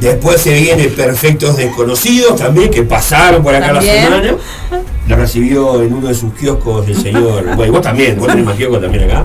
Después 0.00 0.40
se 0.40 0.52
viene 0.54 0.84
Perfectos 0.88 1.56
Desconocidos 1.56 2.34
también, 2.36 2.70
que 2.72 2.82
pasaron 2.82 3.40
por 3.40 3.54
acá 3.54 3.72
También. 3.72 3.96
la 3.96 4.02
semana. 4.02 4.34
Lo 5.06 5.16
recibió 5.16 5.80
en 5.80 5.92
uno 5.94 6.08
de 6.08 6.14
sus 6.14 6.32
kioscos 6.34 6.88
el 6.88 6.96
señor. 7.00 7.44
Bueno, 7.56 7.72
vos 7.74 7.82
también, 7.82 8.18
vos 8.18 8.26
tenés 8.26 8.44
más 8.44 8.56
kioscos 8.56 8.80
también 8.80 9.04
acá. 9.08 9.22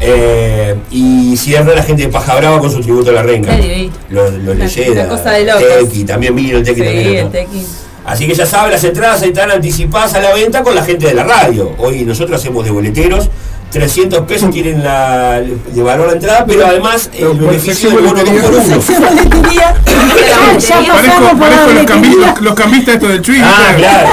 Eh, 0.00 0.74
y 0.90 1.36
cierra 1.36 1.74
la 1.76 1.82
gente 1.84 2.02
de 2.02 2.08
Paja 2.08 2.34
Brava 2.36 2.58
con 2.58 2.70
su 2.72 2.80
tributo 2.80 3.10
a 3.10 3.12
la 3.12 3.22
divino. 3.22 3.52
Los, 4.10 4.32
Leyera. 4.34 5.08
Tequi, 5.58 6.04
también 6.04 6.34
vino 6.34 6.58
el 6.58 6.64
Tequi 6.64 6.80
Sí, 6.80 6.86
también. 6.86 7.08
el 7.08 7.20
acá. 7.20 7.30
tequi. 7.30 7.66
Así 8.04 8.26
que 8.26 8.34
ya 8.34 8.46
saben, 8.46 8.70
las 8.72 8.82
entradas 8.84 9.22
están 9.22 9.50
anticipadas 9.50 10.14
a 10.14 10.20
la 10.20 10.34
venta 10.34 10.62
con 10.62 10.74
la 10.74 10.82
gente 10.84 11.06
de 11.06 11.14
la 11.14 11.24
radio. 11.24 11.72
Hoy 11.78 12.04
nosotros 12.04 12.40
hacemos 12.40 12.64
de 12.64 12.70
boleteros. 12.70 13.28
300 13.70 14.20
pesos 14.26 14.50
tienen 14.50 14.82
la, 14.82 15.40
de 15.40 15.82
valor 15.82 16.06
la 16.06 16.12
entrada, 16.14 16.44
pero 16.46 16.66
además 16.66 17.10
el 17.14 17.34
beneficio 17.34 17.90
del 17.90 18.04
bono 18.06 18.22
2 18.24 18.30
por 18.42 18.54
1 18.54 18.80
Parezco, 20.06 21.38
parezco 21.38 21.72
los, 21.72 21.84
cambi- 21.84 22.16
los, 22.16 22.40
los 22.40 22.54
cambistas 22.54 22.94
estos 22.94 23.08
del 23.10 23.22
Twitch. 23.22 23.42
Ah, 23.44 23.74
claro. 23.76 24.08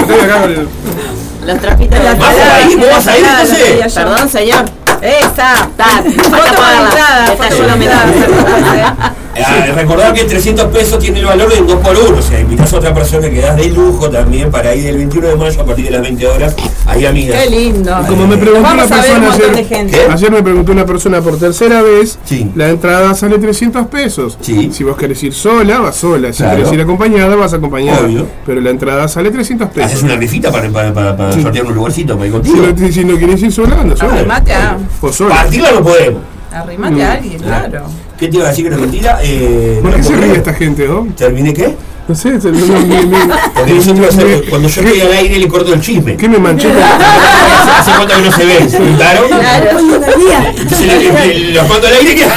Los 1.45 1.59
trapitos 1.59 1.97
de 1.99 2.05
la 2.05 2.13
¿Vas 2.15 2.35
ahí? 2.55 2.75
¿Vos 2.75 2.87
vas 2.89 3.07
a 3.07 3.17
ir 3.17 3.25
entonces? 3.25 3.93
Perdón, 3.93 4.29
señor. 4.29 4.65
Esa. 5.01 5.53
Está, 5.53 5.85
Foto 6.03 6.55
con 6.55 6.85
entrada, 6.85 7.25
foto 7.37 7.57
con 7.57 7.81
entrada. 7.81 9.13
Ah, 9.35 9.65
recordar 9.75 10.13
que 10.13 10.25
300 10.25 10.65
pesos 10.67 10.99
tiene 10.99 11.19
el 11.19 11.25
valor 11.25 11.51
del 11.53 11.65
2 11.65 11.75
por 11.77 11.97
1 11.97 12.17
o 12.17 12.21
sea, 12.21 12.39
invitas 12.39 12.71
a 12.73 12.77
otra 12.77 12.93
persona 12.93 13.29
que 13.29 13.41
das 13.41 13.55
de 13.57 13.67
lujo 13.69 14.09
también 14.09 14.51
para 14.51 14.75
ir 14.75 14.87
el 14.87 14.97
21 14.97 15.27
de 15.29 15.35
mayo 15.35 15.61
a 15.61 15.65
partir 15.65 15.85
de 15.85 15.91
las 15.91 16.01
20 16.01 16.27
horas, 16.27 16.55
ahí 16.85 17.05
amigas. 17.05 17.41
Qué 17.43 17.49
lindo. 17.49 17.95
Como 18.07 18.27
me 18.27 18.37
preguntó 18.37 18.59
una 18.71 18.85
Vamos 18.85 18.91
un 18.91 18.97
persona 18.97 19.33
ayer, 19.33 20.11
ayer 20.11 20.31
me 20.31 20.43
preguntó 20.43 20.71
una 20.71 20.85
persona 20.85 21.21
por 21.21 21.39
tercera 21.39 21.81
vez, 21.81 22.19
Sí. 22.25 22.51
la 22.55 22.69
entrada 22.69 23.13
sale 23.15 23.39
300 23.39 23.87
pesos. 23.87 24.37
Sí. 24.41 24.69
Si 24.71 24.83
vos 24.83 24.95
querés 24.97 25.21
ir 25.23 25.33
sola, 25.33 25.79
vas 25.79 25.95
sola. 25.95 26.31
Si 26.31 26.43
Claro. 26.43 26.57
querés 26.57 26.73
ir 26.73 26.81
acompañada, 26.81 27.35
vas 27.35 27.53
acompañada. 27.53 28.01
Obvio. 28.05 28.27
Pero 28.45 28.61
la 28.61 28.69
entrada 28.69 29.07
sale 29.07 29.31
300 29.31 29.69
pesos. 29.69 29.91
Haces 29.91 30.03
una 30.03 30.15
rifita 30.15 30.51
para, 30.51 30.69
para, 30.69 30.93
para, 30.93 31.17
para 31.17 31.31
Sí. 31.33 31.41
sortear 31.41 31.65
un 31.65 31.73
lugarcito 31.75 32.13
para 32.15 32.27
ir 32.27 32.33
Si 32.33 32.39
contigo. 32.51 32.67
no, 32.77 32.91
si 32.91 33.03
no 33.05 33.17
querés 33.17 33.41
ir 33.41 33.51
sola, 33.51 33.81
anda 33.81 33.95
sola. 33.95 34.13
Arrimate 34.13 34.53
a, 34.53 34.77
O 35.01 35.11
sola. 35.11 35.35
Partirla 35.35 35.71
no 35.71 35.83
podemos. 35.83 36.21
Arrimate 36.53 37.03
a 37.03 37.11
alguien, 37.13 37.39
claro. 37.41 37.85
¿Qué 38.17 38.27
te 38.27 38.37
iba 38.37 38.45
a 38.45 38.49
decir 38.49 38.65
que 38.65 38.69
no 38.71 38.77
mentira? 38.77 39.19
Eh, 39.23 39.79
¿Por 39.81 39.95
qué 39.95 40.03
se 40.03 40.15
ríe 40.15 40.33
esta 40.33 40.53
gente, 40.53 40.87
no? 40.87 41.07
¿Terminé 41.15 41.53
qué? 41.53 41.75
No 42.07 42.13
sé, 42.15 42.39
se- 42.41 42.51
no, 42.51 42.65
no, 42.65 42.79
mi- 42.81 42.95
mi- 43.05 43.17
Porque 43.55 43.73
nosotros 43.73 44.15
cuando 44.49 44.67
yo 44.67 44.81
estoy 44.81 44.99
al 45.01 45.13
aire 45.13 45.37
le 45.39 45.47
corto 45.47 45.73
el 45.73 45.79
chisme. 45.81 46.17
¿Qué 46.17 46.27
me 46.27 46.37
manché? 46.37 46.67
¿Hace 47.79 47.91
cuánto 47.95 48.15
que 48.15 48.21
no 48.23 48.31
se 48.31 48.45
ven? 48.45 48.69
¿Se 48.69 48.77
juntaron? 48.77 49.23
Entonces 49.31 50.79
le- 50.87 50.99
le- 50.99 51.33
le- 51.39 51.51
los 51.53 51.69
mando 51.69 51.87
al 51.87 51.93
aire 51.93 52.15
que... 52.15 52.27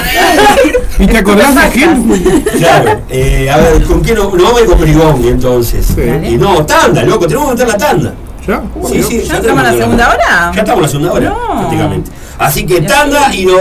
¿Y 1.02 1.06
te 1.08 1.18
acordás 1.18 1.54
de 1.54 1.68
quién? 1.72 2.42
Claro, 2.58 3.00
eh, 3.10 3.50
a 3.50 3.56
ver, 3.58 3.82
¿con 3.82 4.00
quién 4.00 4.16
no? 4.16 4.24
No 4.34 4.42
vamos 4.44 4.58
a 4.60 4.62
ir 4.62 4.66
con 4.68 4.78
Perigón 4.78 5.24
entonces. 5.24 5.84
Sí. 5.94 6.02
Y 6.30 6.36
no, 6.38 6.64
tanda, 6.64 7.02
loco, 7.02 7.26
tenemos 7.26 7.48
que 7.48 7.52
meter 7.54 7.68
la 7.68 7.76
tanda. 7.76 8.14
¿Ya? 8.46 8.62
¿Ya, 8.92 9.38
estamos 9.38 9.48
en 9.48 9.56
la 9.56 9.72
segunda 9.72 10.08
hora? 10.08 10.52
Ya 10.54 10.60
estamos 10.60 10.76
en 10.76 10.82
la 10.82 10.88
segunda 10.88 11.12
hora, 11.12 11.36
prácticamente. 11.58 12.10
Así 12.38 12.64
que 12.64 12.82
tanda 12.82 13.34
y, 13.34 13.44
no, 13.44 13.56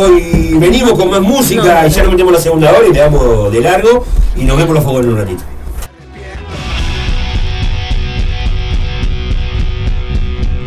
venimos 0.59 0.93
con 0.93 1.09
más 1.09 1.21
música 1.21 1.87
y 1.87 1.89
ya 1.89 2.03
nos 2.03 2.11
metemos 2.11 2.31
en 2.31 2.35
la 2.35 2.41
segunda 2.41 2.69
hora 2.71 2.87
y 2.87 2.93
le 2.93 2.99
damos 2.99 3.51
de 3.51 3.61
largo 3.61 4.05
y 4.35 4.43
nos 4.43 4.57
vemos 4.57 4.75
los 4.75 4.83
favor 4.83 5.03
en 5.03 5.09
un 5.09 5.17
ratito. 5.17 5.43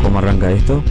¿Cómo 0.02 0.18
arranca 0.18 0.50
esto? 0.50 0.82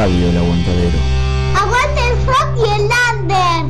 Radio 0.00 0.30
El 0.30 0.36
Aguantadero. 0.38 0.98
¡Aguante 1.54 2.00
el 2.08 2.16
rock 2.26 2.56
y 2.56 2.60
el 2.80 2.88
lander! 2.88 3.66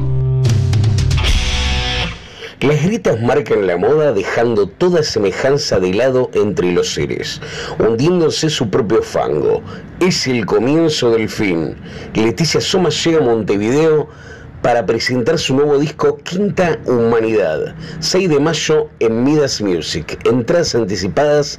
Las 2.61 2.85
grietas 2.85 3.21
marcan 3.21 3.67
la 3.67 3.77
moda 3.77 4.13
dejando 4.13 4.69
toda 4.69 5.03
semejanza 5.03 5.81
de 5.81 5.93
lado 5.93 6.31
entre 6.35 6.71
los 6.71 6.95
seres, 6.95 7.41
hundiéndose 7.81 8.49
su 8.49 8.71
propio 8.71 9.03
fango. 9.03 9.61
Es 9.99 10.29
el 10.29 10.47
comienzo 10.47 11.11
del 11.11 11.29
fin. 11.29 11.75
Leticia 12.15 12.61
Soma 12.61 12.91
llega 12.91 13.19
a 13.19 13.23
Montevideo 13.23 14.09
para 14.63 14.87
presentar 14.87 15.37
su 15.37 15.57
nuevo 15.57 15.79
disco 15.79 16.19
Quinta 16.19 16.79
Humanidad. 16.85 17.75
6 17.99 18.29
de 18.29 18.39
mayo 18.39 18.89
en 19.01 19.25
Midas 19.25 19.61
Music. 19.61 20.17
Entradas 20.25 20.77
anticipadas 20.77 21.59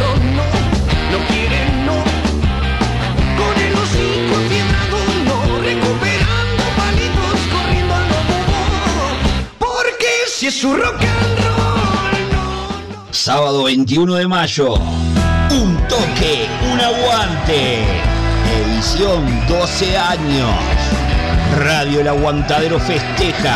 No, 1.11 1.17
no 1.17 1.27
quiere 1.27 1.59
no. 1.85 1.97
Con 3.37 3.55
el 3.61 3.73
hocico 3.73 4.39
enfiebrado 4.41 4.97
no, 5.25 5.37
recuperando 5.61 6.63
palitos, 6.77 7.39
corriendo 7.51 7.93
al 7.95 8.07
lobo. 8.09 8.29
Porque 9.59 10.07
si 10.27 10.47
es 10.47 10.57
su 10.59 10.73
rock 10.73 11.01
and 11.01 11.39
roll, 11.39 13.11
Sábado 13.11 13.63
21 13.65 14.15
de 14.15 14.27
mayo. 14.27 14.73
Un 15.51 15.77
toque, 15.89 16.47
un 16.71 16.79
aguante. 16.79 17.83
Edición 18.65 19.47
12 19.47 19.97
años. 19.97 20.49
Radio 21.57 21.99
El 21.99 22.07
Aguantadero 22.07 22.79
festeja. 22.79 23.55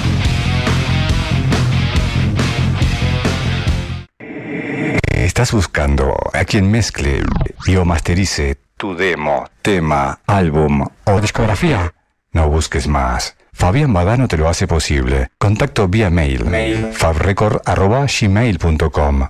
¿Estás 5.31 5.53
buscando 5.53 6.13
a 6.33 6.43
quien 6.43 6.69
mezcle 6.69 7.23
y 7.65 7.77
o 7.77 7.85
masterice 7.85 8.57
tu 8.75 8.97
demo, 8.97 9.45
tema, 9.61 10.19
álbum 10.27 10.85
o 11.05 11.21
discografía? 11.21 11.93
No 12.33 12.49
busques 12.49 12.89
más. 12.89 13.37
Fabián 13.53 13.93
Badano 13.93 14.27
te 14.27 14.35
lo 14.35 14.49
hace 14.49 14.67
posible. 14.67 15.29
Contacto 15.37 15.87
vía 15.87 16.09
mail, 16.09 16.91
fabrecord.gmail.com 16.91 19.29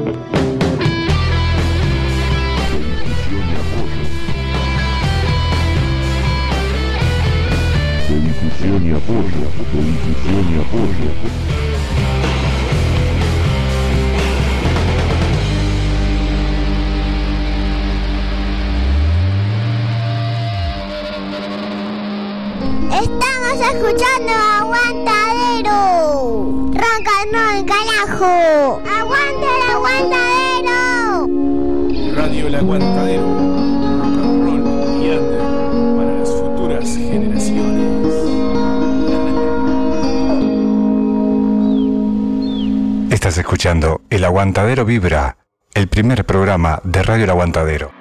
Difusión 9.07 9.25
y 9.25 9.43
apoyo, 9.45 9.47
de 9.73 9.81
difusión 9.83 10.45
y 10.49 10.59
apoyo. 10.59 11.09
Estamos 22.91 23.55
escuchando 23.73 24.31
Aguantadero. 24.59 25.79
Ronca 26.73 27.13
el 27.23 27.65
carajo. 27.65 28.81
Aguanta 28.85 29.47
el 29.55 29.61
aguantadero. 29.71 30.79
Radio 32.15 32.47
El 32.47 32.55
Aguantadero. 32.55 33.30
Estás 43.31 43.45
escuchando 43.45 44.01
El 44.09 44.25
Aguantadero 44.25 44.83
Vibra, 44.83 45.37
el 45.73 45.87
primer 45.87 46.25
programa 46.25 46.81
de 46.83 47.01
Radio 47.01 47.23
El 47.23 47.29
Aguantadero. 47.29 48.00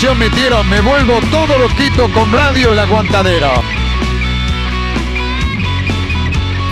¿Qué 0.00 0.06
programación 0.06 0.18
metieron? 0.18 0.68
Me 0.68 0.80
vuelvo 0.80 1.14
todo 1.30 1.58
loquito 1.58 2.10
con 2.12 2.32
Radio 2.32 2.72
El 2.72 2.78
Aguantadero. 2.78 3.48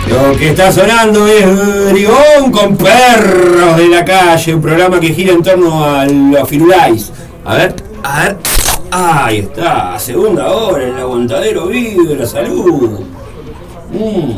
Lo 0.07 0.37
que 0.37 0.49
está 0.49 0.71
sonando 0.71 1.27
es 1.27 1.91
Brigón 1.91 2.51
con 2.51 2.75
perros 2.75 3.77
de 3.77 3.87
la 3.89 4.03
calle, 4.03 4.55
un 4.55 4.61
programa 4.61 4.99
que 4.99 5.09
gira 5.13 5.33
en 5.33 5.43
torno 5.43 5.83
a 5.83 6.05
los 6.05 6.49
firulais. 6.49 7.11
A 7.45 7.55
ver, 7.55 7.75
a 8.03 8.23
ver. 8.23 8.37
Ahí 8.91 9.39
está, 9.39 9.99
segunda 9.99 10.51
hora, 10.51 10.83
el 10.83 10.97
aguantadero 10.97 11.67
vive 11.67 12.15
la 12.15 12.25
salud. 12.25 13.01
Mm, 13.91 14.31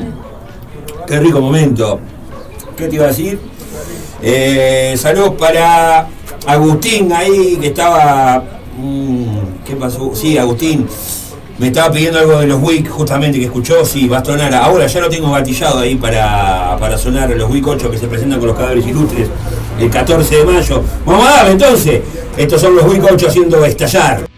qué 1.07 1.19
rico 1.19 1.39
momento. 1.39 1.99
¿Qué 2.75 2.87
te 2.89 2.95
iba 2.95 3.05
a 3.05 3.09
decir? 3.09 3.39
Eh, 4.21 4.95
saludos 4.97 5.35
para 5.39 6.07
Agustín 6.45 7.13
ahí 7.13 7.57
que 7.61 7.67
estaba. 7.67 8.60
Mm, 8.77 9.65
¿Qué 9.65 9.75
pasó? 9.75 10.11
Sí, 10.13 10.37
Agustín. 10.37 10.87
Me 11.57 11.67
estaba 11.67 11.91
pidiendo 11.91 12.17
algo 12.17 12.39
de 12.39 12.47
los 12.47 12.61
WIC 12.61 12.89
justamente 12.89 13.37
que 13.37 13.45
escuchó, 13.45 13.85
sí, 13.85 14.07
va 14.07 14.17
a 14.19 14.25
sonar. 14.25 14.53
Ahora 14.55 14.87
ya 14.87 14.99
lo 14.99 15.09
tengo 15.09 15.31
gatillado 15.31 15.79
ahí 15.79 15.95
para, 15.95 16.75
para 16.79 16.97
sonar 16.97 17.29
los 17.29 17.49
WIC 17.51 17.67
8 17.67 17.91
que 17.91 17.97
se 17.99 18.07
presentan 18.07 18.39
con 18.39 18.47
los 18.47 18.57
cadáveres 18.57 18.87
ilustres 18.87 19.29
el 19.79 19.89
14 19.89 20.37
de 20.37 20.45
mayo. 20.45 20.83
Vamos 21.05 21.27
a 21.27 21.31
darle 21.31 21.51
entonces. 21.51 22.01
Estos 22.35 22.61
son 22.61 22.75
los 22.75 22.85
WIC 22.85 23.03
8 23.11 23.27
haciendo 23.27 23.63
estallar. 23.63 24.30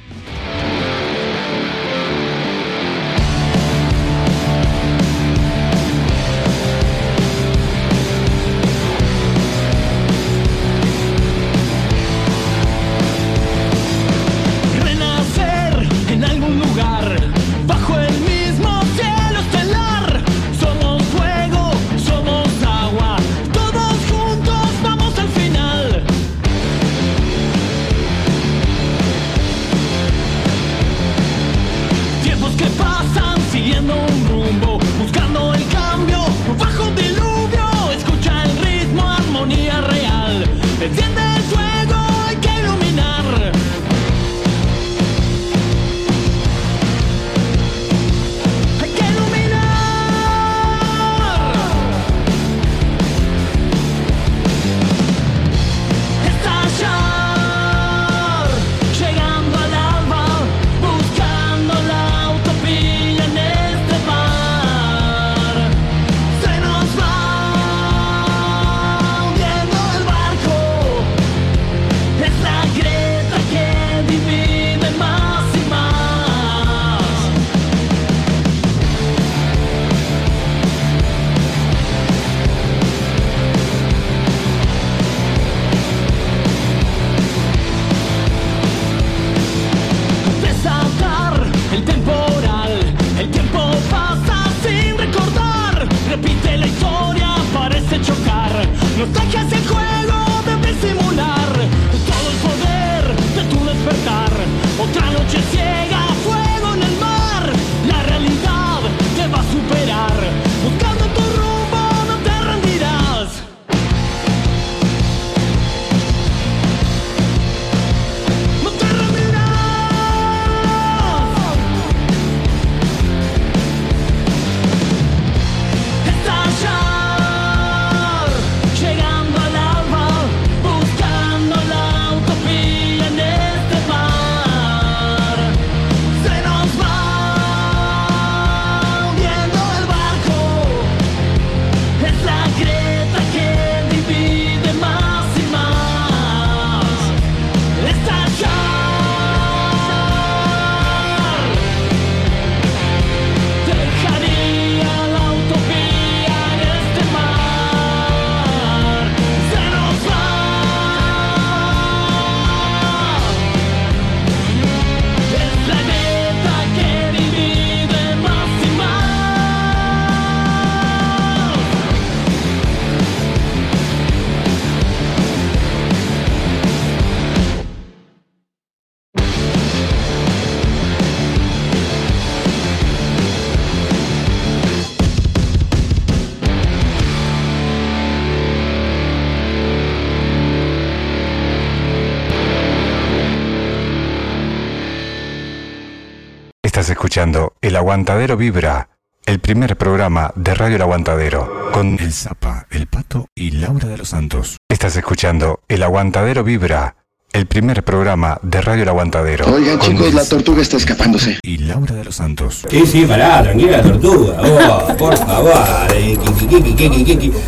Escuchando 197.13 197.53
El 197.61 197.75
Aguantadero 197.75 198.37
Vibra, 198.37 198.89
el 199.27 199.39
primer 199.39 199.77
programa 199.77 200.33
de 200.35 200.55
Radio 200.55 200.77
El 200.77 200.81
Aguantadero, 200.81 201.69
con 201.71 201.99
El 201.99 202.11
Zapa, 202.11 202.65
El 202.71 202.87
Pato 202.87 203.27
y 203.35 203.51
Laura 203.51 203.87
de 203.87 203.99
los 203.99 204.09
Santos. 204.09 204.57
Estás 204.67 204.95
escuchando 204.95 205.59
El 205.67 205.83
Aguantadero 205.83 206.43
Vibra, 206.43 206.95
el 207.33 207.47
primer 207.47 207.81
programa 207.83 208.37
de 208.43 208.61
Radio 208.61 208.83
El 208.83 208.89
Aguantadero. 208.89 209.45
Oigan 209.51 209.79
chicos, 209.79 210.13
la 210.13 210.23
tortuga 210.23 210.61
está 210.61 210.77
escapándose. 210.77 211.39
y 211.41 211.57
Laura 211.57 211.95
de 211.95 212.03
los 212.03 212.15
Santos. 212.15 212.61
Sí, 212.69 212.85
sí, 212.85 213.05
pará, 213.05 213.41
tranquila, 213.41 213.81
tortuga. 213.81 214.35
vos, 214.37 214.93
por 214.97 215.17
favor. 215.17 215.51
eh. 215.95 216.15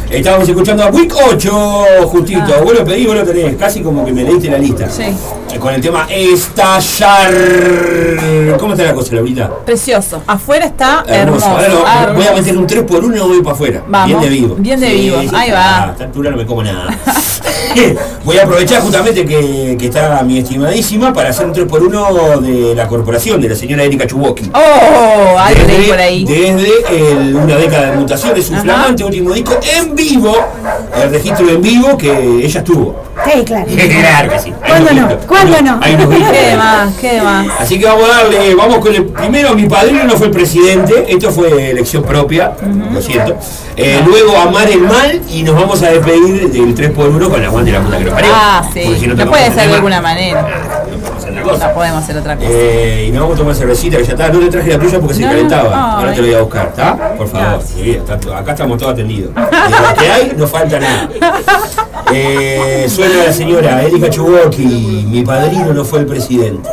Estábamos 0.10 0.50
escuchando 0.50 0.84
a 0.84 0.88
Week 0.90 1.14
8, 1.16 1.52
justito. 2.08 2.64
Vos 2.64 2.74
lo 2.74 2.84
pedís, 2.84 3.06
vos 3.08 3.16
lo 3.16 3.24
tenés. 3.24 3.56
Casi 3.58 3.82
como 3.82 4.04
que 4.04 4.12
me 4.12 4.24
leíste 4.24 4.50
la 4.50 4.58
lista. 4.58 4.90
Sí. 4.90 5.04
Eh, 5.54 5.60
Con 5.60 5.74
el 5.76 5.82
tema 5.82 6.08
estallar. 6.10 7.32
¿Cómo 8.60 8.74
está 8.74 8.86
la 8.86 8.94
cosa, 8.96 9.14
Laurita? 9.16 9.52
Precioso. 9.66 10.24
Afuera 10.26 10.66
está 10.66 11.04
Hermoso. 11.08 11.46
hermoso. 11.46 11.48
Ahora 11.48 11.68
lo- 11.70 11.88
hermoso. 11.88 12.14
voy 12.16 12.26
a 12.28 12.34
meter 12.34 12.58
un 12.58 12.66
3 12.68 12.84
por 12.84 13.06
1 13.06 13.16
y 13.16 13.20
voy 13.20 13.42
para 13.44 13.54
afuera. 13.54 13.84
Vamos. 13.88 14.08
Bien 14.08 14.22
de 14.22 14.30
vivo. 14.30 14.56
Bien 14.58 14.80
de 14.80 14.90
vivo. 14.94 15.18
Ahí 15.34 15.52
va. 15.52 15.84
A 15.84 15.92
esta 15.92 16.04
altura 16.06 16.32
no 16.32 16.38
me 16.38 16.46
como 16.48 16.64
nada. 16.64 16.98
voy 18.26 18.38
a 18.38 18.44
aprovechar 18.44 18.82
justamente 18.82 19.26
que, 19.26 19.75
que 19.78 19.86
está 19.88 20.22
mi 20.24 20.40
estimadísima 20.40 21.14
para 21.14 21.30
hacer 21.30 21.46
un 21.46 21.54
3 21.54 21.66
por 21.68 21.82
1 21.84 22.40
de 22.42 22.76
la 22.76 22.88
corporación, 22.88 23.42
de 23.42 23.50
la 23.50 23.56
señora 23.56 23.84
Erika 23.84 24.06
Chuboki. 24.08 24.50
Oh, 24.54 25.38
algo 25.38 25.64
Desde, 25.68 25.88
por 25.90 26.00
ahí. 26.00 26.26
desde 26.26 26.68
el- 27.22 27.36
una 27.36 27.56
década 27.58 27.92
de 27.92 27.98
mutaciones, 27.98 28.46
su 28.46 28.54
Ajá. 28.54 28.64
flamante 28.64 29.04
último 29.04 29.34
disco 29.34 29.58
en 29.78 29.96
vivo, 29.96 30.36
el 31.02 31.10
registro 31.12 31.50
en 31.50 31.62
vivo 31.62 31.98
que 31.98 32.12
ella 32.46 32.60
estuvo. 32.60 32.96
Sí, 33.24 33.46
claro. 33.46 33.66
claro 33.66 34.30
que 34.30 34.40
sí. 34.40 34.54
Ahí 34.62 34.70
¿Cuándo 34.70 34.94
no? 34.94 35.08
grito. 35.08 35.28
¿Cuándo 35.28 35.62
no? 35.62 35.80
Ahí 35.82 35.96
nos 35.96 36.10
grito. 36.10 36.32
¿Qué 36.32 36.56
más? 36.58 36.94
¿Qué 36.96 37.22
más? 37.22 37.48
Así 37.60 37.80
que 37.80 37.86
vamos 37.86 38.10
a 38.10 38.24
darle, 38.24 38.56
vamos 38.56 38.78
con 38.80 38.94
el 38.94 39.06
primero, 39.06 39.56
mi 39.56 39.68
padrino 39.68 40.04
no 40.04 40.14
fue 40.16 40.28
el 40.28 40.34
presidente, 40.34 41.06
esto 41.08 41.32
fue 41.32 41.72
elección 41.72 42.04
propia, 42.04 42.52
lo 42.92 43.02
siento. 43.02 43.38
Eh, 43.78 44.02
luego 44.06 44.38
amar 44.38 44.70
el 44.70 44.82
mal 44.82 45.22
y 45.30 45.44
nos 45.44 45.56
vamos 45.56 45.82
a 45.84 45.90
despedir 45.90 46.50
del 46.50 46.76
3x1 46.76 47.30
con 47.30 47.42
la 47.42 47.50
guante 47.50 47.72
de 47.72 47.78
la 47.78 47.84
puta 47.84 47.98
que 47.98 48.04
nos 48.06 48.14
parió. 48.14 48.32
Ah, 48.34 48.64
sí. 48.74 48.98
si 49.00 49.08
No 49.08 49.26
puede 49.28 49.52
ser 49.52 49.70
de 49.70 49.76
alguna 49.76 50.02
manera. 50.02 50.85
Cosa. 51.52 51.68
No 51.70 51.74
podemos 51.74 52.04
hacer 52.04 52.18
otra 52.18 52.36
cosa. 52.36 52.50
Eh, 52.52 53.06
y 53.08 53.12
nos 53.12 53.22
vamos 53.22 53.36
a 53.36 53.40
tomar 53.40 53.56
cervecita 53.56 53.98
que 53.98 54.04
ya 54.04 54.12
está. 54.14 54.30
No 54.30 54.40
te 54.40 54.48
traje 54.50 54.70
la 54.70 54.80
tuya 54.80 55.00
porque 55.00 55.14
se 55.16 55.22
calentaba. 55.24 55.70
no. 55.70 55.76
Ahora 55.98 56.12
te 56.14 56.22
lo 56.22 56.28
voy 56.28 56.36
a 56.36 56.42
buscar, 56.42 56.68
¿está? 56.68 57.16
Por 57.18 57.28
favor. 57.28 57.62
Sí, 57.64 57.92
está 57.92 58.20
todo- 58.20 58.36
acá 58.36 58.52
estamos 58.52 58.78
todos 58.78 58.94
atendidos. 58.94 59.34
De 59.36 59.42
lo 59.42 59.94
que 60.00 60.12
hay, 60.12 60.34
no 60.38 60.48
falta 60.48 60.80
nada. 60.80 61.10
Eh, 62.14 62.86
suena 62.90 63.24
la 63.26 63.34
señora 63.34 63.82
Erika 63.84 64.10
Chuboki. 64.10 65.06
Mi 65.10 65.24
padrino 65.24 65.74
no 65.74 65.84
fue 65.86 66.00
el 66.00 66.06
presidente. 66.06 66.70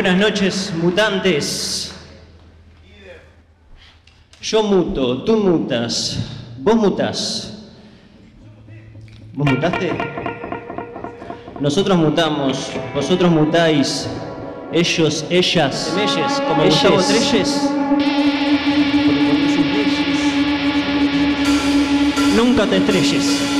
Buenas 0.00 0.16
noches, 0.16 0.72
mutantes. 0.80 1.92
Yo 4.40 4.62
muto, 4.62 5.24
tú 5.24 5.36
mutas, 5.36 6.16
vos 6.58 6.76
mutás. 6.76 7.68
¿Vos 9.32 9.50
mutaste? 9.50 9.90
Nosotros 11.58 11.98
mutamos, 11.98 12.70
vosotros 12.94 13.28
mutáis, 13.28 14.08
ellos, 14.70 15.24
ellas, 15.30 15.92
ellas, 16.00 16.42
como 16.46 16.62
ellos. 16.62 17.70
Nunca 22.36 22.66
te 22.66 22.76
estrelles. 22.76 23.57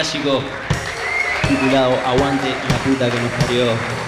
clásico 0.00 0.42
titulado 1.46 1.92
Aguante 2.06 2.48
la 2.48 2.78
puta 2.78 3.10
que 3.10 3.20
nos 3.20 3.32
parió. 3.32 3.99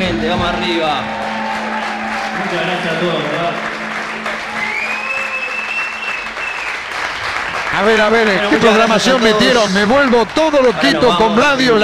Gente. 0.00 0.28
Vamos 0.28 0.48
arriba. 0.48 1.02
Muchas 2.38 2.66
gracias 2.66 2.94
a 2.94 3.00
todos, 3.00 3.22
¿verdad? 3.22 3.50
A 7.72 7.82
ver, 7.82 8.00
a 8.00 8.08
ver, 8.10 8.26
Bueno, 8.26 8.50
¿qué 8.50 8.56
programación 8.56 9.22
metieron? 9.22 9.72
Me 9.72 9.84
vuelvo 9.84 10.26
todo 10.34 10.60
loquito 10.62 11.00
Bueno, 11.00 11.18
con 11.18 11.36
Radio. 11.36 11.74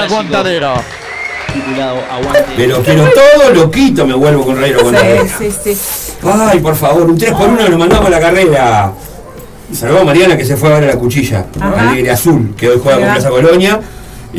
Titulado 1.53 1.99
Aguante. 2.11 2.45
Pero, 2.57 2.83
pero 2.85 3.05
todo 3.11 3.55
loquito 3.55 4.07
me 4.07 4.15
vuelvo 4.15 4.45
con 4.45 4.61
Radio 4.61 4.79
Aguantadero. 4.79 5.25
Sí, 5.39 5.51
sí, 5.51 5.75
sí. 5.75 6.13
Ay, 6.23 6.59
por 6.61 6.75
favor, 6.75 7.03
un 7.03 7.17
3 7.17 7.33
por 7.33 7.49
1 7.49 7.69
lo 7.69 7.79
mandamos 7.79 8.07
a 8.07 8.11
la 8.11 8.21
carrera. 8.21 8.93
Saludamos 9.73 10.03
a 10.03 10.07
Mariana 10.07 10.37
que 10.37 10.45
se 10.45 10.57
fue 10.57 10.71
a 10.71 10.81
ver 10.81 10.91
a 10.91 10.95
la 10.95 10.99
cuchilla, 10.99 11.47
Ajá. 11.61 11.91
Alegre 11.91 12.11
Azul, 12.11 12.55
que 12.57 12.69
hoy 12.69 12.81
juega 12.83 12.99
con. 12.99 13.09
Plaza 13.13 13.31
Colonia. 13.31 13.81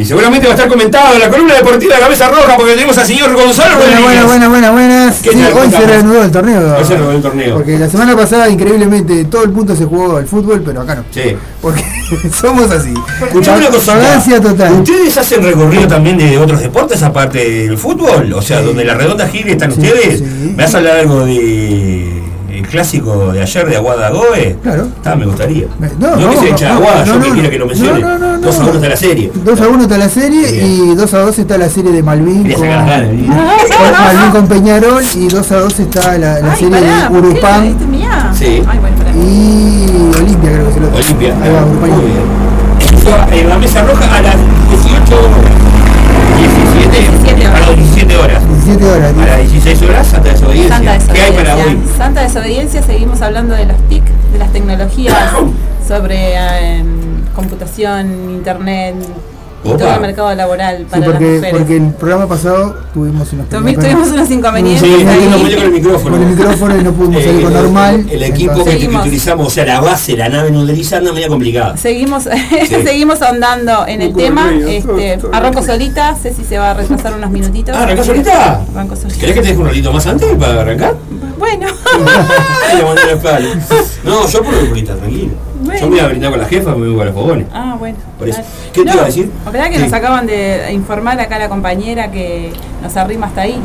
Seguramente 0.08 0.48
va 0.48 0.54
a 0.54 0.56
estar 0.56 0.70
comentado 0.70 1.14
en 1.14 1.20
la 1.20 1.30
columna 1.30 1.54
deportiva 1.56 1.96
de 1.96 2.02
Cabeza 2.02 2.30
Roja 2.30 2.56
porque 2.56 2.74
tenemos 2.74 2.98
al 2.98 3.06
señor 3.06 3.34
Gonzalo 3.34 3.76
Bueno, 3.78 3.92
Rodríguez. 3.92 4.26
bueno, 4.26 4.28
bueno, 4.28 4.50
bueno, 4.50 4.72
buenas. 4.72 5.16
¿Qué 5.22 5.32
Sí, 5.32 5.38
hoy 5.44 5.52
¿Cómo 5.54 5.72
se 5.72 5.86
reanudó 5.88 6.24
el 6.24 6.32
torneo. 6.32 6.76
Hoy 6.78 6.86
se 6.86 6.94
reanudó 6.94 7.12
el 7.12 7.22
torneo. 7.22 7.56
Porque 7.56 7.78
la 7.80 7.90
semana 7.90 8.16
pasada, 8.16 8.50
increíblemente, 8.50 9.26
todo 9.26 9.44
el 9.44 9.52
punto 9.52 9.76
se 9.76 9.86
jugó 9.86 10.18
al 10.18 10.26
fútbol, 10.26 10.62
pero 10.66 10.82
acá 10.82 10.96
no. 10.96 11.04
Sí. 11.12 11.36
Porque 11.62 11.84
somos 12.34 12.72
así. 12.72 12.94
Escuchame 13.22 13.68
una. 13.68 13.78
Vagancia 13.78 14.42
total. 14.42 14.74
¿Ustedes 14.74 15.18
hacen 15.18 15.44
recorrido 15.44 15.88
también 15.88 16.18
de 16.18 16.38
otros 16.38 16.60
deportes 16.60 17.02
aparte 17.04 17.38
del 17.68 17.78
fútbol? 17.78 18.32
O 18.34 18.42
sea, 18.42 18.62
donde 18.62 18.84
la 18.86 18.94
redonda 18.96 19.28
gire 19.28 19.52
están 19.52 19.72
ustedes. 19.72 20.22
¿Me 20.22 20.64
vas 20.64 20.74
a 20.74 20.78
hablar 20.78 20.98
algo 20.98 21.26
de 21.26 22.24
el 22.52 22.68
clásico 22.68 23.32
de 23.34 23.42
ayer 23.44 23.68
de 23.70 23.76
Aguada 23.76 24.10
Goe? 24.10 24.56
Claro. 24.64 24.88
Ah, 25.06 25.16
me 25.16 25.26
gustaría. 25.26 25.68
No, 26.00 26.16
No, 26.16 26.30
que 26.32 26.38
se 26.38 26.50
echa 26.50 26.74
Aguada, 26.76 27.04
yo 27.06 27.16
no, 27.16 27.26
que 27.26 27.32
quiera 27.32 27.50
que 27.50 27.60
lo 27.60 27.66
mencione. 27.68 28.00
No, 28.00 28.17
2 28.48 28.60
a 28.60 28.64
1 28.64 28.74
está 28.76 28.88
la 28.90 28.98
serie. 28.98 29.32
2 29.34 29.62
a 29.62 29.68
1 29.68 29.82
está 29.84 29.98
la 29.98 30.10
serie 30.10 30.66
y 30.66 30.96
2 30.96 31.14
a 31.14 31.20
2 31.20 31.40
está 31.40 31.58
la 31.58 31.70
serie 31.70 31.92
de 31.92 32.04
Malvin 32.04 32.54
con, 32.54 32.68
las 32.70 32.84
con 32.84 33.92
Malvin 33.92 34.32
con 34.32 34.48
Peñarol 34.48 35.04
y 35.16 35.28
2 35.28 35.52
a 35.52 35.60
2 35.60 35.80
está 35.80 36.18
la, 36.18 36.40
la 36.40 36.52
Ay, 36.54 36.60
serie 36.60 36.80
pará, 36.82 37.10
de. 37.10 37.18
Urupán. 37.18 37.76
Sí. 38.34 38.64
Ay, 38.68 38.80
bueno, 38.80 38.96
y 39.16 40.16
Olimpia 40.22 40.52
creo 40.52 40.64
que 40.66 40.72
es 40.72 40.78
el 40.78 40.84
otro. 40.86 40.98
Olimpia. 40.98 41.36
Ahí 41.42 41.50
va, 41.52 41.66
Urupán 41.66 41.90
Muy 41.90 42.00
Olimpia. 42.00 42.24
bien. 42.24 42.98
Esto 42.98 43.36
En 43.36 43.50
la 43.50 43.58
mesa 43.58 43.82
roja 43.84 44.16
a 44.18 44.22
las 44.22 44.36
18 44.70 45.16
horas. 45.16 45.52
17, 46.38 47.46
a 47.48 47.60
las 47.60 47.76
17 47.78 48.18
horas. 48.18 48.44
17 48.66 48.86
horas. 48.86 49.14
A 49.18 49.26
las 49.26 49.52
16 49.52 49.82
horas, 49.90 50.08
Santa 50.08 50.30
Desobediencia. 50.32 50.78
Santa 50.78 51.14
¿Qué 51.14 51.22
hay 51.22 51.32
para 51.32 51.56
hoy? 51.56 51.60
desobediencia. 51.62 51.98
Santa 51.98 52.22
desobediencia, 52.22 52.82
seguimos 52.84 53.22
hablando 53.22 53.56
de 53.56 53.66
los 53.66 53.78
TIC, 53.90 54.04
de 54.34 54.38
las 54.40 54.52
tecnologías 54.54 55.16
sobre 55.88 56.16
eh, 56.36 56.84
computación, 57.72 58.30
internet 58.32 58.96
y 59.64 59.70
Opa. 59.70 59.78
todo 59.80 59.94
el 59.96 60.02
mercado 60.02 60.36
laboral 60.36 60.78
Sí, 60.78 60.86
para 60.86 61.00
las 61.00 61.10
porque, 61.10 61.26
mujeres. 61.26 61.52
porque 61.58 61.78
el 61.78 61.92
programa 61.94 62.28
pasado 62.28 62.76
tuvimos 62.94 63.34
unos 63.34 63.50
Tuvimos- 63.50 64.12
unos 64.12 64.30
inconvenientes 64.32 64.88
Sí, 64.88 64.96
ahí. 65.08 65.28
con 65.54 65.64
el 65.64 65.72
micrófono. 65.72 66.12
Con 66.18 66.22
el 66.24 66.30
micrófono 66.36 66.78
y 66.78 66.84
no 66.84 66.92
pudimos 66.94 67.24
salir 67.24 67.42
con 67.44 67.52
Eh, 67.52 67.56
normal. 67.56 68.06
El 68.10 68.24
equipo 68.24 68.54
que, 68.54 68.60
entonces- 68.72 68.88
que 68.88 68.96
utilizamos, 68.98 69.48
o 69.48 69.50
sea, 69.50 69.66
la 69.66 69.82
base, 69.82 70.16
la 70.16 70.30
nave 70.30 70.52
nodriza 70.52 70.98
anda 70.98 71.12
media 71.12 71.28
complicada. 71.28 71.76
Seguimos, 71.76 72.24
seguimos 72.84 73.22
ahondando 73.22 73.86
en 73.88 74.02
el 74.04 74.14
tema. 74.14 74.52
Este, 74.54 75.20
arranco 75.34 75.64
solita, 75.64 76.16
Ceci 76.16 76.44
se 76.46 76.58
va 76.60 76.72
a 76.72 76.74
retrasar 76.76 77.16
unos 77.16 77.32
minutitos. 77.32 77.76
Ah, 77.76 77.84
¿arrancás 77.84 78.06
solita? 78.06 78.62
Arranco 78.74 78.96
solita. 78.96 79.20
¿Querés 79.20 79.36
que 79.36 79.42
te 79.42 79.48
deje 79.50 79.60
un 79.60 79.68
ratito 79.68 79.92
más 79.92 80.06
antes 80.06 80.34
para 80.36 80.62
arrancar? 80.62 80.96
Bueno, 81.40 81.68
la. 83.40 83.56
No, 84.04 84.28
yo 84.28 84.44
por 84.44 84.54
ahorita, 84.54 84.96
tranquilo. 84.96 85.32
Bueno. 85.68 85.80
Yo 85.82 85.88
me 85.88 85.96
voy 85.96 86.00
a 86.00 86.08
brindar 86.08 86.32
con 86.32 86.40
la 86.40 86.46
jefa, 86.48 86.72
me 86.76 86.88
voy 86.88 86.96
con 86.96 87.06
los 87.06 87.14
fogones. 87.16 87.46
ah, 87.54 87.76
bueno. 87.78 87.98
Por 88.18 88.28
eso. 88.30 88.42
¿Qué 88.74 88.84
te 88.84 88.92
iba 88.92 89.04
a 89.04 89.06
decir? 89.06 89.30
La 89.46 89.52
verdad 89.52 89.70
que 89.70 89.76
Sí. 89.78 89.84
nos 89.84 89.94
acaban 89.94 90.26
de 90.26 90.72
informar 90.74 91.20
acá 91.20 91.38
la 91.38 91.50
compañera 91.50 92.10
que 92.12 92.52
nos 92.82 92.96
arrima 92.98 93.28
hasta 93.28 93.42
ahí. 93.42 93.60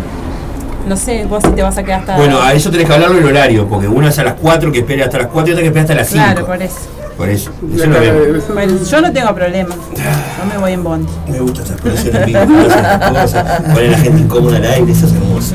No 0.89 0.97
sé, 0.97 1.25
vos 1.29 1.43
si 1.45 1.51
te 1.51 1.63
vas 1.63 1.79
a 1.79 1.83
quedar 1.85 2.01
hasta. 2.01 2.17
Bueno, 2.17 2.43
a 2.43 2.53
eso 2.53 2.71
tenés 2.71 2.87
que 2.89 2.93
hablarlo 2.93 3.17
el 3.19 3.25
horario, 3.25 3.67
porque 3.69 3.87
una 3.87 4.09
es 4.09 4.19
a 4.19 4.25
las 4.25 4.35
4 4.35 4.73
que 4.73 4.81
espere 4.81 5.05
hasta 5.05 5.19
las 5.19 5.27
4 5.29 5.51
y 5.51 5.53
otra 5.53 5.63
que 5.63 5.69
espere 5.69 5.83
hasta 5.83 5.95
las 5.95 6.09
5. 6.09 6.25
Claro, 6.25 6.47
por 6.47 6.61
eso. 6.63 6.77
Por 7.17 7.29
eso. 7.29 7.53
Eso 7.77 7.87
lo 7.87 8.01
vemos. 8.01 8.49
Bueno, 8.53 8.73
yo 8.91 9.01
no 9.01 9.13
tengo 9.13 9.33
problema. 9.35 9.75
Yo 9.95 10.45
me 10.53 10.59
voy 10.59 10.73
en 10.73 10.83
bondi. 10.83 11.13
Me 11.29 11.39
gusta 11.39 11.63
esa 11.63 11.75
expresión 11.75 12.17
en 12.17 12.27
vivo. 12.27 12.41
Poner 12.41 13.89
a 13.89 13.91
la 13.93 13.99
gente 13.99 14.21
incómoda 14.23 14.57
al 14.57 14.65
aire, 14.65 14.91
eso 14.93 15.07
es 15.07 15.13
hermoso. 15.13 15.55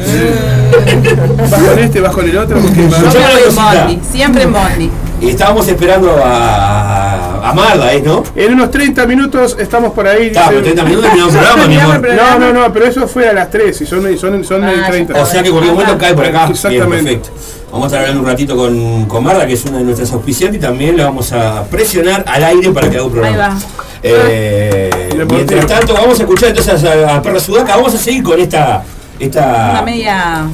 ¿Vas 1.52 1.62
con 1.62 1.80
este, 1.80 2.00
vas 2.00 2.14
con 2.14 2.30
el 2.30 2.38
otro? 2.38 2.62
¿Con 2.62 2.72
quién 2.74 2.90
vas? 2.90 3.02
Yo 3.02 3.20
me 3.20 3.26
voy 3.26 3.42
en 3.50 3.56
bondi, 3.56 4.00
siempre 4.10 4.44
en 4.44 4.54
bondi. 4.54 4.92
Y 5.20 5.30
estábamos 5.30 5.68
esperando 5.68 6.16
a, 6.24 7.50
a, 7.50 7.94
¿eh? 7.94 8.02
¿no? 8.06 8.24
En 8.36 8.54
unos 8.54 8.70
30 8.70 9.06
minutos 9.08 9.56
estamos 9.60 9.94
por 9.94 10.08
ahí. 10.08 10.32
Pero 10.50 10.62
30 10.62 10.84
minutos 10.84 11.06
terminamos 11.06 11.34
el 11.34 11.40
programa, 11.42 11.68
mi 11.68 11.76
amor. 11.78 12.08
No, 12.16 12.40
no, 12.40 12.54
no, 12.54 12.74
pero 12.74 12.86
eso 12.86 13.08
fue 13.08 13.28
a 13.28 13.34
las 13.34 13.50
3 13.50 13.82
y 13.82 13.86
son, 13.86 14.14
y 14.14 14.18
son, 14.18 14.44
son 14.44 14.64
Ah, 14.64 14.74
el 14.74 14.86
30. 14.86 15.22
O 15.22 15.26
sea 15.26 15.42
que 15.42 15.50
cualquier 15.50 15.74
momento 15.74 15.98
cae 15.98 16.14
por 16.14 16.26
acá. 16.26 16.40
Bien, 16.46 16.52
Exactamente. 16.52 17.04
perfecto. 17.04 17.30
Vamos 17.72 17.84
a 17.84 17.88
estar 17.88 18.02
hablando 18.02 18.22
un 18.22 18.28
ratito 18.28 18.56
con, 18.56 19.06
con 19.06 19.24
Marda, 19.24 19.46
que 19.48 19.54
es 19.54 19.66
una 19.66 19.80
de 19.80 19.84
nuestras 19.86 20.12
auspiciantes, 20.14 20.60
y 20.60 20.62
también 20.62 20.96
la 20.98 21.06
vamos 21.06 21.34
a 21.34 21.64
presionar 21.66 22.24
al 22.28 22.44
aire 22.44 22.72
para 22.72 22.90
que 22.90 22.98
haga 22.98 23.06
un 23.06 23.14
Ahí 23.14 23.20
programa. 23.22 23.54
va. 23.56 23.60
Eh, 24.04 25.26
mientras 25.30 25.66
tanto, 25.66 25.94
vamos 25.96 26.20
a 26.20 26.24
escuchar 26.24 26.50
entonces 26.50 26.84
a, 26.84 27.16
a 27.16 27.22
Perra 27.22 27.40
Sudaca. 27.40 27.76
Vamos 27.76 27.94
a 27.94 27.98
seguir 27.98 28.24
con 28.24 28.40
esta 28.40 28.84
Una 29.20 29.26
esta 29.26 29.82
media. 29.84 30.48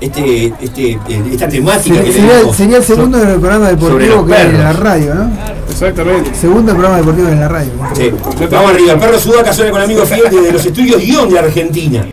Este, 0.00 0.52
este, 0.60 0.90
eh, 0.92 1.22
esta 1.32 1.48
temática 1.48 1.96
Sería, 1.96 2.02
que 2.04 2.12
sería- 2.12 2.52
sería 2.54 2.76
el 2.78 2.84
segundo 2.84 3.18
programa 3.18 3.70
sobre 3.70 3.76
deportivo 4.06 4.26
que 4.26 4.34
hay 4.34 4.46
en 4.46 4.58
la 4.58 4.72
radio, 4.72 5.14
¿no? 5.14 5.30
Exactamente. 5.70 6.34
Segundo 6.34 6.72
programa 6.72 6.96
deportivo 6.98 7.28
en 7.28 7.40
la 7.40 7.48
radio. 7.48 7.70
Sí. 7.94 8.10
Vamos 8.50 8.70
arriba, 8.72 8.92
el 8.92 8.98
perro 8.98 9.18
Sudaca 9.18 9.52
suena 9.52 9.70
con 9.72 9.80
amigos 9.82 10.08
fieles 10.08 10.30
de 10.30 10.52
los 10.52 10.64
estudios 10.64 11.00
guion 11.00 11.28
de 11.30 11.38
Argentina. 11.38 12.06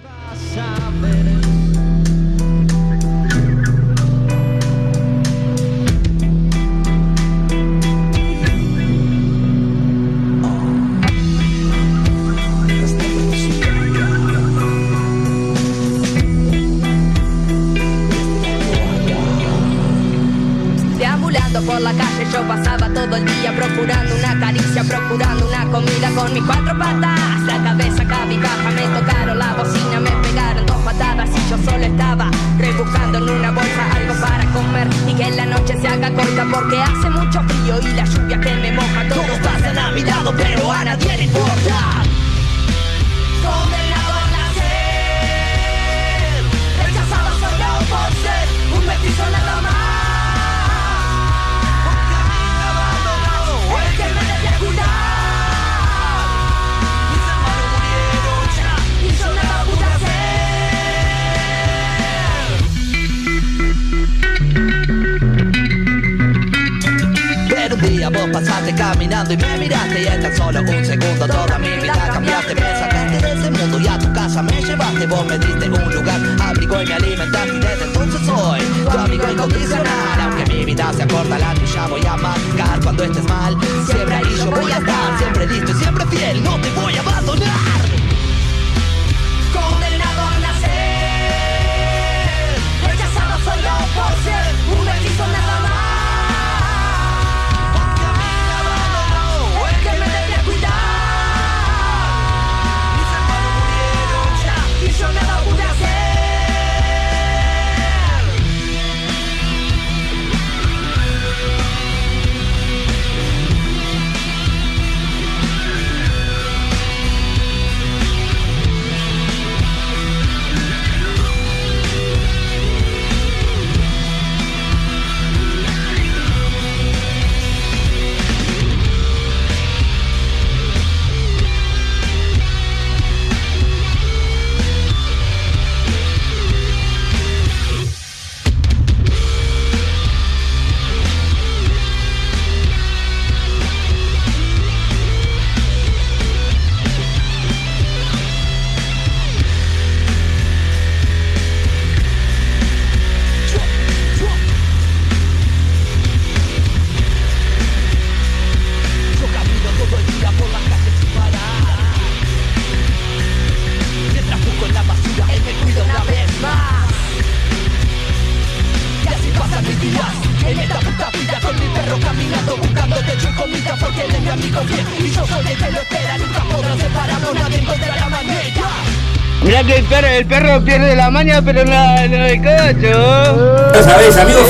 Maña, 181.15 181.41
pero 181.41 181.63
no, 181.63 181.71
no 181.71 182.25
el 182.25 182.37
cocho. 182.39 183.71
Ya 183.73 183.83
sabés, 183.83 184.17
amigos 184.17 184.41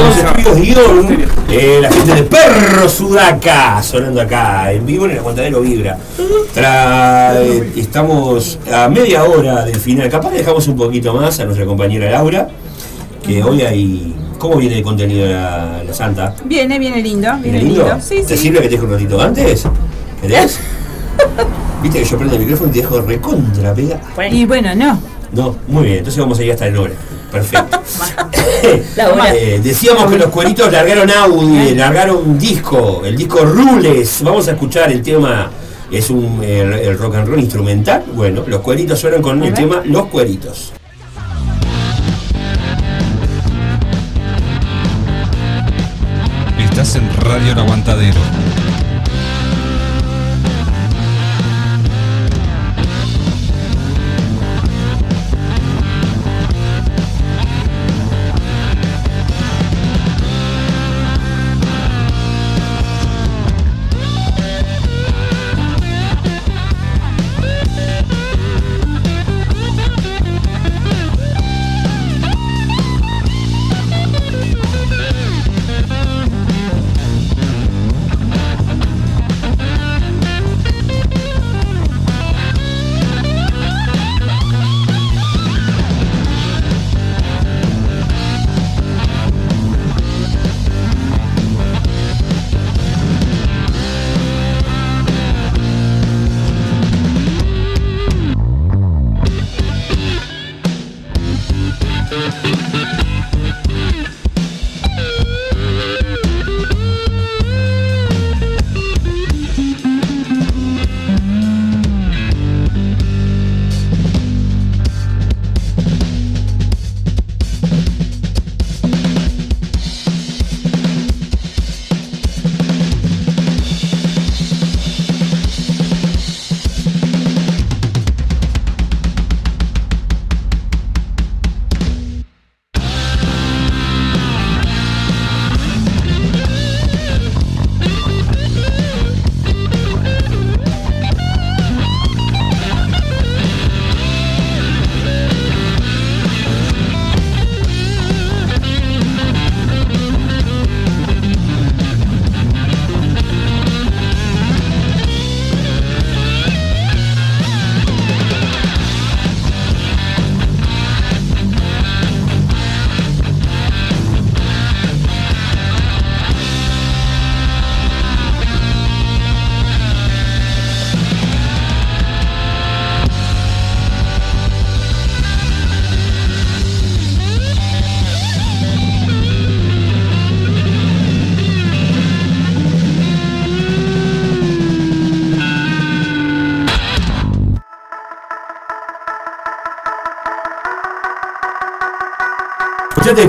los 0.00 0.16
estudios 0.16 0.56
guion, 0.56 1.24
eh, 1.50 1.78
la 1.82 1.92
gente 1.92 2.14
de 2.14 2.22
Perro 2.22 2.88
Sudaca, 2.88 3.82
sonando 3.82 4.22
acá 4.22 4.72
en 4.72 4.86
vivo 4.86 5.04
en 5.04 5.10
el 5.10 5.18
aguantadero 5.18 5.60
Vibra. 5.60 5.98
Tra- 6.54 7.34
eh, 7.36 7.72
estamos 7.76 8.58
a 8.72 8.88
media 8.88 9.24
hora 9.24 9.66
del 9.66 9.76
final, 9.76 10.08
capaz 10.08 10.30
que 10.30 10.38
dejamos 10.38 10.66
un 10.68 10.76
poquito 10.76 11.12
más 11.12 11.38
a 11.40 11.44
nuestra 11.44 11.66
compañera 11.66 12.10
Laura, 12.10 12.48
que 13.24 13.42
hoy 13.42 13.60
hay... 13.62 14.16
¿Cómo 14.38 14.56
viene 14.56 14.78
el 14.78 14.82
contenido 14.82 15.26
de 15.26 15.34
la, 15.34 15.82
la 15.86 15.94
Santa? 15.94 16.34
Viene, 16.46 16.76
viene 16.78 17.00
lindo. 17.02 17.28
¿Viene 17.42 17.58
Viene 17.58 17.62
lindo? 17.74 17.84
lindo. 17.84 18.00
Sí, 18.00 18.22
¿Te 18.26 18.36
sí. 18.36 18.44
sirve 18.44 18.56
que 18.62 18.64
te 18.64 18.70
deje 18.70 18.84
un 18.86 18.90
ratito 18.92 19.20
antes? 19.20 19.64
¿Querés? 20.22 20.58
Viste 21.82 21.98
que 22.00 22.04
yo 22.04 22.16
prendo 22.16 22.34
el 22.36 22.40
micrófono 22.42 22.70
y 22.70 22.72
te 22.72 22.80
dejo 22.80 23.00
recontra 23.02 23.72
pega. 23.74 24.00
Y 24.32 24.44
bueno, 24.46 24.74
no. 24.74 24.98
No, 25.32 25.56
muy 25.66 25.84
bien, 25.84 25.98
entonces 25.98 26.20
vamos 26.20 26.38
a 26.38 26.44
ir 26.44 26.52
hasta 26.52 26.66
en 26.66 26.76
hora. 26.76 26.94
Perfecto. 27.30 27.78
hora. 29.12 29.34
Eh, 29.34 29.60
decíamos 29.62 30.10
que 30.10 30.18
los 30.18 30.30
cueritos 30.30 30.70
largaron 30.70 31.10
audio, 31.10 31.74
largaron 31.74 32.38
disco, 32.38 33.02
el 33.04 33.16
disco 33.16 33.44
Rules. 33.44 34.20
Vamos 34.22 34.46
a 34.48 34.52
escuchar 34.52 34.92
el 34.92 35.02
tema, 35.02 35.50
es 35.90 36.10
un 36.10 36.42
el, 36.42 36.72
el 36.74 36.98
rock 36.98 37.16
and 37.16 37.28
roll 37.28 37.40
instrumental. 37.40 38.04
Bueno, 38.14 38.44
los 38.46 38.60
cueritos 38.60 38.98
suenan 38.98 39.22
con 39.22 39.42
el 39.42 39.54
tema 39.54 39.82
Los 39.84 40.06
Cueritos. 40.06 40.72
Estás 46.58 46.96
en 46.96 47.08
Radio 47.20 47.52
El 47.52 47.58
Aguantadero. 47.58 48.20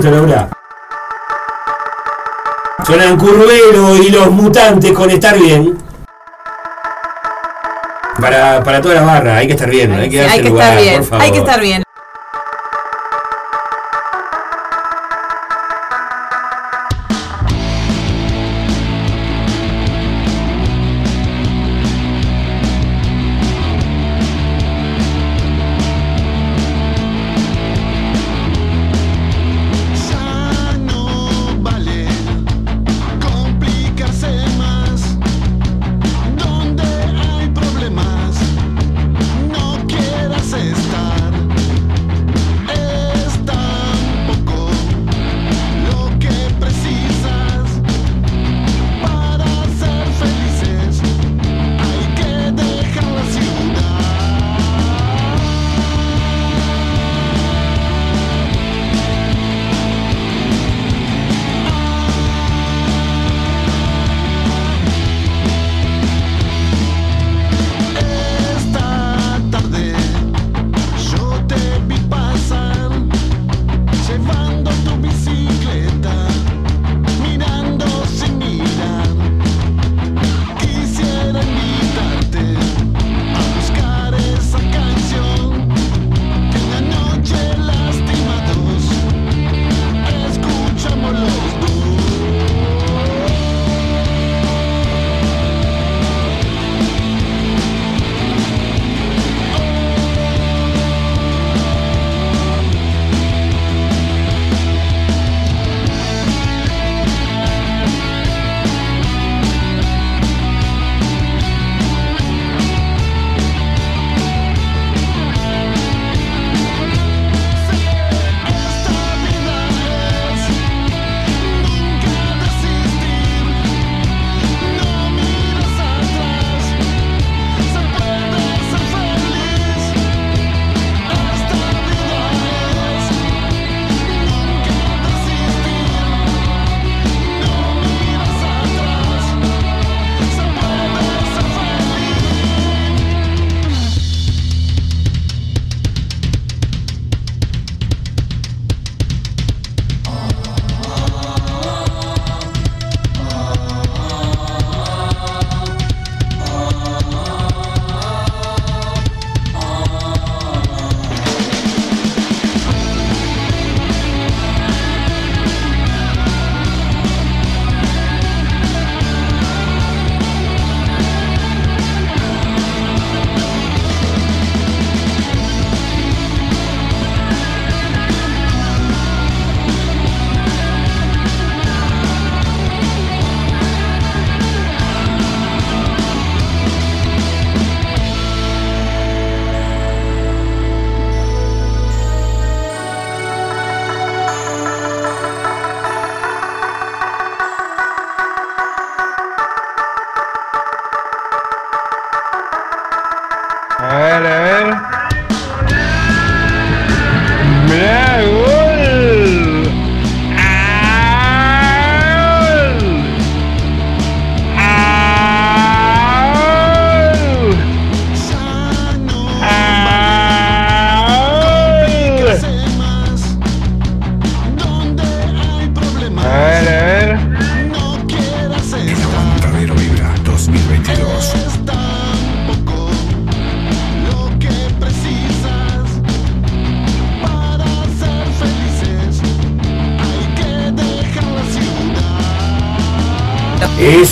Esto, 0.04 0.10
Laura. 0.10 0.48
Suenan 2.84 3.16
Curvelo 3.18 3.96
y 3.96 4.10
los 4.10 4.30
mutantes 4.30 4.92
con 4.92 5.10
estar 5.10 5.38
bien. 5.38 5.78
Para, 8.20 8.62
para 8.62 8.80
toda 8.80 8.94
la 8.94 9.02
barra, 9.02 9.36
hay 9.36 9.46
que 9.46 9.54
estar 9.54 9.68
bien, 9.68 9.92
hay 9.92 10.08
que 10.08 10.18
darse 10.18 10.34
Hay 10.36 10.42
que 10.42 10.48
lugar, 10.48 10.68
estar 10.68 10.82
bien, 10.82 10.96
por 11.00 11.04
favor. 11.08 11.24
hay 11.24 11.32
que 11.32 11.38
estar 11.38 11.60
bien. 11.60 11.83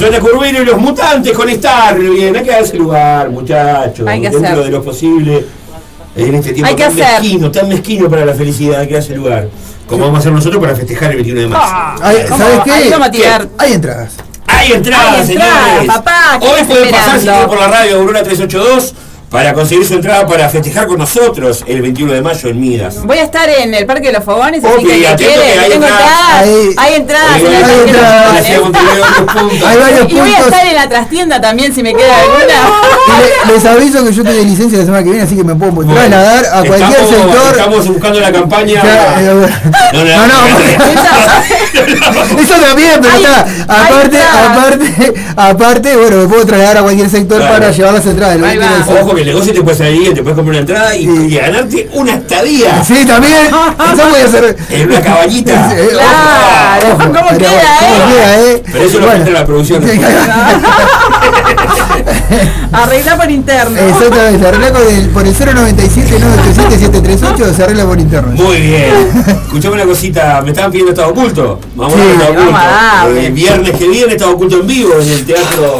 Eh, 0.02 0.10
suena 0.10 0.20
Curvelo 0.20 0.62
y 0.62 0.64
los 0.64 0.78
mutantes 0.78 1.32
con 1.32 1.48
estar 1.48 1.98
bien, 1.98 2.34
hay 2.36 2.42
que 2.42 2.50
darse 2.50 2.76
lugar, 2.76 3.30
muchachos. 3.30 4.06
Hay 4.06 4.20
que 4.20 4.30
dentro 4.30 4.50
hacer. 4.50 4.64
de 4.64 4.70
lo 4.70 4.82
posible. 4.82 5.46
En 6.14 6.34
este 6.34 6.52
tiempo 6.52 6.68
Hay 6.68 6.74
que 6.76 6.82
tan 6.82 6.92
hacer. 6.92 7.20
mezquino, 7.20 7.50
tan 7.50 7.68
mezquino 7.68 8.10
para 8.10 8.26
la 8.26 8.34
felicidad, 8.34 8.80
hay 8.80 8.88
que 8.88 8.94
darse 8.94 9.14
lugar. 9.14 9.48
Como 9.86 10.04
vamos 10.04 10.16
a 10.16 10.20
hacer 10.20 10.32
nosotros 10.32 10.60
para 10.60 10.74
festejar 10.74 11.10
el 11.10 11.16
21 11.16 11.40
de 11.40 11.46
marzo. 11.48 11.74
Ay, 12.02 12.16
¿Sabes 12.28 12.60
qué? 12.64 12.70
Ahí 12.72 12.90
vamos 12.90 13.08
a 13.08 13.10
tirar. 13.10 13.48
Hay 13.58 13.72
entradas. 13.72 14.14
Hay 14.46 14.72
entradas, 14.72 15.06
Hay 15.06 15.20
entradas, 15.22 15.26
señores. 15.26 15.86
papá, 15.86 16.38
¿qué 16.40 16.46
Hoy 16.48 16.64
pueden 16.64 16.90
pasar 16.90 17.18
si 17.20 17.26
por 17.48 17.58
la 17.58 17.68
radio 17.68 17.96
Aurora 17.96 18.22
382 18.22 18.94
para 19.32 19.54
conseguir 19.54 19.84
su 19.86 19.94
entrada 19.94 20.26
para 20.26 20.48
festejar 20.50 20.86
con 20.86 20.98
nosotros 20.98 21.64
el 21.66 21.80
21 21.80 22.12
de 22.12 22.20
mayo 22.22 22.48
en 22.50 22.60
Midas. 22.60 23.02
Voy 23.02 23.16
a 23.18 23.24
estar 23.24 23.48
en 23.48 23.72
el 23.74 23.86
Parque 23.86 24.08
de 24.08 24.12
los 24.12 24.24
Fogones, 24.24 24.62
así 24.62 24.84
que 24.84 25.00
que 25.00 25.06
hay 25.08 25.16
tengo 25.70 25.86
entradas. 25.86 26.44
hay 26.76 26.94
entradas 26.94 27.30
hay 27.34 27.42
los 27.42 27.52
entradas, 27.52 28.46
puntos. 28.60 28.82
Hay 29.66 30.06
Y 30.08 30.14
voy 30.14 30.32
a 30.34 30.38
estar 30.38 30.66
en 30.66 30.74
la 30.74 30.88
trastienda 30.88 31.40
también 31.40 31.74
si 31.74 31.82
me 31.82 31.94
queda 31.94 32.14
alguna. 32.20 32.42
Y 33.08 33.48
le- 33.48 33.54
les 33.54 33.64
aviso 33.64 34.04
que 34.04 34.12
yo 34.12 34.22
tengo 34.22 34.42
licencia 34.44 34.78
la 34.78 34.84
semana 34.84 35.02
que 35.02 35.10
viene, 35.10 35.24
así 35.24 35.34
que 35.36 35.44
me 35.44 35.54
puedo 35.54 35.72
Bueno, 35.72 35.94
trasladar 35.94 36.44
a 36.46 36.64
cualquier 36.64 36.90
estamos, 37.00 37.10
sector. 37.10 37.50
Estamos 37.56 37.88
buscando 37.88 38.20
la 38.20 38.32
campaña. 38.32 38.82
Ya, 38.84 39.20
No, 39.92 40.04
No, 40.04 40.28
no, 40.28 40.34
eso 42.42 42.54
también, 42.60 43.00
pero 43.00 43.14
Hay- 43.14 43.22
está. 43.22 43.44
hay 43.68 43.92
Aparte, 43.92 44.18
aparte, 44.22 45.14
aparte, 45.36 45.96
bueno, 45.96 46.16
me 46.18 46.26
puedo 46.28 46.44
trasladar 46.46 46.78
a 46.78 46.82
cualquier 46.82 47.08
sector 47.10 47.40
para 47.40 47.70
llevar 47.70 47.94
las 47.94 48.06
entradas. 48.06 48.38
El 49.22 49.28
negocio 49.28 49.52
te 49.52 49.62
puede 49.62 49.76
salir, 49.76 50.14
te 50.14 50.22
puedes 50.22 50.34
comprar 50.36 50.50
una 50.50 50.58
entrada 50.60 50.96
y, 50.96 51.04
y 51.06 51.34
ganarte 51.36 51.88
una 51.92 52.14
estadía. 52.14 52.82
Sí, 52.84 53.04
también. 53.06 53.46
Eso 53.46 54.08
voy 54.10 54.20
a 54.20 54.24
hacer. 54.24 54.56
En 54.70 54.88
una 54.88 55.00
caballita. 55.00 55.70
Sí, 55.70 55.76
Claro, 55.92 56.94
ojo, 56.94 56.98
¿cómo 57.04 57.14
pero 57.30 57.38
queda, 57.38 57.78
¿cómo 57.80 57.94
eh? 57.94 57.98
queda, 58.08 58.40
eh? 58.40 58.62
Pero 58.72 58.84
eso 58.84 58.98
lo 58.98 59.06
Bueno. 59.06 59.22
cuenta 59.22 59.40
la 59.40 59.46
producción. 59.46 59.82
Arregla 62.72 63.16
por 63.16 63.30
interno. 63.30 63.78
Exactamente, 63.78 64.38
se 64.40 64.48
arregla 64.48 64.72
con 64.72 64.82
el, 64.88 65.08
por 65.10 65.26
el 65.26 65.34
097 65.34 66.18
987 66.18 66.78
738 66.78 67.54
se 67.54 67.62
arregla 67.62 67.84
por 67.84 68.00
interno. 68.00 68.32
Muy 68.32 68.56
bien. 68.60 68.94
Escuchame 69.44 69.74
una 69.74 69.84
cosita, 69.84 70.40
me 70.42 70.50
estaban 70.50 70.70
pidiendo 70.70 70.92
estado 70.92 71.10
oculto. 71.10 71.60
Vamos 71.76 71.94
Sí, 71.94 72.00
a 72.00 72.04
ver 72.04 72.14
estado 72.14 72.32
oculto. 72.32 73.20
El 73.20 73.32
viernes 73.32 73.76
que 73.76 73.88
viene 73.88 74.12
estado 74.14 74.32
oculto 74.32 74.60
en 74.60 74.66
vivo 74.66 74.94
en 75.00 75.08
el 75.10 75.24
teatro 75.26 75.78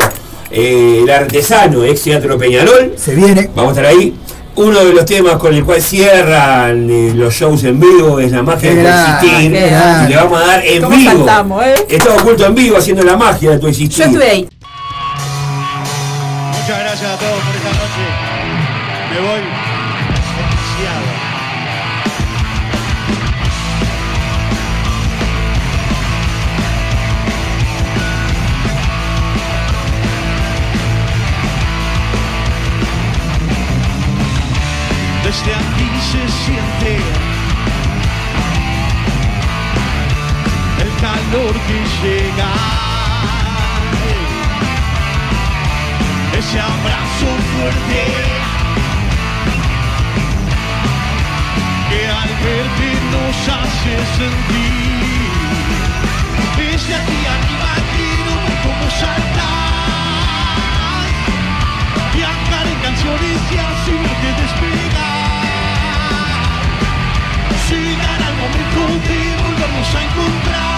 eh, 0.52 1.00
El 1.02 1.10
Artesano, 1.10 1.84
ex 1.84 2.02
teatro 2.02 2.36
Peñarol. 2.38 2.92
Se 2.96 3.14
viene. 3.14 3.48
Vamos 3.54 3.76
a 3.76 3.80
estar 3.80 3.86
ahí. 3.96 4.14
Uno 4.54 4.84
de 4.84 4.92
los 4.92 5.06
temas 5.06 5.36
con 5.36 5.54
el 5.54 5.64
cual 5.64 5.80
cierran 5.80 6.88
eh, 6.90 7.12
los 7.14 7.32
shows 7.34 7.64
en 7.64 7.80
vivo 7.80 8.20
es 8.20 8.30
la 8.32 8.42
magia 8.42 8.74
de 8.74 8.82
tu 8.82 8.88
existir. 8.88 9.50
Y 9.50 10.08
le 10.08 10.16
vamos 10.16 10.42
a 10.42 10.46
dar 10.46 10.66
en 10.66 10.82
¿Cómo 10.82 10.96
vivo. 10.96 11.10
saltamos, 11.10 11.64
eh? 11.64 11.74
Estado 11.88 12.16
oculto 12.16 12.44
en 12.46 12.54
vivo 12.54 12.76
haciendo 12.76 13.02
la 13.02 13.16
magia 13.16 13.52
de 13.52 13.58
tu 13.58 13.66
existir. 13.68 14.04
Yo 14.04 14.04
estuve 14.10 14.30
ahí. 14.30 14.48
Muchas 16.50 16.78
gracias 16.80 17.10
a 17.10 17.16
todos 17.18 17.40
por 17.40 17.56
esta 17.56 17.70
noche. 17.70 18.04
Me 19.10 19.20
voy 19.26 19.40
calor 41.32 41.54
que 41.66 41.78
llega. 42.02 42.50
ese 46.38 46.59
abrazo 46.60 47.28
fuerte 47.52 48.02
que 51.88 52.00
al 52.20 52.32
verte 52.44 52.90
nos 53.12 53.36
hace 53.59 53.94
sentir. 54.18 55.30
Desde 56.56 56.94
aquí 56.94 57.20
arriba 57.36 57.70
ver 57.88 58.56
cómo 58.64 58.86
saltar, 59.02 59.82
viajar 62.14 62.64
en 62.72 62.78
canciones 62.86 63.38
y 63.50 63.56
así 63.68 63.92
verte 64.04 64.30
despegar. 64.42 65.12
Llegar 67.68 68.20
al 68.28 68.34
momento 68.42 68.82
de 69.09 69.20
volvernos 69.42 69.90
a 69.94 70.00
encontrar, 70.09 70.71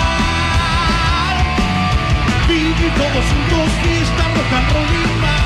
todos 2.97 3.25
juntos 3.25 3.73
fiesta 3.83 4.25
rock 4.35 4.53
and 4.53 4.73
roll 4.73 4.95
y 4.95 5.21
más. 5.21 5.45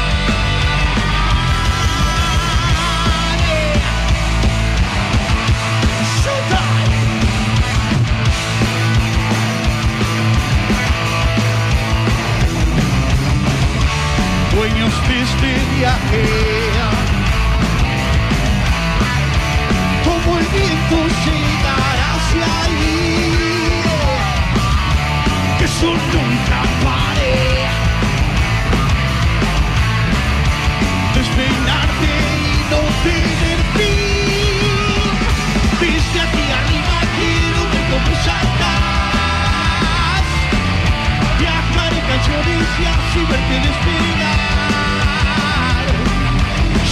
Dueños 14.55 14.95
de 15.09 15.23
este 15.23 15.51
viaje, 15.77 16.25
como 20.05 20.39
el 20.39 20.47
viento 20.47 20.97
llegar 21.25 21.97
hacia 22.11 22.47
ahí, 22.65 23.83
que 25.59 25.65
eso 25.65 25.91
canciones 42.79 43.17
y 43.17 43.25
verte 43.31 43.57
despegar. 43.67 44.39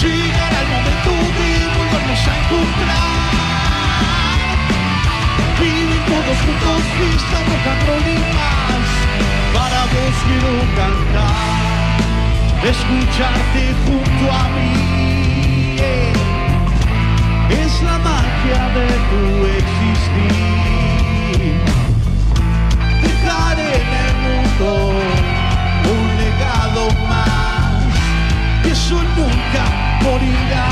Llegar 0.03 0.53
al 0.55 0.69
momento 0.75 1.13
de 1.39 1.51
volvernos 1.77 2.23
a 2.27 2.35
encontrar. 2.41 3.15
Vivir 5.61 6.03
todos 6.07 6.39
juntos 6.45 6.83
fiesta, 6.97 7.39
rock 7.49 7.67
and 7.73 7.83
roll 7.87 8.09
más. 8.37 8.87
Para 9.55 9.81
vos 9.93 10.17
quiero 10.27 10.53
cantar 10.77 11.57
escucharte 12.63 13.63
junto 13.85 14.25
a 14.33 14.49
mí. 14.55 15.77
Es 17.49 17.83
la 17.83 17.99
magia 17.99 18.61
de 18.75 18.87
tu 19.09 19.47
existir. 19.47 20.76
Nunca 29.17 29.65
morirá. 30.03 30.67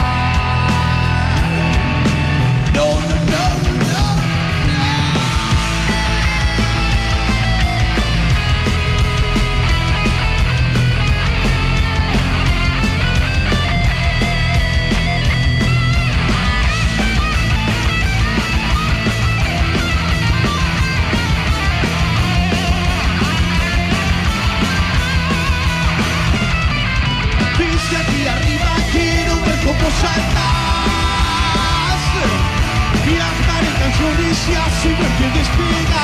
Canciones 34.35 34.48
y 34.48 34.55
así 34.55 34.89
verte 34.89 35.27
despegar 35.39 35.94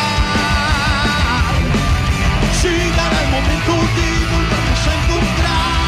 Llegar 2.63 3.13
al 3.15 3.29
momento 3.31 3.73
de 3.73 4.09
volvernos 4.31 4.83
a 4.87 4.93
encontrar 5.03 5.81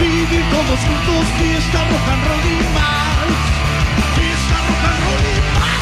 Vivir 0.00 0.44
todos 0.50 0.80
juntos 0.80 1.24
fiesta 1.38 1.78
rock 1.90 2.08
and 2.12 2.24
roll 2.26 2.44
y 2.44 2.48
más 2.74 3.26
Fiesta 4.14 4.56
rock 4.68 4.84
and 4.84 5.00
roll 5.04 5.24
y 5.24 5.40
más 5.54 5.74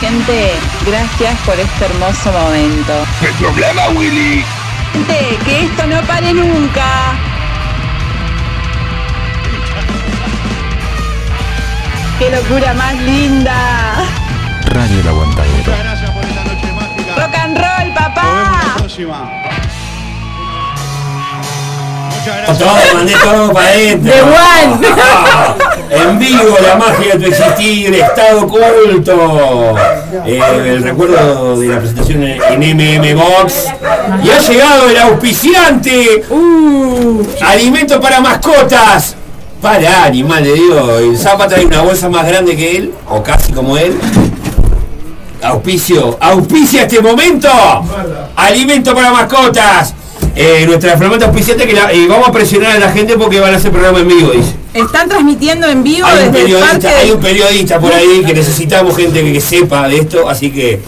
Gente, 0.00 0.38
gracias 0.84 1.34
por 1.46 1.54
este 1.60 1.84
hermoso 1.84 2.32
momento. 2.32 3.06
¿Qué 3.20 3.28
problema, 3.38 3.88
Willy? 3.90 4.44
Gente, 4.92 5.38
que 5.44 5.64
esto 5.66 5.86
no 5.86 6.02
pare 6.02 6.34
nunca. 6.34 7.31
¡Qué 12.22 12.30
locura 12.30 12.72
más 12.74 12.94
linda! 13.02 14.04
Radio 14.66 15.00
El 15.00 15.08
Aguantadero. 15.08 15.72
Gracias 15.76 16.10
por 16.12 16.24
esta 16.24 16.44
noche 16.44 16.72
mágica. 16.72 17.16
¡Rock 17.16 17.34
and 17.34 17.58
roll, 17.58 17.88
Nos 17.88 17.96
vemos 17.96 18.14
papá! 18.14 18.62
la 18.64 18.74
próxima. 18.76 19.30
Muchas 22.16 22.58
gracias. 22.60 22.94
mandé 22.94 23.14
todo 23.24 23.52
para 23.52 23.68
adentro. 23.70 24.12
The 24.12 24.22
one. 24.22 24.86
en 26.10 26.18
vivo, 26.20 26.56
la 26.64 26.76
magia 26.76 27.14
de 27.16 27.24
tu 27.24 27.26
existir, 27.26 27.92
estado 27.92 28.42
oculto. 28.42 29.74
Eh, 30.24 30.40
el 30.64 30.84
recuerdo 30.84 31.58
de 31.58 31.66
la 31.66 31.78
presentación 31.80 32.22
en 32.22 32.62
en 32.62 32.76
MM 32.76 33.20
Box. 33.20 33.66
Y 34.22 34.30
ha 34.30 34.38
llegado 34.38 34.88
el 34.88 34.96
auspiciante. 34.96 36.24
Alimento 37.40 38.00
para 38.00 38.20
mascotas. 38.20 39.16
Para, 39.62 40.04
animal 40.04 40.42
de 40.42 40.54
Dios. 40.54 41.00
El 41.00 41.16
Zapa 41.16 41.46
trae 41.46 41.64
una 41.64 41.80
bolsa 41.82 42.08
más 42.08 42.26
grande 42.26 42.56
que 42.56 42.76
él, 42.78 42.92
o 43.08 43.22
casi 43.22 43.52
como 43.52 43.78
él. 43.78 43.94
Auspicio, 45.40 46.16
auspicia 46.20 46.82
este 46.82 47.00
momento. 47.00 47.48
Alimento 48.36 48.94
para 48.94 49.12
mascotas. 49.12 49.94
Eh, 50.34 50.64
nuestra 50.66 50.96
flamante 50.96 51.24
auspiciante 51.26 51.66
que 51.66 51.74
la- 51.74 51.90
vamos 52.08 52.28
a 52.28 52.32
presionar 52.32 52.72
a 52.76 52.78
la 52.78 52.90
gente 52.90 53.16
porque 53.18 53.38
van 53.38 53.52
a 53.54 53.56
hacer 53.58 53.70
programa 53.70 54.00
en 54.00 54.08
vivo, 54.08 54.30
dice. 54.30 54.54
Están 54.72 55.06
transmitiendo 55.08 55.68
en 55.68 55.82
vivo 55.82 56.06
Hay 56.06 56.18
un 56.20 56.24
el 56.24 56.30
periodista, 56.30 56.70
parque. 56.70 56.88
hay 56.88 57.10
un 57.10 57.20
periodista 57.20 57.78
por 57.78 57.92
ahí 57.92 58.22
que 58.26 58.32
necesitamos 58.32 58.96
gente 58.96 59.22
que, 59.22 59.32
que 59.32 59.40
sepa 59.40 59.86
de 59.88 59.98
esto, 59.98 60.28
así 60.30 60.50
que 60.50 60.80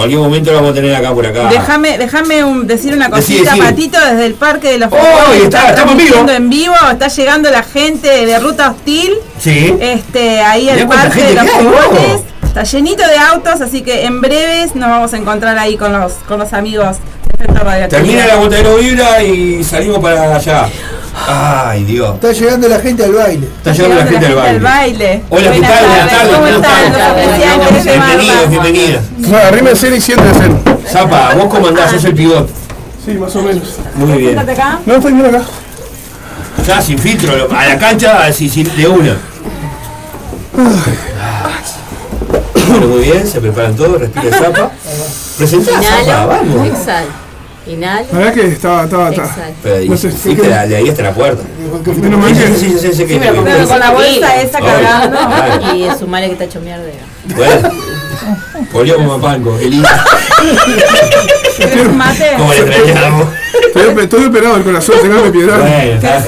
Cualquier 0.00 0.20
momento 0.20 0.50
lo 0.50 0.56
vamos 0.56 0.70
a 0.72 0.74
tener 0.74 0.94
acá 0.94 1.12
por 1.12 1.26
acá. 1.26 1.48
Déjame, 1.50 1.98
déjame 1.98 2.44
un- 2.44 2.66
decir 2.66 2.92
una 2.94 3.10
cosita, 3.10 3.50
decí. 3.50 3.60
Patito, 3.62 3.98
desde 4.00 4.26
el 4.26 4.34
Parque 4.34 4.72
de 4.72 4.78
los 4.78 4.92
¡Oh, 4.92 5.32
está- 5.34 5.68
estamos 5.70 5.92
en 5.92 5.98
vivo! 5.98 6.28
en 6.28 6.50
vivo. 6.50 6.74
Está 6.90 7.08
llegando 7.08 7.50
la 7.50 7.62
gente 7.62 8.26
de 8.26 8.38
Ruta 8.38 8.70
Hostil. 8.70 9.12
Sí. 9.38 9.74
Este, 9.80 10.40
ahí 10.40 10.68
cuánta 10.86 11.08
Parque 11.08 11.22
de 11.22 11.34
los. 11.34 11.44
Está 12.44 12.64
llenito 12.64 13.06
de 13.06 13.16
autos, 13.16 13.60
así 13.60 13.82
que 13.82 14.04
en 14.06 14.20
breves 14.20 14.74
nos 14.74 14.88
vamos 14.90 15.12
a 15.14 15.16
encontrar 15.18 15.56
ahí 15.58 15.76
con 15.76 15.92
los, 15.92 16.14
con 16.26 16.38
los 16.40 16.52
amigos 16.52 16.96
de. 17.38 17.88
Termina 17.88 18.26
la 18.26 18.32
Aguantadero 18.34 18.76
Vibra 18.76 19.22
y 19.22 19.62
salimos 19.62 19.98
para 20.00 20.34
allá. 20.36 20.68
Ay, 21.14 21.84
Dios. 21.84 22.14
Está 22.14 22.32
llegando 22.32 22.68
la 22.68 22.78
gente 22.80 23.04
al 23.04 23.12
baile. 23.12 23.46
Está 23.46 23.72
llegando 23.72 23.96
la 23.96 24.06
gente 24.06 24.26
al 24.26 24.60
baile. 24.60 25.22
Hola, 25.28 25.52
¿qué 25.52 25.58
Buenas 25.58 25.70
tal? 25.70 25.86
Buenas 25.86 26.10
tardes. 26.10 26.28
¿cómo 26.30 26.46
¿Cómo 27.66 27.78
están 27.78 27.84
Bienvenidos, 27.84 28.50
bienvenidas. 28.50 29.02
No, 29.18 29.38
y 29.96 30.00
siéntense. 30.00 30.50
Zapa, 30.88 31.34
vos 31.34 31.46
cómo 31.46 31.66
andás, 31.68 31.90
sos 31.90 32.04
el 32.04 32.14
pivot. 32.14 32.48
Sí, 33.04 33.12
más 33.14 33.34
o 33.36 33.42
menos. 33.42 33.76
Muy 33.94 34.18
bien. 34.18 34.38
acá. 34.38 34.78
No, 34.86 34.94
estoy 34.96 35.12
bien 35.12 35.26
acá. 35.26 35.42
Ya 36.66 36.82
sin 36.82 36.98
filtro, 36.98 37.48
a 37.56 37.66
la 37.66 37.78
cancha 37.78 38.24
así, 38.26 38.48
sin- 38.48 38.74
de 38.76 38.86
una. 38.86 39.16
Bueno, 42.68 42.86
muy 42.86 43.00
bien, 43.02 43.26
se 43.26 43.40
preparan 43.40 43.74
todos, 43.74 44.00
respira 44.00 44.36
Zapa. 44.36 44.70
Presentá 45.38 45.72
Zapa, 45.82 46.26
vamos. 46.26 46.66
exhalo. 46.68 47.19
Inhalo. 47.70 48.06
La 48.12 48.18
verdad 48.18 48.34
que 48.34 48.46
estaba, 48.48 48.84
estaba, 48.84 49.10
estaba. 49.10 49.36
Pero 49.62 49.76
ahí, 49.76 49.88
No 49.88 49.96
sé, 49.96 50.10
sí, 50.12 50.34
de, 50.34 50.48
la- 50.48 50.66
de 50.66 50.76
ahí 50.76 50.88
hasta 50.88 51.02
la 51.02 51.14
puerta. 51.14 51.42
Menos 52.00 52.20
mal 52.20 52.32
que- 52.32 52.46
sí, 52.48 52.54
sí, 52.70 52.76
sí, 52.80 52.92
sí, 52.94 53.04
que- 53.06 53.16
pero 53.18 53.44
que- 53.44 53.64
con 53.66 53.78
la 53.78 53.90
bolsa 53.92 54.42
esa 54.42 54.58
cargando. 54.60 55.18
Y 55.76 55.84
es 55.84 56.00
un 56.02 56.10
male 56.10 56.26
que 56.26 56.32
está 56.32 56.44
hecho 56.44 56.60
mierda. 56.60 56.82
Bueno, 57.36 57.70
volvió 58.72 58.96
como 58.96 59.20
panco, 59.20 59.56
qué 59.58 59.66
lindo. 59.70 59.88
¿Querés 61.56 61.86
un 61.86 61.96
mate? 61.96 62.32
Como 62.38 62.52
le 62.52 62.58
extrañamos. 62.60 63.28
Estoy, 63.66 63.82
ope- 63.84 64.02
estoy 64.04 64.24
operado 64.24 64.54
del 64.54 64.64
corazón, 64.64 64.96
tengo 65.02 65.30
piedad. 65.32 65.58
Bueno, 65.58 65.92
está. 65.92 66.24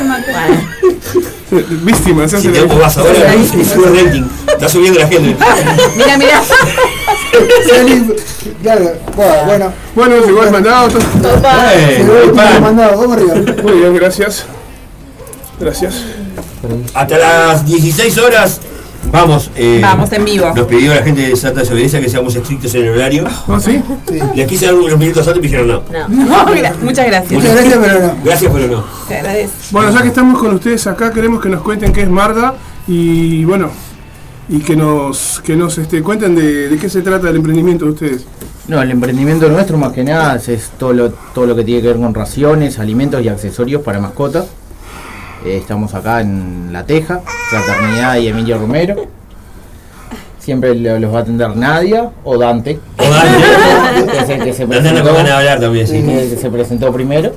Víctima, 1.51 2.27
se 2.29 2.37
hace 2.37 2.47
Si 2.49 2.53
te 2.55 2.65
vas 2.75 2.97
ahora, 2.97 3.35
y 3.35 3.65
sube 3.65 4.05
rating. 4.05 4.23
Está 4.47 4.69
subiendo 4.69 5.01
la 5.01 5.09
gente. 5.09 5.37
Mira, 5.97 6.17
mira. 6.19 6.41
Claro, 8.63 8.93
bueno, 9.17 9.45
bueno. 9.47 9.73
Bueno, 9.95 10.17
llegó 10.27 10.43
el 10.45 10.51
mandado. 10.51 10.89
mandado, 12.61 12.99
vamos 13.01 13.17
arriba. 13.17 13.35
Muy 13.63 13.73
bien, 13.73 13.95
gracias. 13.95 14.47
Gracias. 15.61 15.95
Hasta 16.95 17.19
las 17.19 17.65
16 17.67 18.19
horas 18.19 18.61
vamos. 19.11 19.51
eh, 19.57 19.81
Vamos 19.83 20.11
en 20.13 20.25
vivo. 20.25 20.53
Nos 20.55 20.67
pidió 20.67 20.95
la 20.95 21.03
gente 21.03 21.29
de 21.29 21.37
Santa 21.37 21.61
Desobediencia 21.61 22.01
que 22.01 22.09
seamos 22.09 22.35
estrictos 22.35 22.75
en 22.75 22.85
el 22.85 22.91
horario. 22.95 23.25
¿Ah, 23.49 23.61
sí? 23.61 23.83
Les 24.35 24.47
quise 24.47 24.67
dar 24.67 24.75
unos 24.75 24.99
minutos 24.99 25.27
antes 25.27 25.39
y 25.39 25.41
me 25.41 25.47
dijeron 25.49 25.69
no. 25.69 26.09
No, 26.09 26.47
muchas 26.83 27.07
gracias. 27.07 27.33
Muchas 27.33 27.55
gracias, 27.55 27.79
pero 27.83 28.01
no. 28.07 28.15
Gracias, 28.25 28.53
pero 28.53 28.67
no. 28.69 28.85
Te 29.09 29.17
agradezco. 29.19 29.57
Bueno, 29.71 29.91
ya 29.93 30.03
que 30.03 30.09
estamos 30.09 30.39
con 30.41 30.55
ustedes 30.55 30.87
acá, 30.87 31.13
queremos 31.13 31.41
que 31.43 31.49
nos 31.49 31.63
cuenten 31.63 31.93
qué 31.93 32.03
es 32.03 32.09
Marda 32.11 32.55
y 32.89 33.45
bueno, 33.45 33.71
y 34.53 34.61
que 34.61 34.77
nos 34.77 35.41
que 35.45 35.57
nos 35.57 35.77
este, 35.79 36.03
cuenten 36.03 36.35
de, 36.37 36.69
de 36.69 36.77
qué 36.79 36.89
se 36.89 37.03
trata 37.03 37.29
el 37.31 37.37
emprendimiento 37.37 37.87
de 37.87 37.91
ustedes. 37.93 38.27
No, 38.69 38.81
el 38.81 38.91
emprendimiento 38.93 39.49
nuestro 39.49 39.77
más 39.77 39.93
que 39.93 40.05
nada 40.05 40.37
es, 40.37 40.71
todo, 40.79 40.93
lo, 40.93 41.11
todo 41.35 41.47
lo 41.47 41.57
que 41.57 41.65
tiene 41.65 41.83
que 41.83 41.89
ver 41.89 41.97
con 41.97 42.15
raciones, 42.15 42.79
alimentos 42.79 43.21
y 43.25 43.29
accesorios 43.29 43.83
para 43.83 43.99
mascotas. 43.99 44.47
Eh, 45.45 45.57
estamos 45.57 45.93
acá 45.95 46.21
en 46.21 46.69
La 46.73 46.85
Teja, 46.87 47.21
Fraternidad 47.51 48.17
y 48.19 48.29
Emilio 48.29 48.59
Romero. 48.59 48.95
Siempre 50.39 50.75
lo- 50.77 50.99
los 51.01 51.13
va 51.13 51.19
a 51.19 51.23
atender 51.23 51.57
Nadia 51.57 52.11
o 52.23 52.37
Dante. 52.39 52.79
O 52.99 53.03
Dante. 53.03 54.07
que 54.13 54.19
es 54.19 54.29
el 54.29 54.45
que 54.45 54.53
se 54.53 54.67
Dante 54.67 54.81
presentó, 54.91 55.05
ganas 55.15 55.25
de 55.25 55.33
hablar 55.33 55.61
también, 55.61 55.87
sí. 55.89 56.03
que 56.03 56.37
se 56.41 56.51
presentó 56.51 56.93
primero. 56.93 57.33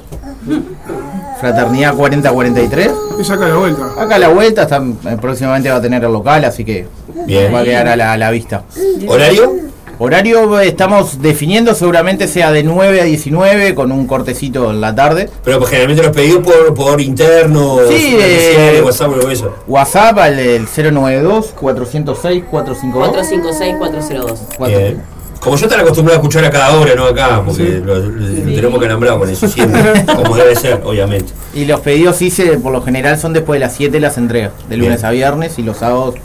Fraternidad 1.40 1.94
4043. 1.96 2.92
Es 3.20 3.30
acá 3.30 3.46
a 3.46 3.50
la 3.50 3.56
vuelta. 3.56 3.86
Acá 3.98 4.16
a 4.16 4.20
la 4.20 4.28
vuelta, 4.30 4.62
está, 4.64 4.78
eh, 4.78 5.18
próximamente 5.20 5.70
va 5.70 5.78
a 5.78 5.82
tener 5.82 6.04
el 6.04 6.12
local, 6.12 6.44
así 6.46 6.64
que 6.64 6.88
Bien. 7.26 7.54
va 7.54 7.60
a 7.60 7.64
quedar 7.64 7.88
a 7.88 7.96
la, 7.96 8.14
a 8.14 8.18
la 8.18 8.32
vista. 8.32 8.64
¿Horario? 9.08 9.66
Horario 9.98 10.60
eh, 10.60 10.68
estamos 10.68 11.22
definiendo, 11.22 11.74
seguramente 11.74 12.28
sea 12.28 12.52
de 12.52 12.64
9 12.64 13.00
a 13.00 13.04
19 13.06 13.76
con 13.76 13.92
un 13.94 14.08
cortecito 14.08 14.70
en 14.70 14.82
la 14.82 14.94
tarde. 14.94 15.30
Pero 15.44 15.60
pues 15.60 15.70
generalmente 15.70 16.04
los 16.04 16.16
pedidos 16.16 16.44
por, 16.44 16.74
por 16.74 17.00
interno, 17.00 17.78
Sí, 17.88 18.18
eh, 18.20 18.82
WhatsApp 18.84 19.12
o 19.24 19.30
eso. 19.30 19.54
WhatsApp 19.68 20.18
al 20.20 20.40
el 20.40 20.66
092 20.66 21.54
406 21.58 22.44
452. 22.52 24.36
456-402. 24.60 24.68
Bien. 24.68 25.15
Como 25.40 25.58
yo 25.58 25.66
estar 25.68 25.80
acostumbrado 25.80 26.20
a 26.20 26.22
escuchar 26.22 26.44
a 26.46 26.50
cada 26.50 26.76
hora, 26.78 26.96
no 26.96 27.06
acá, 27.06 27.42
porque 27.46 27.82
lo, 27.84 27.96
lo 28.00 28.26
tenemos 28.56 28.80
que 28.80 28.88
nombrar 28.88 29.18
con 29.20 29.30
eso 29.30 29.48
siempre, 29.48 30.04
como 30.16 30.36
debe 30.36 30.56
ser, 30.56 30.82
obviamente. 30.84 31.32
Y 31.54 31.66
los 31.66 31.80
pedidos 31.82 32.16
sí 32.16 32.32
se, 32.32 32.58
por 32.58 32.72
lo 32.72 32.82
general 32.82 33.20
son 33.20 33.34
después 33.34 33.60
de 33.60 33.66
las 33.68 33.76
7 33.76 34.00
las 34.00 34.18
entregas, 34.18 34.54
de 34.70 34.78
lunes 34.78 34.98
Bien. 35.02 35.06
a 35.06 35.12
viernes 35.12 35.60
y 35.60 35.62
los 35.64 35.78
sábados 35.78 36.16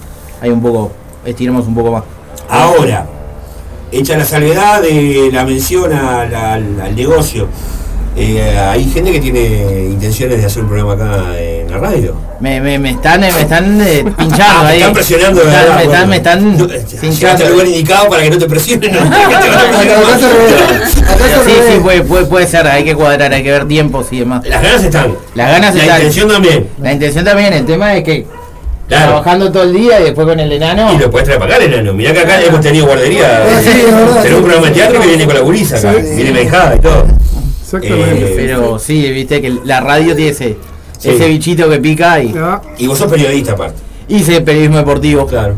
hay 0.41 0.51
un 0.51 0.63
poco, 0.63 0.93
estiramos 1.27 1.67
un 1.67 1.75
poco 1.75 1.93
más. 1.93 2.05
Ahora, 2.49 3.07
hecha 3.93 4.17
la 4.17 4.25
salvedad 4.25 4.81
de 4.81 5.29
la 5.33 5.45
mención 5.45 5.93
al, 5.93 6.35
al- 6.35 6.81
al 6.81 6.97
negocio, 6.97 7.47
eh, 8.23 8.59
hay 8.59 8.85
gente 8.85 9.13
que 9.13 9.21
tiene 9.21 9.85
intenciones 9.91 10.39
de 10.41 10.47
hacer 10.47 10.63
un 10.63 10.69
programa 10.69 10.93
acá 10.95 11.39
en 11.39 11.71
la 11.71 11.79
radio. 11.79 12.15
Me, 12.41 12.61
me, 12.61 12.79
me 12.79 12.91
están, 12.91 13.23
eh, 13.25 13.31
me 13.35 13.41
están 13.43 13.81
eh, 13.81 14.05
pinchando 14.19 14.45
Ah, 14.49 14.63
me 14.65 14.69
ahí. 14.71 14.79
están 14.79 14.93
presionando, 14.95 15.43
Me 15.45 15.51
están, 15.51 15.77
¿verdad? 15.77 16.07
me 16.07 16.17
están, 16.17 16.43
Bueno. 16.57 16.67
me 16.69 16.77
están 16.77 17.01
pinchando. 17.01 17.45
al 17.47 17.53
lugar 17.53 17.67
indicado 17.69 18.09
para 18.09 18.23
que 18.23 18.31
no 18.31 18.39
te 18.39 18.47
presionen. 18.47 18.91
Sí, 21.47 21.53
sí, 21.73 21.79
puede, 21.83 22.03
puede, 22.03 22.25
puede 22.27 22.47
ser, 22.47 22.67
hay 22.67 22.85
que 22.85 22.95
cuadrar, 22.95 23.33
hay 23.33 23.43
que 23.43 23.51
ver 23.51 23.67
tiempos 23.69 24.07
y 24.11 24.21
demás. 24.21 24.45
Las 24.47 24.63
ganas 24.63 24.83
están. 24.85 25.15
Las 25.35 25.51
ganas 25.51 25.75
La 25.75 25.83
están. 25.83 25.97
intención 25.99 26.29
también. 26.29 26.69
La 26.81 26.93
intención 26.93 27.25
también, 27.25 27.53
el 27.53 27.65
tema 27.67 27.95
es 27.97 28.05
que 28.05 28.27
Claro. 28.89 29.07
trabajando 29.07 29.53
todo 29.53 29.63
el 29.63 29.73
día 29.73 30.01
y 30.01 30.05
después 30.05 30.27
con 30.27 30.41
el 30.41 30.51
enano. 30.51 30.93
Y 30.95 30.99
lo 30.99 31.11
puedes 31.13 31.25
traer 31.27 31.39
para 31.41 31.55
acá, 31.55 31.65
enano. 31.65 31.93
Mirá 31.93 32.13
que 32.13 32.21
acá 32.21 32.41
hemos 32.43 32.61
tenido 32.61 32.87
guardería. 32.87 33.45
Sí, 33.63 33.71
Tenemos 33.71 34.19
sí. 34.27 34.33
un 34.35 34.43
programa 34.43 34.67
de 34.67 34.73
teatro 34.73 35.01
que 35.01 35.07
viene 35.07 35.25
con 35.27 35.35
la 35.35 35.41
gurisa 35.43 35.77
acá. 35.77 35.93
Viene 35.93 36.33
Benjada 36.33 36.75
y 36.75 36.81
todo. 36.81 37.07
Eh, 37.83 38.35
Pero 38.37 38.79
sí, 38.79 39.11
viste 39.13 39.41
que 39.41 39.59
la 39.65 39.81
radio 39.81 40.15
tiene 40.17 40.31
ese, 40.33 40.57
Sí. 40.99 41.11
ese 41.11 41.29
bichito 41.29 41.69
que 41.69 41.79
pica 41.79 42.21
y. 42.23 42.35
Y 42.79 42.87
vos 42.87 42.99
sos 42.99 43.11
periodista 43.11 43.53
aparte. 43.53 43.77
Hice 44.09 44.41
periodismo 44.41 44.79
deportivo. 44.79 45.27
Claro. 45.27 45.55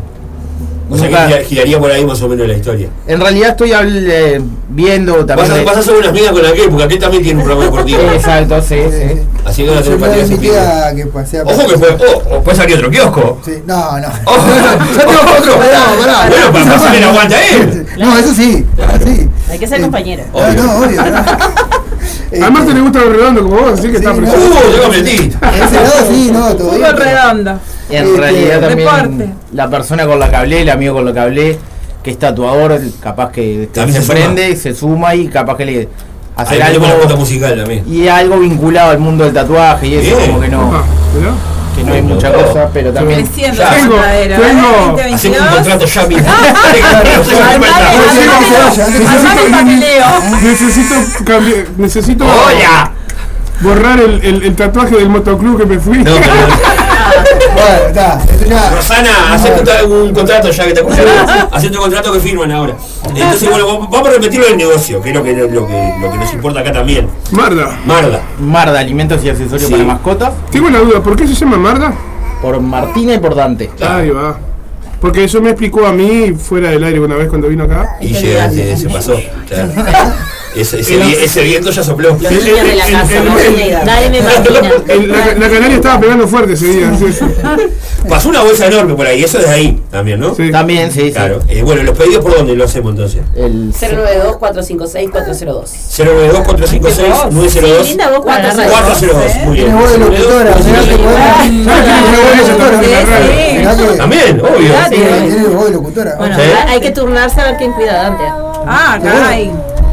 O 0.89 0.97
sea 0.97 1.07
Nunca- 1.07 1.27
que 1.27 1.33
gira- 1.33 1.43
giraría 1.45 1.79
por 1.79 1.89
ahí 1.89 2.05
más 2.05 2.21
o 2.21 2.27
menos 2.29 2.45
la 2.47 2.53
historia. 2.53 2.87
En 3.07 3.19
realidad 3.19 3.51
estoy 3.51 3.71
eh, 3.73 4.39
viendo 4.69 5.25
también. 5.25 5.37
Vas 5.37 5.49
a, 5.49 5.53
de- 5.55 5.63
vas 5.65 5.77
a 5.77 5.79
hacer 5.79 5.95
unas 5.95 6.11
migas 6.13 6.31
con 6.33 6.45
aquel, 6.45 6.69
porque 6.69 6.83
aquel 6.83 6.99
también 6.99 7.23
tiene 7.23 7.39
un 7.39 7.45
programa 7.45 7.71
deportivo. 7.71 7.99
Exacto, 8.13 8.61
sí, 8.61 8.75
sí. 8.91 9.19
Así 9.45 9.63
que 9.63 9.69
van 9.69 9.77
a 9.79 9.81
Yo 9.81 9.85
tener 9.85 9.99
le 9.99 10.05
partidas 10.05 10.29
mi 10.29 10.35
en 10.35 10.41
vivo. 10.41 10.53
tía 10.53 10.93
que 10.95 11.05
pasea 11.07 11.43
Ojo 11.43 11.67
que 11.67 11.77
puede, 11.77 11.93
oh, 11.93 12.35
o 12.37 12.43
puede 12.43 12.57
salir 12.57 12.75
otro 12.77 12.91
kiosco. 12.91 13.39
Sí, 13.43 13.51
no, 13.65 13.99
no. 13.99 14.07
Ojo, 14.25 15.37
otro. 15.39 15.55
Pará, 15.57 15.79
pará. 15.99 16.29
Bueno, 16.29 16.51
para 16.51 16.65
pasarle 16.65 16.99
la 16.99 17.09
aguanta 17.09 17.35
a 17.37 17.47
él. 17.47 17.85
No, 17.97 18.17
eso 18.17 18.33
sí. 18.33 18.65
sí. 19.05 19.29
Hay 19.49 19.59
que 19.59 19.67
ser 19.67 19.81
compañero. 19.81 20.23
No, 20.33 20.53
no, 20.53 20.77
obvio. 20.85 21.01
Además 22.41 22.65
te 22.65 22.73
le 22.73 22.81
gusta 22.81 22.99
lo 22.99 23.09
redondo 23.13 23.43
como 23.43 23.55
vos, 23.61 23.73
así 23.79 23.89
que 23.89 23.97
está 23.97 24.11
Uh, 24.13 24.17
precioso. 24.17 24.49
tengo 24.73 24.89
metí. 24.89 25.11
Ese 25.31 25.75
lado 25.75 26.07
sí, 26.09 26.29
no. 26.31 26.43
Fútbol 26.49 26.97
redondo. 26.97 27.51
En 27.89 28.05
Este, 28.05 28.17
realidad 28.19 28.61
también 28.61 29.33
la 29.53 29.69
persona 29.69 30.05
con 30.07 30.19
la 30.19 30.29
que 30.29 30.35
hablé, 30.35 30.61
el 30.61 30.69
amigo 30.69 30.95
con 30.95 31.05
la 31.05 31.13
que 31.13 31.19
hablé, 31.19 31.59
que 32.03 32.11
es 32.11 32.19
tatuador, 32.19 32.79
capaz 32.99 33.31
que, 33.31 33.69
También 33.73 34.01
se 34.01 34.11
prende, 34.11 34.55
se 34.55 34.73
suma 34.73 35.13
y 35.15 35.27
capaz 35.27 35.57
que 35.57 35.65
le 35.65 35.89
Ahí 36.35 36.47
hacer 36.59 36.63
algo 36.63 37.15
musical 37.17 37.55
también. 37.55 37.83
y 37.87 38.07
algo 38.07 38.39
vinculado 38.39 38.89
al 38.91 38.97
mundo 38.99 39.23
del 39.25 39.33
tatuaje 39.33 39.85
y 39.87 39.95
eso 39.95 40.17
como 40.25 40.39
que 40.41 40.49
no. 40.49 40.71
Que 41.75 41.83
no 41.83 41.93
hay 41.93 42.01
mucha 42.01 42.31
cosa, 42.31 42.69
pero 42.73 42.93
también 42.93 43.25
Creciendo 43.25 43.61
Ya. 43.61 43.69
Tengo- 43.71 43.95
tengo- 43.95 44.99
¿eh? 44.99 45.13
Hacemos 45.13 45.39
un 45.39 45.45
2022. 45.45 45.47
contrato 45.55 45.85
ya 45.85 46.03
mismo. 46.05 46.27
Necesito 50.41 50.95
cambiar, 51.25 51.65
necesito 51.77 52.25
borrar 53.61 53.99
el, 53.99 54.19
el, 54.23 54.43
el 54.43 54.55
tatuaje 54.55 54.95
del 54.97 55.09
motoclub 55.09 55.57
que 55.59 55.65
me 55.65 55.79
fui. 55.79 55.97
No, 55.99 56.11
pero- 56.15 56.82
Bueno, 57.63 57.87
está, 57.87 58.23
esto 58.31 58.45
ya. 58.45 58.69
Rosana, 58.71 59.33
hacete 59.33 59.83
un, 59.85 60.13
contrato 60.13 60.49
ya 60.51 60.65
que 60.65 60.73
te 60.73 60.79
escuché. 60.81 61.03
Hacete 61.51 61.77
un 61.77 61.83
contrato 61.83 62.11
que 62.11 62.19
firman 62.19 62.51
ahora. 62.51 62.75
Entonces, 63.07 63.49
bueno, 63.49 63.87
vamos 63.89 64.07
a 64.07 64.11
repetirlo 64.11 64.47
del 64.47 64.57
negocio, 64.57 65.01
que 65.01 65.09
es 65.09 65.15
lo 65.15 65.23
que, 65.23 65.33
lo 65.33 65.47
que, 65.67 65.93
lo 66.01 66.11
que 66.11 66.17
nos 66.17 66.33
importa 66.33 66.59
acá 66.59 66.71
también. 66.73 67.07
Marda. 67.31 67.79
Marda. 67.85 68.21
Marda, 68.39 68.79
alimentos 68.79 69.23
y 69.23 69.29
accesorios 69.29 69.67
Sí. 69.67 69.71
para 69.73 69.83
mascotas, 69.85 70.33
Tengo 70.51 70.67
una 70.67 70.79
duda, 70.79 71.01
¿por 71.01 71.15
qué 71.15 71.27
se 71.27 71.33
llama 71.35 71.57
Marda? 71.57 71.93
por 72.41 72.59
Martina 72.59 73.13
y 73.13 73.19
por 73.19 73.35
Dante. 73.35 73.71
Ahí 73.81 74.09
va. 74.09 74.37
Porque 74.99 75.23
eso 75.23 75.41
me 75.41 75.51
explicó 75.51 75.85
a 75.85 75.93
mí 75.93 76.33
fuera 76.33 76.69
del 76.69 76.83
aire 76.83 76.99
una 76.99 77.15
vez 77.15 77.29
cuando 77.29 77.47
vino 77.47 77.63
acá. 77.63 77.95
Y 78.01 78.09
llega, 78.09 78.49
se, 78.49 78.75
se 78.75 78.89
pasó. 78.89 79.15
Claro. 79.47 79.71
Ese, 80.55 80.79
ese 80.81 81.23
ese 81.23 81.41
viento 81.43 81.71
ya 81.71 81.83
sopló. 81.83 82.09
Los 82.09 82.31
niños 82.31 82.63
de 82.63 82.75
la 82.75 82.85
casa, 82.85 83.19
no 83.23 83.35
Dale, 83.85 84.09
me 84.09 84.21
máquina. 84.21 84.71
El- 84.87 85.11
la, 85.11 85.17
la 85.35 85.49
canaria 85.49 85.75
estaba 85.75 85.99
pegando 85.99 86.27
fuerte 86.27 86.53
ese 86.53 86.67
día. 86.67 86.95
sí, 86.97 87.11
sí. 87.11 87.25
Pasó 88.09 88.27
una 88.29 88.41
bolsa 88.41 88.67
enorme 88.67 88.95
por 88.95 89.07
ahí, 89.07 89.23
eso 89.23 89.39
es 89.39 89.45
de 89.47 89.51
ahí 89.53 89.81
también, 89.89 90.19
¿no? 90.19 90.33
También, 90.51 90.91
sí, 90.91 91.03
sí. 91.03 91.11
Claro. 91.13 91.39
Eh, 91.47 91.63
bueno, 91.63 91.83
los 91.83 91.97
pedidos 91.97 92.21
por 92.21 92.35
dónde 92.35 92.53
lo 92.53 92.65
hacemos 92.65 92.91
entonces? 92.91 93.21
El 93.33 93.71
092-456-402. 93.73 95.69
092 95.97 96.41
456 96.45 97.07
902 97.31 97.85
Sí, 97.85 97.89
linda 97.91 98.09
voz 98.09 98.25
para 98.25 98.43
la 98.53 98.53
radio. 98.53 98.71
402. 98.71 99.35
Muy 99.45 99.55
bien. 99.55 99.73
También, 103.97 104.41
obvio. 104.41 104.73
Bueno, 106.17 106.35
¿Sí? 106.35 106.41
hay 106.67 106.79
que 106.81 106.91
turnarse 106.91 107.39
a 107.41 107.45
ver 107.45 107.57
quién 107.57 107.71
cuida 107.73 107.93
Dante. 108.03 108.23
Ah, 108.65 108.93
acá 108.95 109.37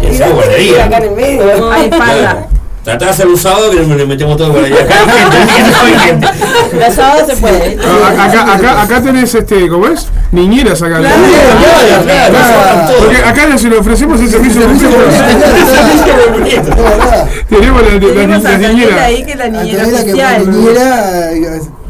Esa 0.01 0.27
es 0.27 0.33
guardería. 0.35 0.85
Acá 0.85 0.97
en 0.99 1.03
el 1.05 1.11
medio. 1.13 1.71
Hay 1.73 1.85
espalda. 1.85 2.47
Tratá 2.83 3.05
de 3.05 3.11
hacer 3.11 3.27
un 3.29 3.37
sábado 3.37 3.71
que 3.71 3.77
nos 3.81 4.09
metemos 4.09 4.37
todo 4.39 4.55
por 4.55 4.65
allá. 4.65 4.75
Acá 4.77 4.95
hay 4.95 5.09
gente, 5.11 5.37
acá 5.37 5.83
hay 5.85 5.99
gente. 5.99 6.27
Los 6.79 6.95
sábados 6.95 7.27
se 7.27 7.37
puede. 7.37 7.77
Ah, 7.85 8.25
Acá, 8.25 8.55
acá, 8.55 8.83
acá 8.83 9.03
tenés, 9.03 9.35
este, 9.35 9.69
¿cómo 9.69 9.87
es? 9.89 10.07
Niñeras 10.33 10.81
acá. 10.81 10.99
Claro, 10.99 11.17
claro, 12.05 12.33
claro. 12.33 12.93
Porque 12.99 13.17
acá 13.19 13.59
si 13.59 13.69
le 13.69 13.77
ofrecemos 13.79 14.19
el 14.21 14.31
servicio 14.31 14.63
público. 14.63 14.89
Tenemos 17.51 17.83
la, 17.83 17.89
la, 17.93 18.01
Tenemos 18.01 18.43
la, 18.43 18.49
a 18.49 18.53
la 18.53 18.59
Daniela 18.59 18.73
niñera. 18.73 19.05
ahí 19.05 19.25
que 19.25 19.35
la 19.37 19.49
niñera 19.49 19.87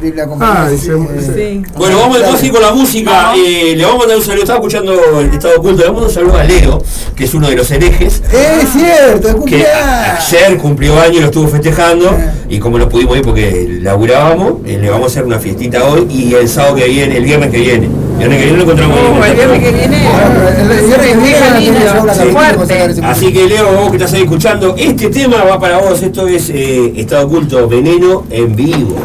Eh. 0.02 0.12
Ah, 0.40 0.68
Sí. 0.70 1.62
Bueno, 1.77 1.98
vamos 1.98 2.18
entonces 2.18 2.51
con 2.51 2.62
la 2.62 2.72
música. 2.72 3.32
Eh, 3.36 3.74
le 3.77 3.82
vamos 3.85 3.97
a 3.97 3.98
mandar 4.01 4.16
un 4.18 4.22
saludo. 4.24 4.43
Estaba 4.43 4.59
escuchando 4.59 5.20
el 5.20 5.27
estado 5.35 5.55
oculto. 5.59 5.82
Le 5.82 5.89
vamos 5.89 6.02
a 6.02 6.06
mandar 6.06 6.09
un 6.09 6.14
saludo 6.14 6.36
a 6.39 6.44
Leo, 6.44 6.82
que 7.14 7.24
es 7.24 7.35
uno 7.35 7.48
de 7.48 7.56
los 7.56 7.70
herejes. 7.70 8.22
Es 8.32 8.68
cierto, 8.72 9.44
Que 9.44 9.66
ayer 9.66 10.56
cumplió 10.59 10.98
año 11.01 11.18
y 11.18 11.20
lo 11.20 11.27
estuvo 11.27 11.48
festejando. 11.48 12.16
Y 12.48 12.59
como 12.59 12.78
no 12.78 12.89
pudimos 12.89 13.16
ir 13.16 13.22
porque 13.22 13.78
laburábamos, 13.82 14.55
eh, 14.66 14.78
le 14.81 14.89
vamos 14.90 15.05
a 15.05 15.06
hacer 15.09 15.24
una 15.24 15.39
fiestita 15.39 15.85
hoy. 15.85 16.06
Y 16.10 16.35
el 16.35 16.48
sábado 16.48 16.77
que 16.77 16.86
viene, 16.86 17.16
el 17.16 17.24
viernes 17.24 17.51
que 17.51 17.59
viene. 17.59 17.86
El 17.86 18.28
viernes 18.28 18.39
que 18.39 18.44
viene 18.44 18.56
lo 18.59 18.62
encontramos. 18.64 18.98
Oh, 18.98 19.24
el 19.24 19.35
viernes 19.35 19.60
que 19.60 19.70
viene. 19.72 19.97
El- 20.06 20.81
viernes 20.81 21.18
que 21.18 21.70
viene 21.70 23.06
Así 23.06 23.32
que 23.32 23.47
Leo, 23.47 23.72
vos 23.72 23.90
que 23.90 23.97
estás 23.97 24.12
ahí 24.14 24.22
escuchando, 24.22 24.74
este 24.78 25.09
tema 25.10 25.44
va 25.44 25.59
para 25.60 25.78
vos. 25.78 26.02
Esto 26.02 26.27
es 26.27 26.51
eh, 26.51 26.93
Estado 26.97 27.27
Oculto, 27.27 27.68
Veneno 27.68 28.24
en 28.31 28.55
vivo. 28.56 28.97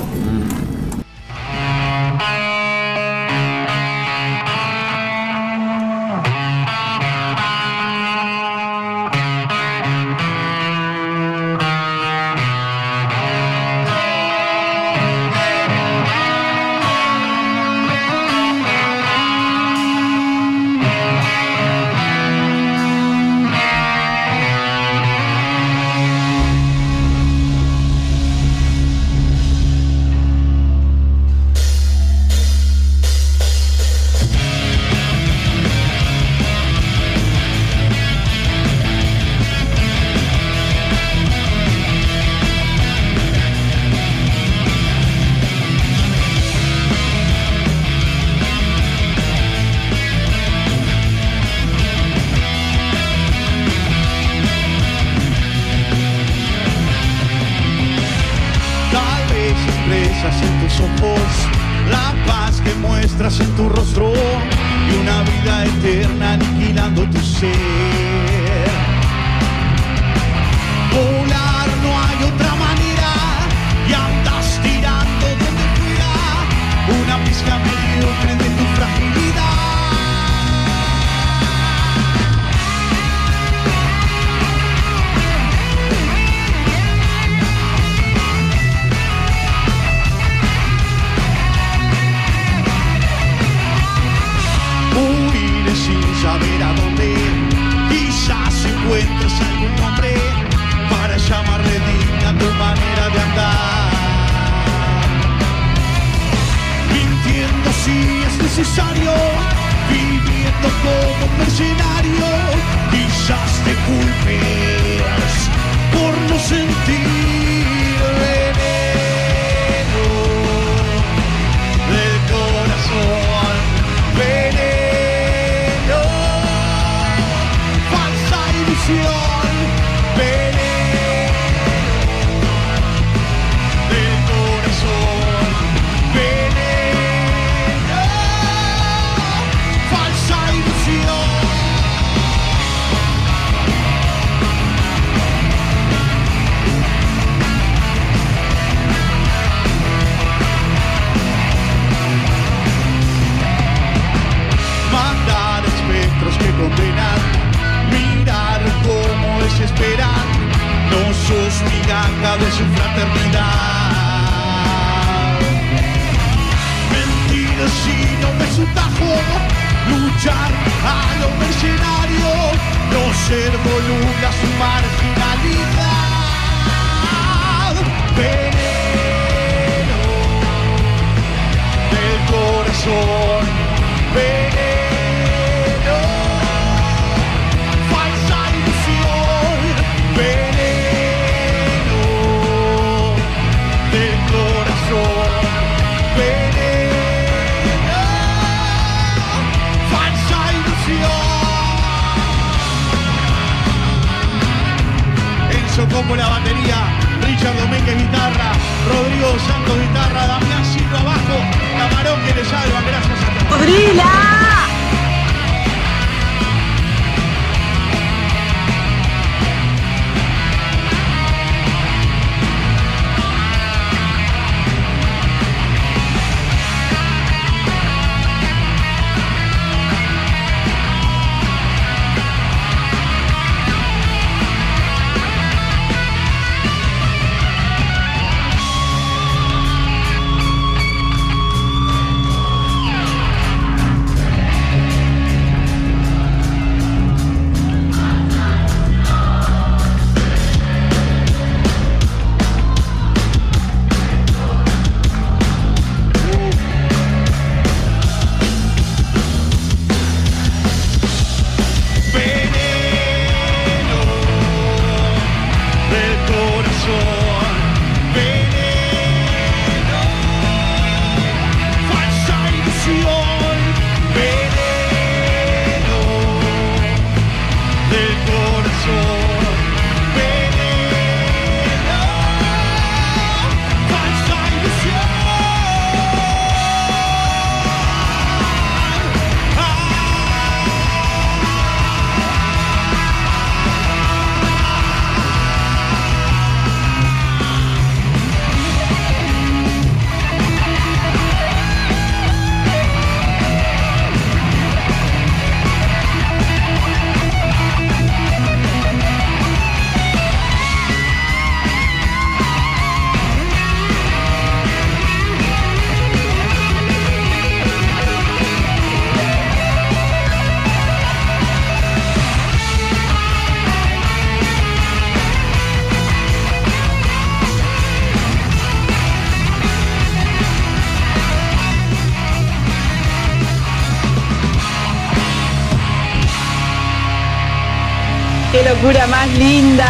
¡Qué 338.86 338.92
locura 338.92 339.08
más 339.08 339.28
linda! 339.34 339.88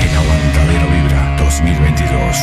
El 0.00 0.16
aguantadero 0.16 0.88
vibra 0.88 1.36
2022. 1.38 2.36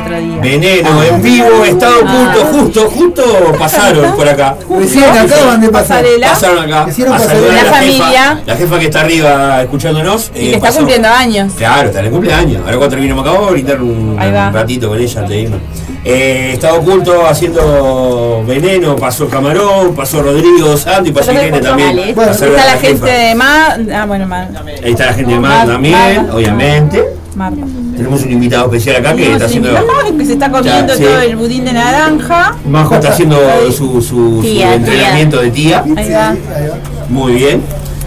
Otro 0.00 0.20
día. 0.20 0.40
Veneno, 0.42 0.90
en 0.90 0.93
vivo, 1.24 1.64
estado 1.64 2.00
oculto, 2.00 2.44
justo, 2.52 2.90
justo 2.90 3.52
pasaron 3.58 4.14
por 4.14 4.28
acá. 4.28 4.56
Recién 4.78 5.04
acaban 5.04 5.60
de 5.60 5.68
pasar. 5.70 6.04
Pasaron 6.20 6.72
acá. 6.72 6.90
Hicieron 6.90 7.14
a 7.14 7.18
pasarela. 7.18 7.46
saludar 7.46 7.58
a 7.58 7.64
La 7.64 7.76
familia. 7.76 8.28
Jefa, 8.28 8.42
la 8.46 8.56
jefa 8.56 8.78
que 8.78 8.84
está 8.84 9.00
arriba 9.00 9.62
escuchándonos. 9.62 10.30
Y 10.34 10.38
eh, 10.38 10.40
que 10.40 10.54
está 10.56 10.66
pasó. 10.68 10.78
cumpliendo 10.78 11.08
años. 11.08 11.52
Claro, 11.56 11.88
está 11.88 12.00
en 12.00 12.06
el 12.06 12.10
cumpleaños. 12.12 12.58
Ahora 12.64 12.76
cuando 12.76 12.88
terminemos 12.88 13.22
acá, 13.22 13.32
vamos 13.32 13.48
a 13.48 13.52
brindar 13.52 13.82
un, 13.82 14.16
ratito 14.52 14.88
con 14.88 15.00
ella 15.00 15.22
de 15.22 15.40
irnos. 15.40 15.60
Eh, 16.06 16.50
estado 16.52 16.80
oculto 16.80 17.26
haciendo 17.26 18.44
veneno, 18.46 18.94
pasó 18.94 19.26
Camarón, 19.26 19.94
pasó 19.94 20.22
Rodrigo 20.22 20.76
Santo 20.76 21.08
y 21.08 21.12
pasó 21.12 21.32
Irene 21.32 21.60
también. 21.60 22.14
saludar 22.14 22.30
Está 22.34 22.46
la 22.66 22.78
gente 22.78 22.88
jefa. 22.88 23.06
de 23.06 23.34
Mar. 23.34 23.80
Ah, 23.94 24.04
bueno, 24.06 24.26
Mar. 24.26 24.48
Ahí 24.84 24.92
está 24.92 25.06
la 25.06 25.14
gente 25.14 25.32
de 25.32 25.40
Mar 25.40 25.58
Mar- 25.58 25.66
también, 25.66 26.26
Mar- 26.26 26.34
obviamente. 26.34 27.04
Marta. 27.34 27.62
Tenemos 27.96 28.22
un 28.22 28.32
invitado 28.32 28.64
especial 28.66 28.96
acá 28.96 29.14
que 29.14 29.32
está 29.32 29.44
haciendo. 29.46 29.70
que 30.18 30.26
se 30.26 30.32
está 30.34 30.50
comiendo 30.50 30.92
Ya, 30.92 30.98
sí. 30.98 31.04
todo 31.04 31.20
el 31.20 31.36
budín 31.36 31.64
de 31.64 31.72
naranja. 31.72 32.56
Majo 32.68 32.94
está 32.96 33.08
haciendo 33.10 33.38
su, 33.70 34.00
su- 34.00 34.02
su 34.02 34.40
Tía, 34.42 34.74
entrenamiento 34.74 35.40
de 35.40 35.50
tía. 35.50 35.84
Ahí 35.96 36.10
va. 36.10 36.34
Muy 37.08 37.32
bien. 37.34 37.62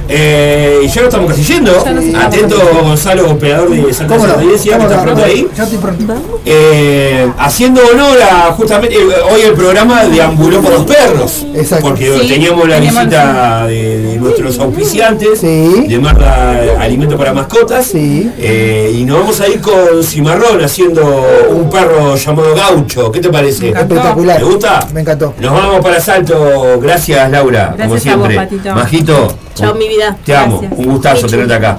Eh, 0.10 0.84
y 0.86 0.88
ya 0.88 1.02
lo 1.02 1.08
estamos 1.10 1.30
casi 1.30 1.44
yendo. 1.44 1.72
Atento 2.18 2.58
Gonzalo, 2.82 3.30
operador 3.32 3.70
de 3.70 3.94
Santa 3.94 4.16
¿Cómo 4.16 4.26
Rosa 4.26 4.36
no? 4.36 4.40
de 4.40 4.44
Audiencia, 4.46 4.72
que 4.72 4.78
¿Cómo 4.78 4.90
está 4.90 5.04
pronto 5.04 5.24
ahí. 5.26 5.48
Ya 5.58 5.64
estoy 5.64 5.78
pronto. 5.80 6.16
Eh, 6.46 7.30
haciendo 7.38 7.82
honor 7.94 8.18
a 8.22 8.54
justamente 8.54 8.96
eh, 8.96 9.02
hoy 9.30 9.42
el 9.42 9.54
programa 9.54 10.06
deambuló 10.06 10.62
por 10.62 10.72
los 10.72 10.84
perros. 10.86 11.46
Exacto. 11.54 11.88
Porque 11.90 12.20
Sí, 12.22 12.28
teníamos 12.30 12.68
la 12.70 12.76
teníamos- 12.76 13.04
visita 13.04 13.68
de, 13.68 13.97
de 14.18 14.24
nuestros 14.24 14.60
auspiciantes, 14.60 15.40
Sí. 15.40 15.86
de 15.88 16.00
Marta 16.00 16.60
Alimento 16.80 17.18
para 17.18 17.34
Mascotas. 17.34 17.86
Sí. 17.86 18.32
Eh, 18.38 18.92
y 18.98 19.04
nos 19.06 19.20
vamos 19.20 19.40
a 19.42 19.48
ir 19.48 19.62
con 19.62 20.04
Cimarrón 20.04 20.64
haciendo 20.64 21.02
un 21.50 21.70
perro 21.70 22.16
llamado 22.16 22.56
Gaucho. 22.56 23.12
¿Qué 23.12 23.20
te 23.20 23.30
parece? 23.30 23.70
Espectacular. 23.70 24.38
¿Te 24.38 24.44
gusta? 24.44 24.88
Me 24.94 25.02
encantó. 25.02 25.34
Nos 25.40 25.52
vamos 25.54 25.80
para 25.82 26.00
Salto. 26.00 26.80
Gracias, 26.82 27.30
Laura. 27.32 27.74
Gracias 27.78 27.86
como 27.88 27.96
a 27.96 28.00
siempre. 28.00 28.36
vos, 28.36 28.46
Patito. 28.46 28.76
Majito. 28.76 29.38
Chao, 29.54 29.76
mi 29.76 29.88
vida. 29.88 30.18
Te 30.26 30.36
amo. 30.36 30.62
Un 30.78 30.86
gustazo 30.86 31.28
tenerte 31.28 31.54
acá. 31.54 31.78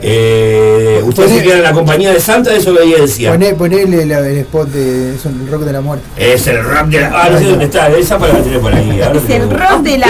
Eh, 0.00 0.87
Ustedes 1.02 1.30
se 1.32 1.42
quedan 1.42 1.58
en 1.58 1.62
la 1.64 1.72
compañía 1.72 2.12
de 2.12 2.20
Santa 2.20 2.50
de 2.50 2.56
desobediencia. 2.56 3.32
Poné, 3.32 3.54
ponele 3.54 4.06
la- 4.06 4.18
el 4.20 4.38
spot 4.38 4.68
de 4.68 5.14
es 5.14 5.24
un 5.24 5.48
rock 5.50 5.62
de 5.62 5.72
la 5.72 5.80
muerte. 5.80 6.04
Es 6.16 6.46
el 6.46 6.62
rock 6.62 6.86
de 6.86 7.00
la. 7.00 7.10
Ah, 7.14 7.28
no 7.30 7.38
sé 7.38 7.44
dónde 7.44 7.64
está. 7.66 7.88
Esa 7.88 8.18
para 8.18 8.34
la 8.34 8.40
tener 8.40 8.60
por 8.60 8.74
ahí. 8.74 9.00
Es 9.00 9.30
el 9.34 9.50
rock 9.50 9.80
de 9.82 9.98
la 9.98 10.06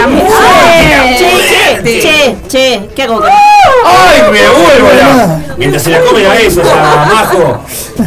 Che, 1.17 1.83
che, 1.83 2.01
che, 2.01 2.35
che, 2.47 2.89
¿qué 2.95 3.03
hago? 3.03 3.21
¡Ay, 3.85 4.21
me 4.31 4.39
vuelvo 4.49 4.89
la! 4.99 5.41
Mientras 5.57 5.83
se 5.83 5.89
la 5.89 5.99
comen 6.01 6.25
a 6.25 6.33
besos 6.33 6.67
a 6.67 7.05
Majo. 7.13 7.63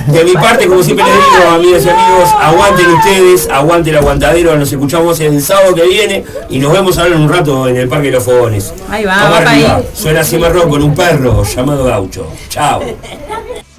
De 0.07 0.25
mi 0.25 0.33
parte, 0.33 0.67
como 0.67 0.83
siempre 0.83 1.05
les 1.05 1.15
digo, 1.15 1.51
amigas 1.55 1.85
y 1.85 1.89
amigos, 1.91 2.29
aguanten 2.41 2.87
ustedes, 2.93 3.49
aguanten 3.51 3.95
el 3.95 4.01
aguantadero. 4.01 4.57
Nos 4.57 4.73
escuchamos 4.73 5.21
el 5.21 5.43
sábado 5.43 5.75
que 5.75 5.83
viene 5.87 6.25
y 6.49 6.59
nos 6.59 6.73
vemos 6.73 6.97
ahora 6.99 7.15
en 7.15 7.23
un 7.23 7.29
rato 7.29 7.69
en 7.69 7.77
el 7.77 7.89
Parque 7.89 8.07
de 8.07 8.13
los 8.13 8.25
Fogones. 8.25 8.73
Ahí 8.91 9.05
va, 9.05 9.17
Vamos 9.17 9.31
va 9.33 9.39
para 9.39 9.51
arriba. 9.51 9.77
ahí. 9.77 9.89
Suena 9.95 10.25
Cimarrón 10.25 10.71
con 10.71 10.83
un 10.83 10.95
perro 10.95 11.43
llamado 11.45 11.85
Gaucho. 11.85 12.27
Chao. 12.49 12.72
Tchau! 12.73 12.81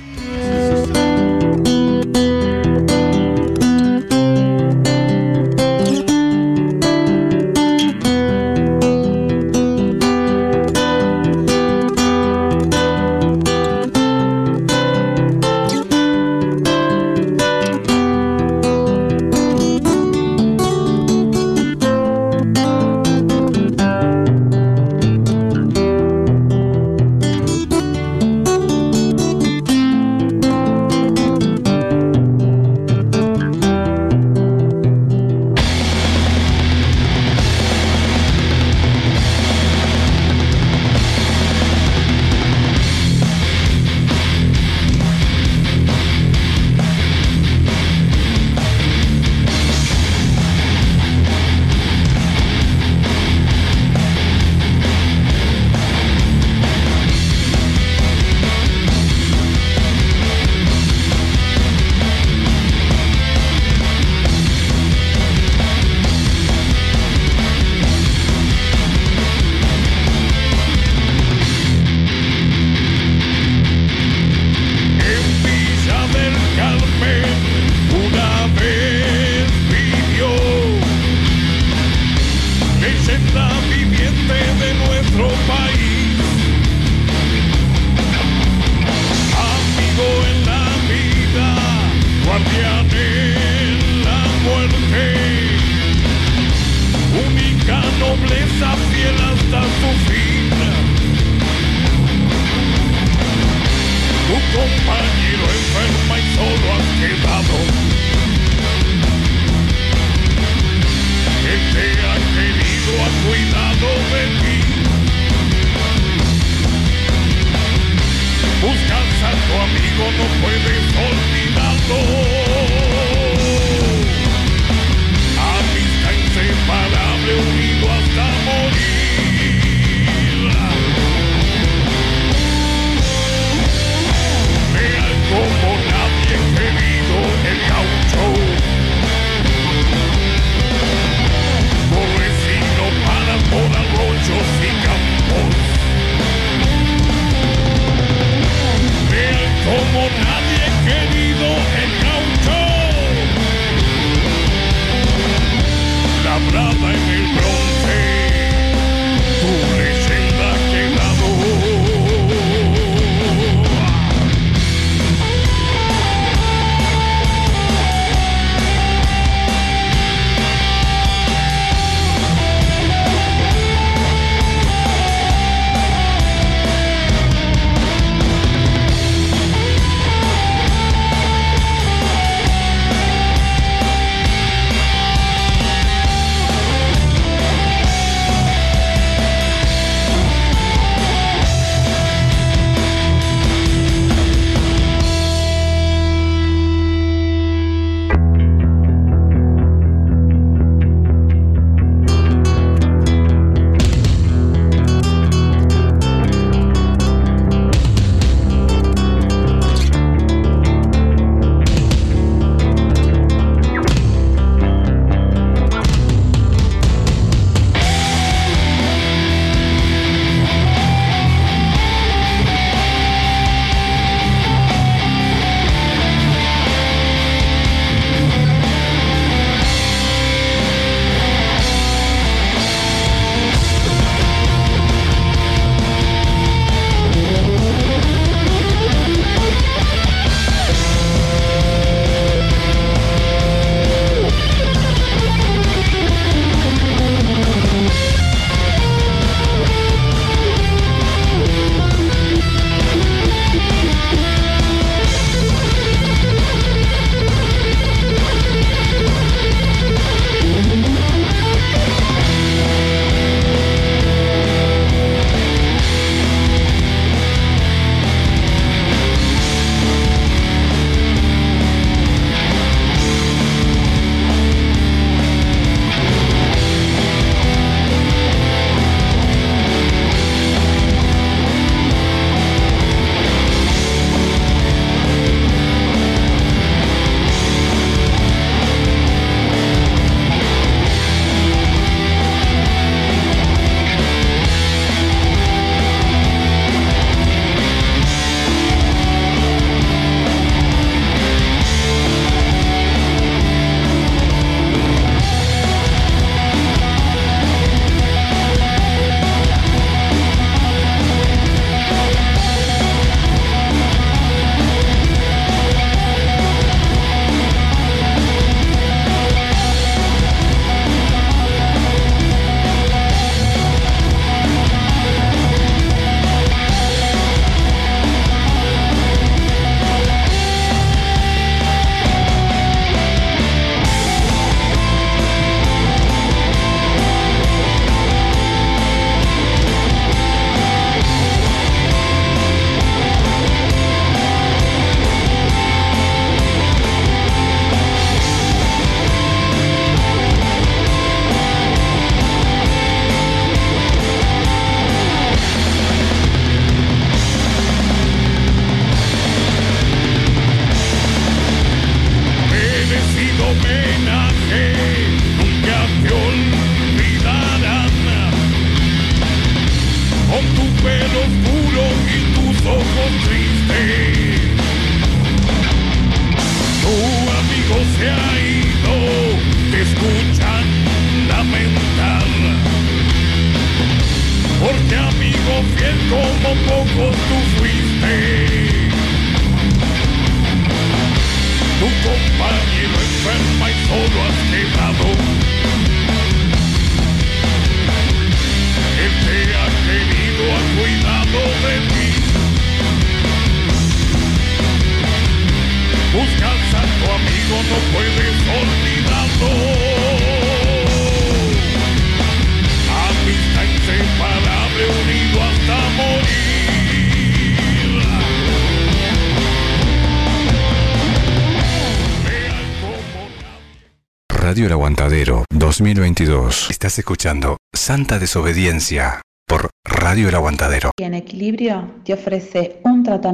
Escuchando 426.98 427.58
Santa 427.74 428.20
Desobediencia 428.20 429.22
por 429.48 429.70
Radio 429.84 430.30
El 430.30 430.36
Aguantadero. 430.36 430.92
En 430.98 431.14
equilibrio 431.14 431.92
te 432.04 432.14
ofrece 432.14 432.82
un 432.84 433.04
tratamiento. 433.04 433.34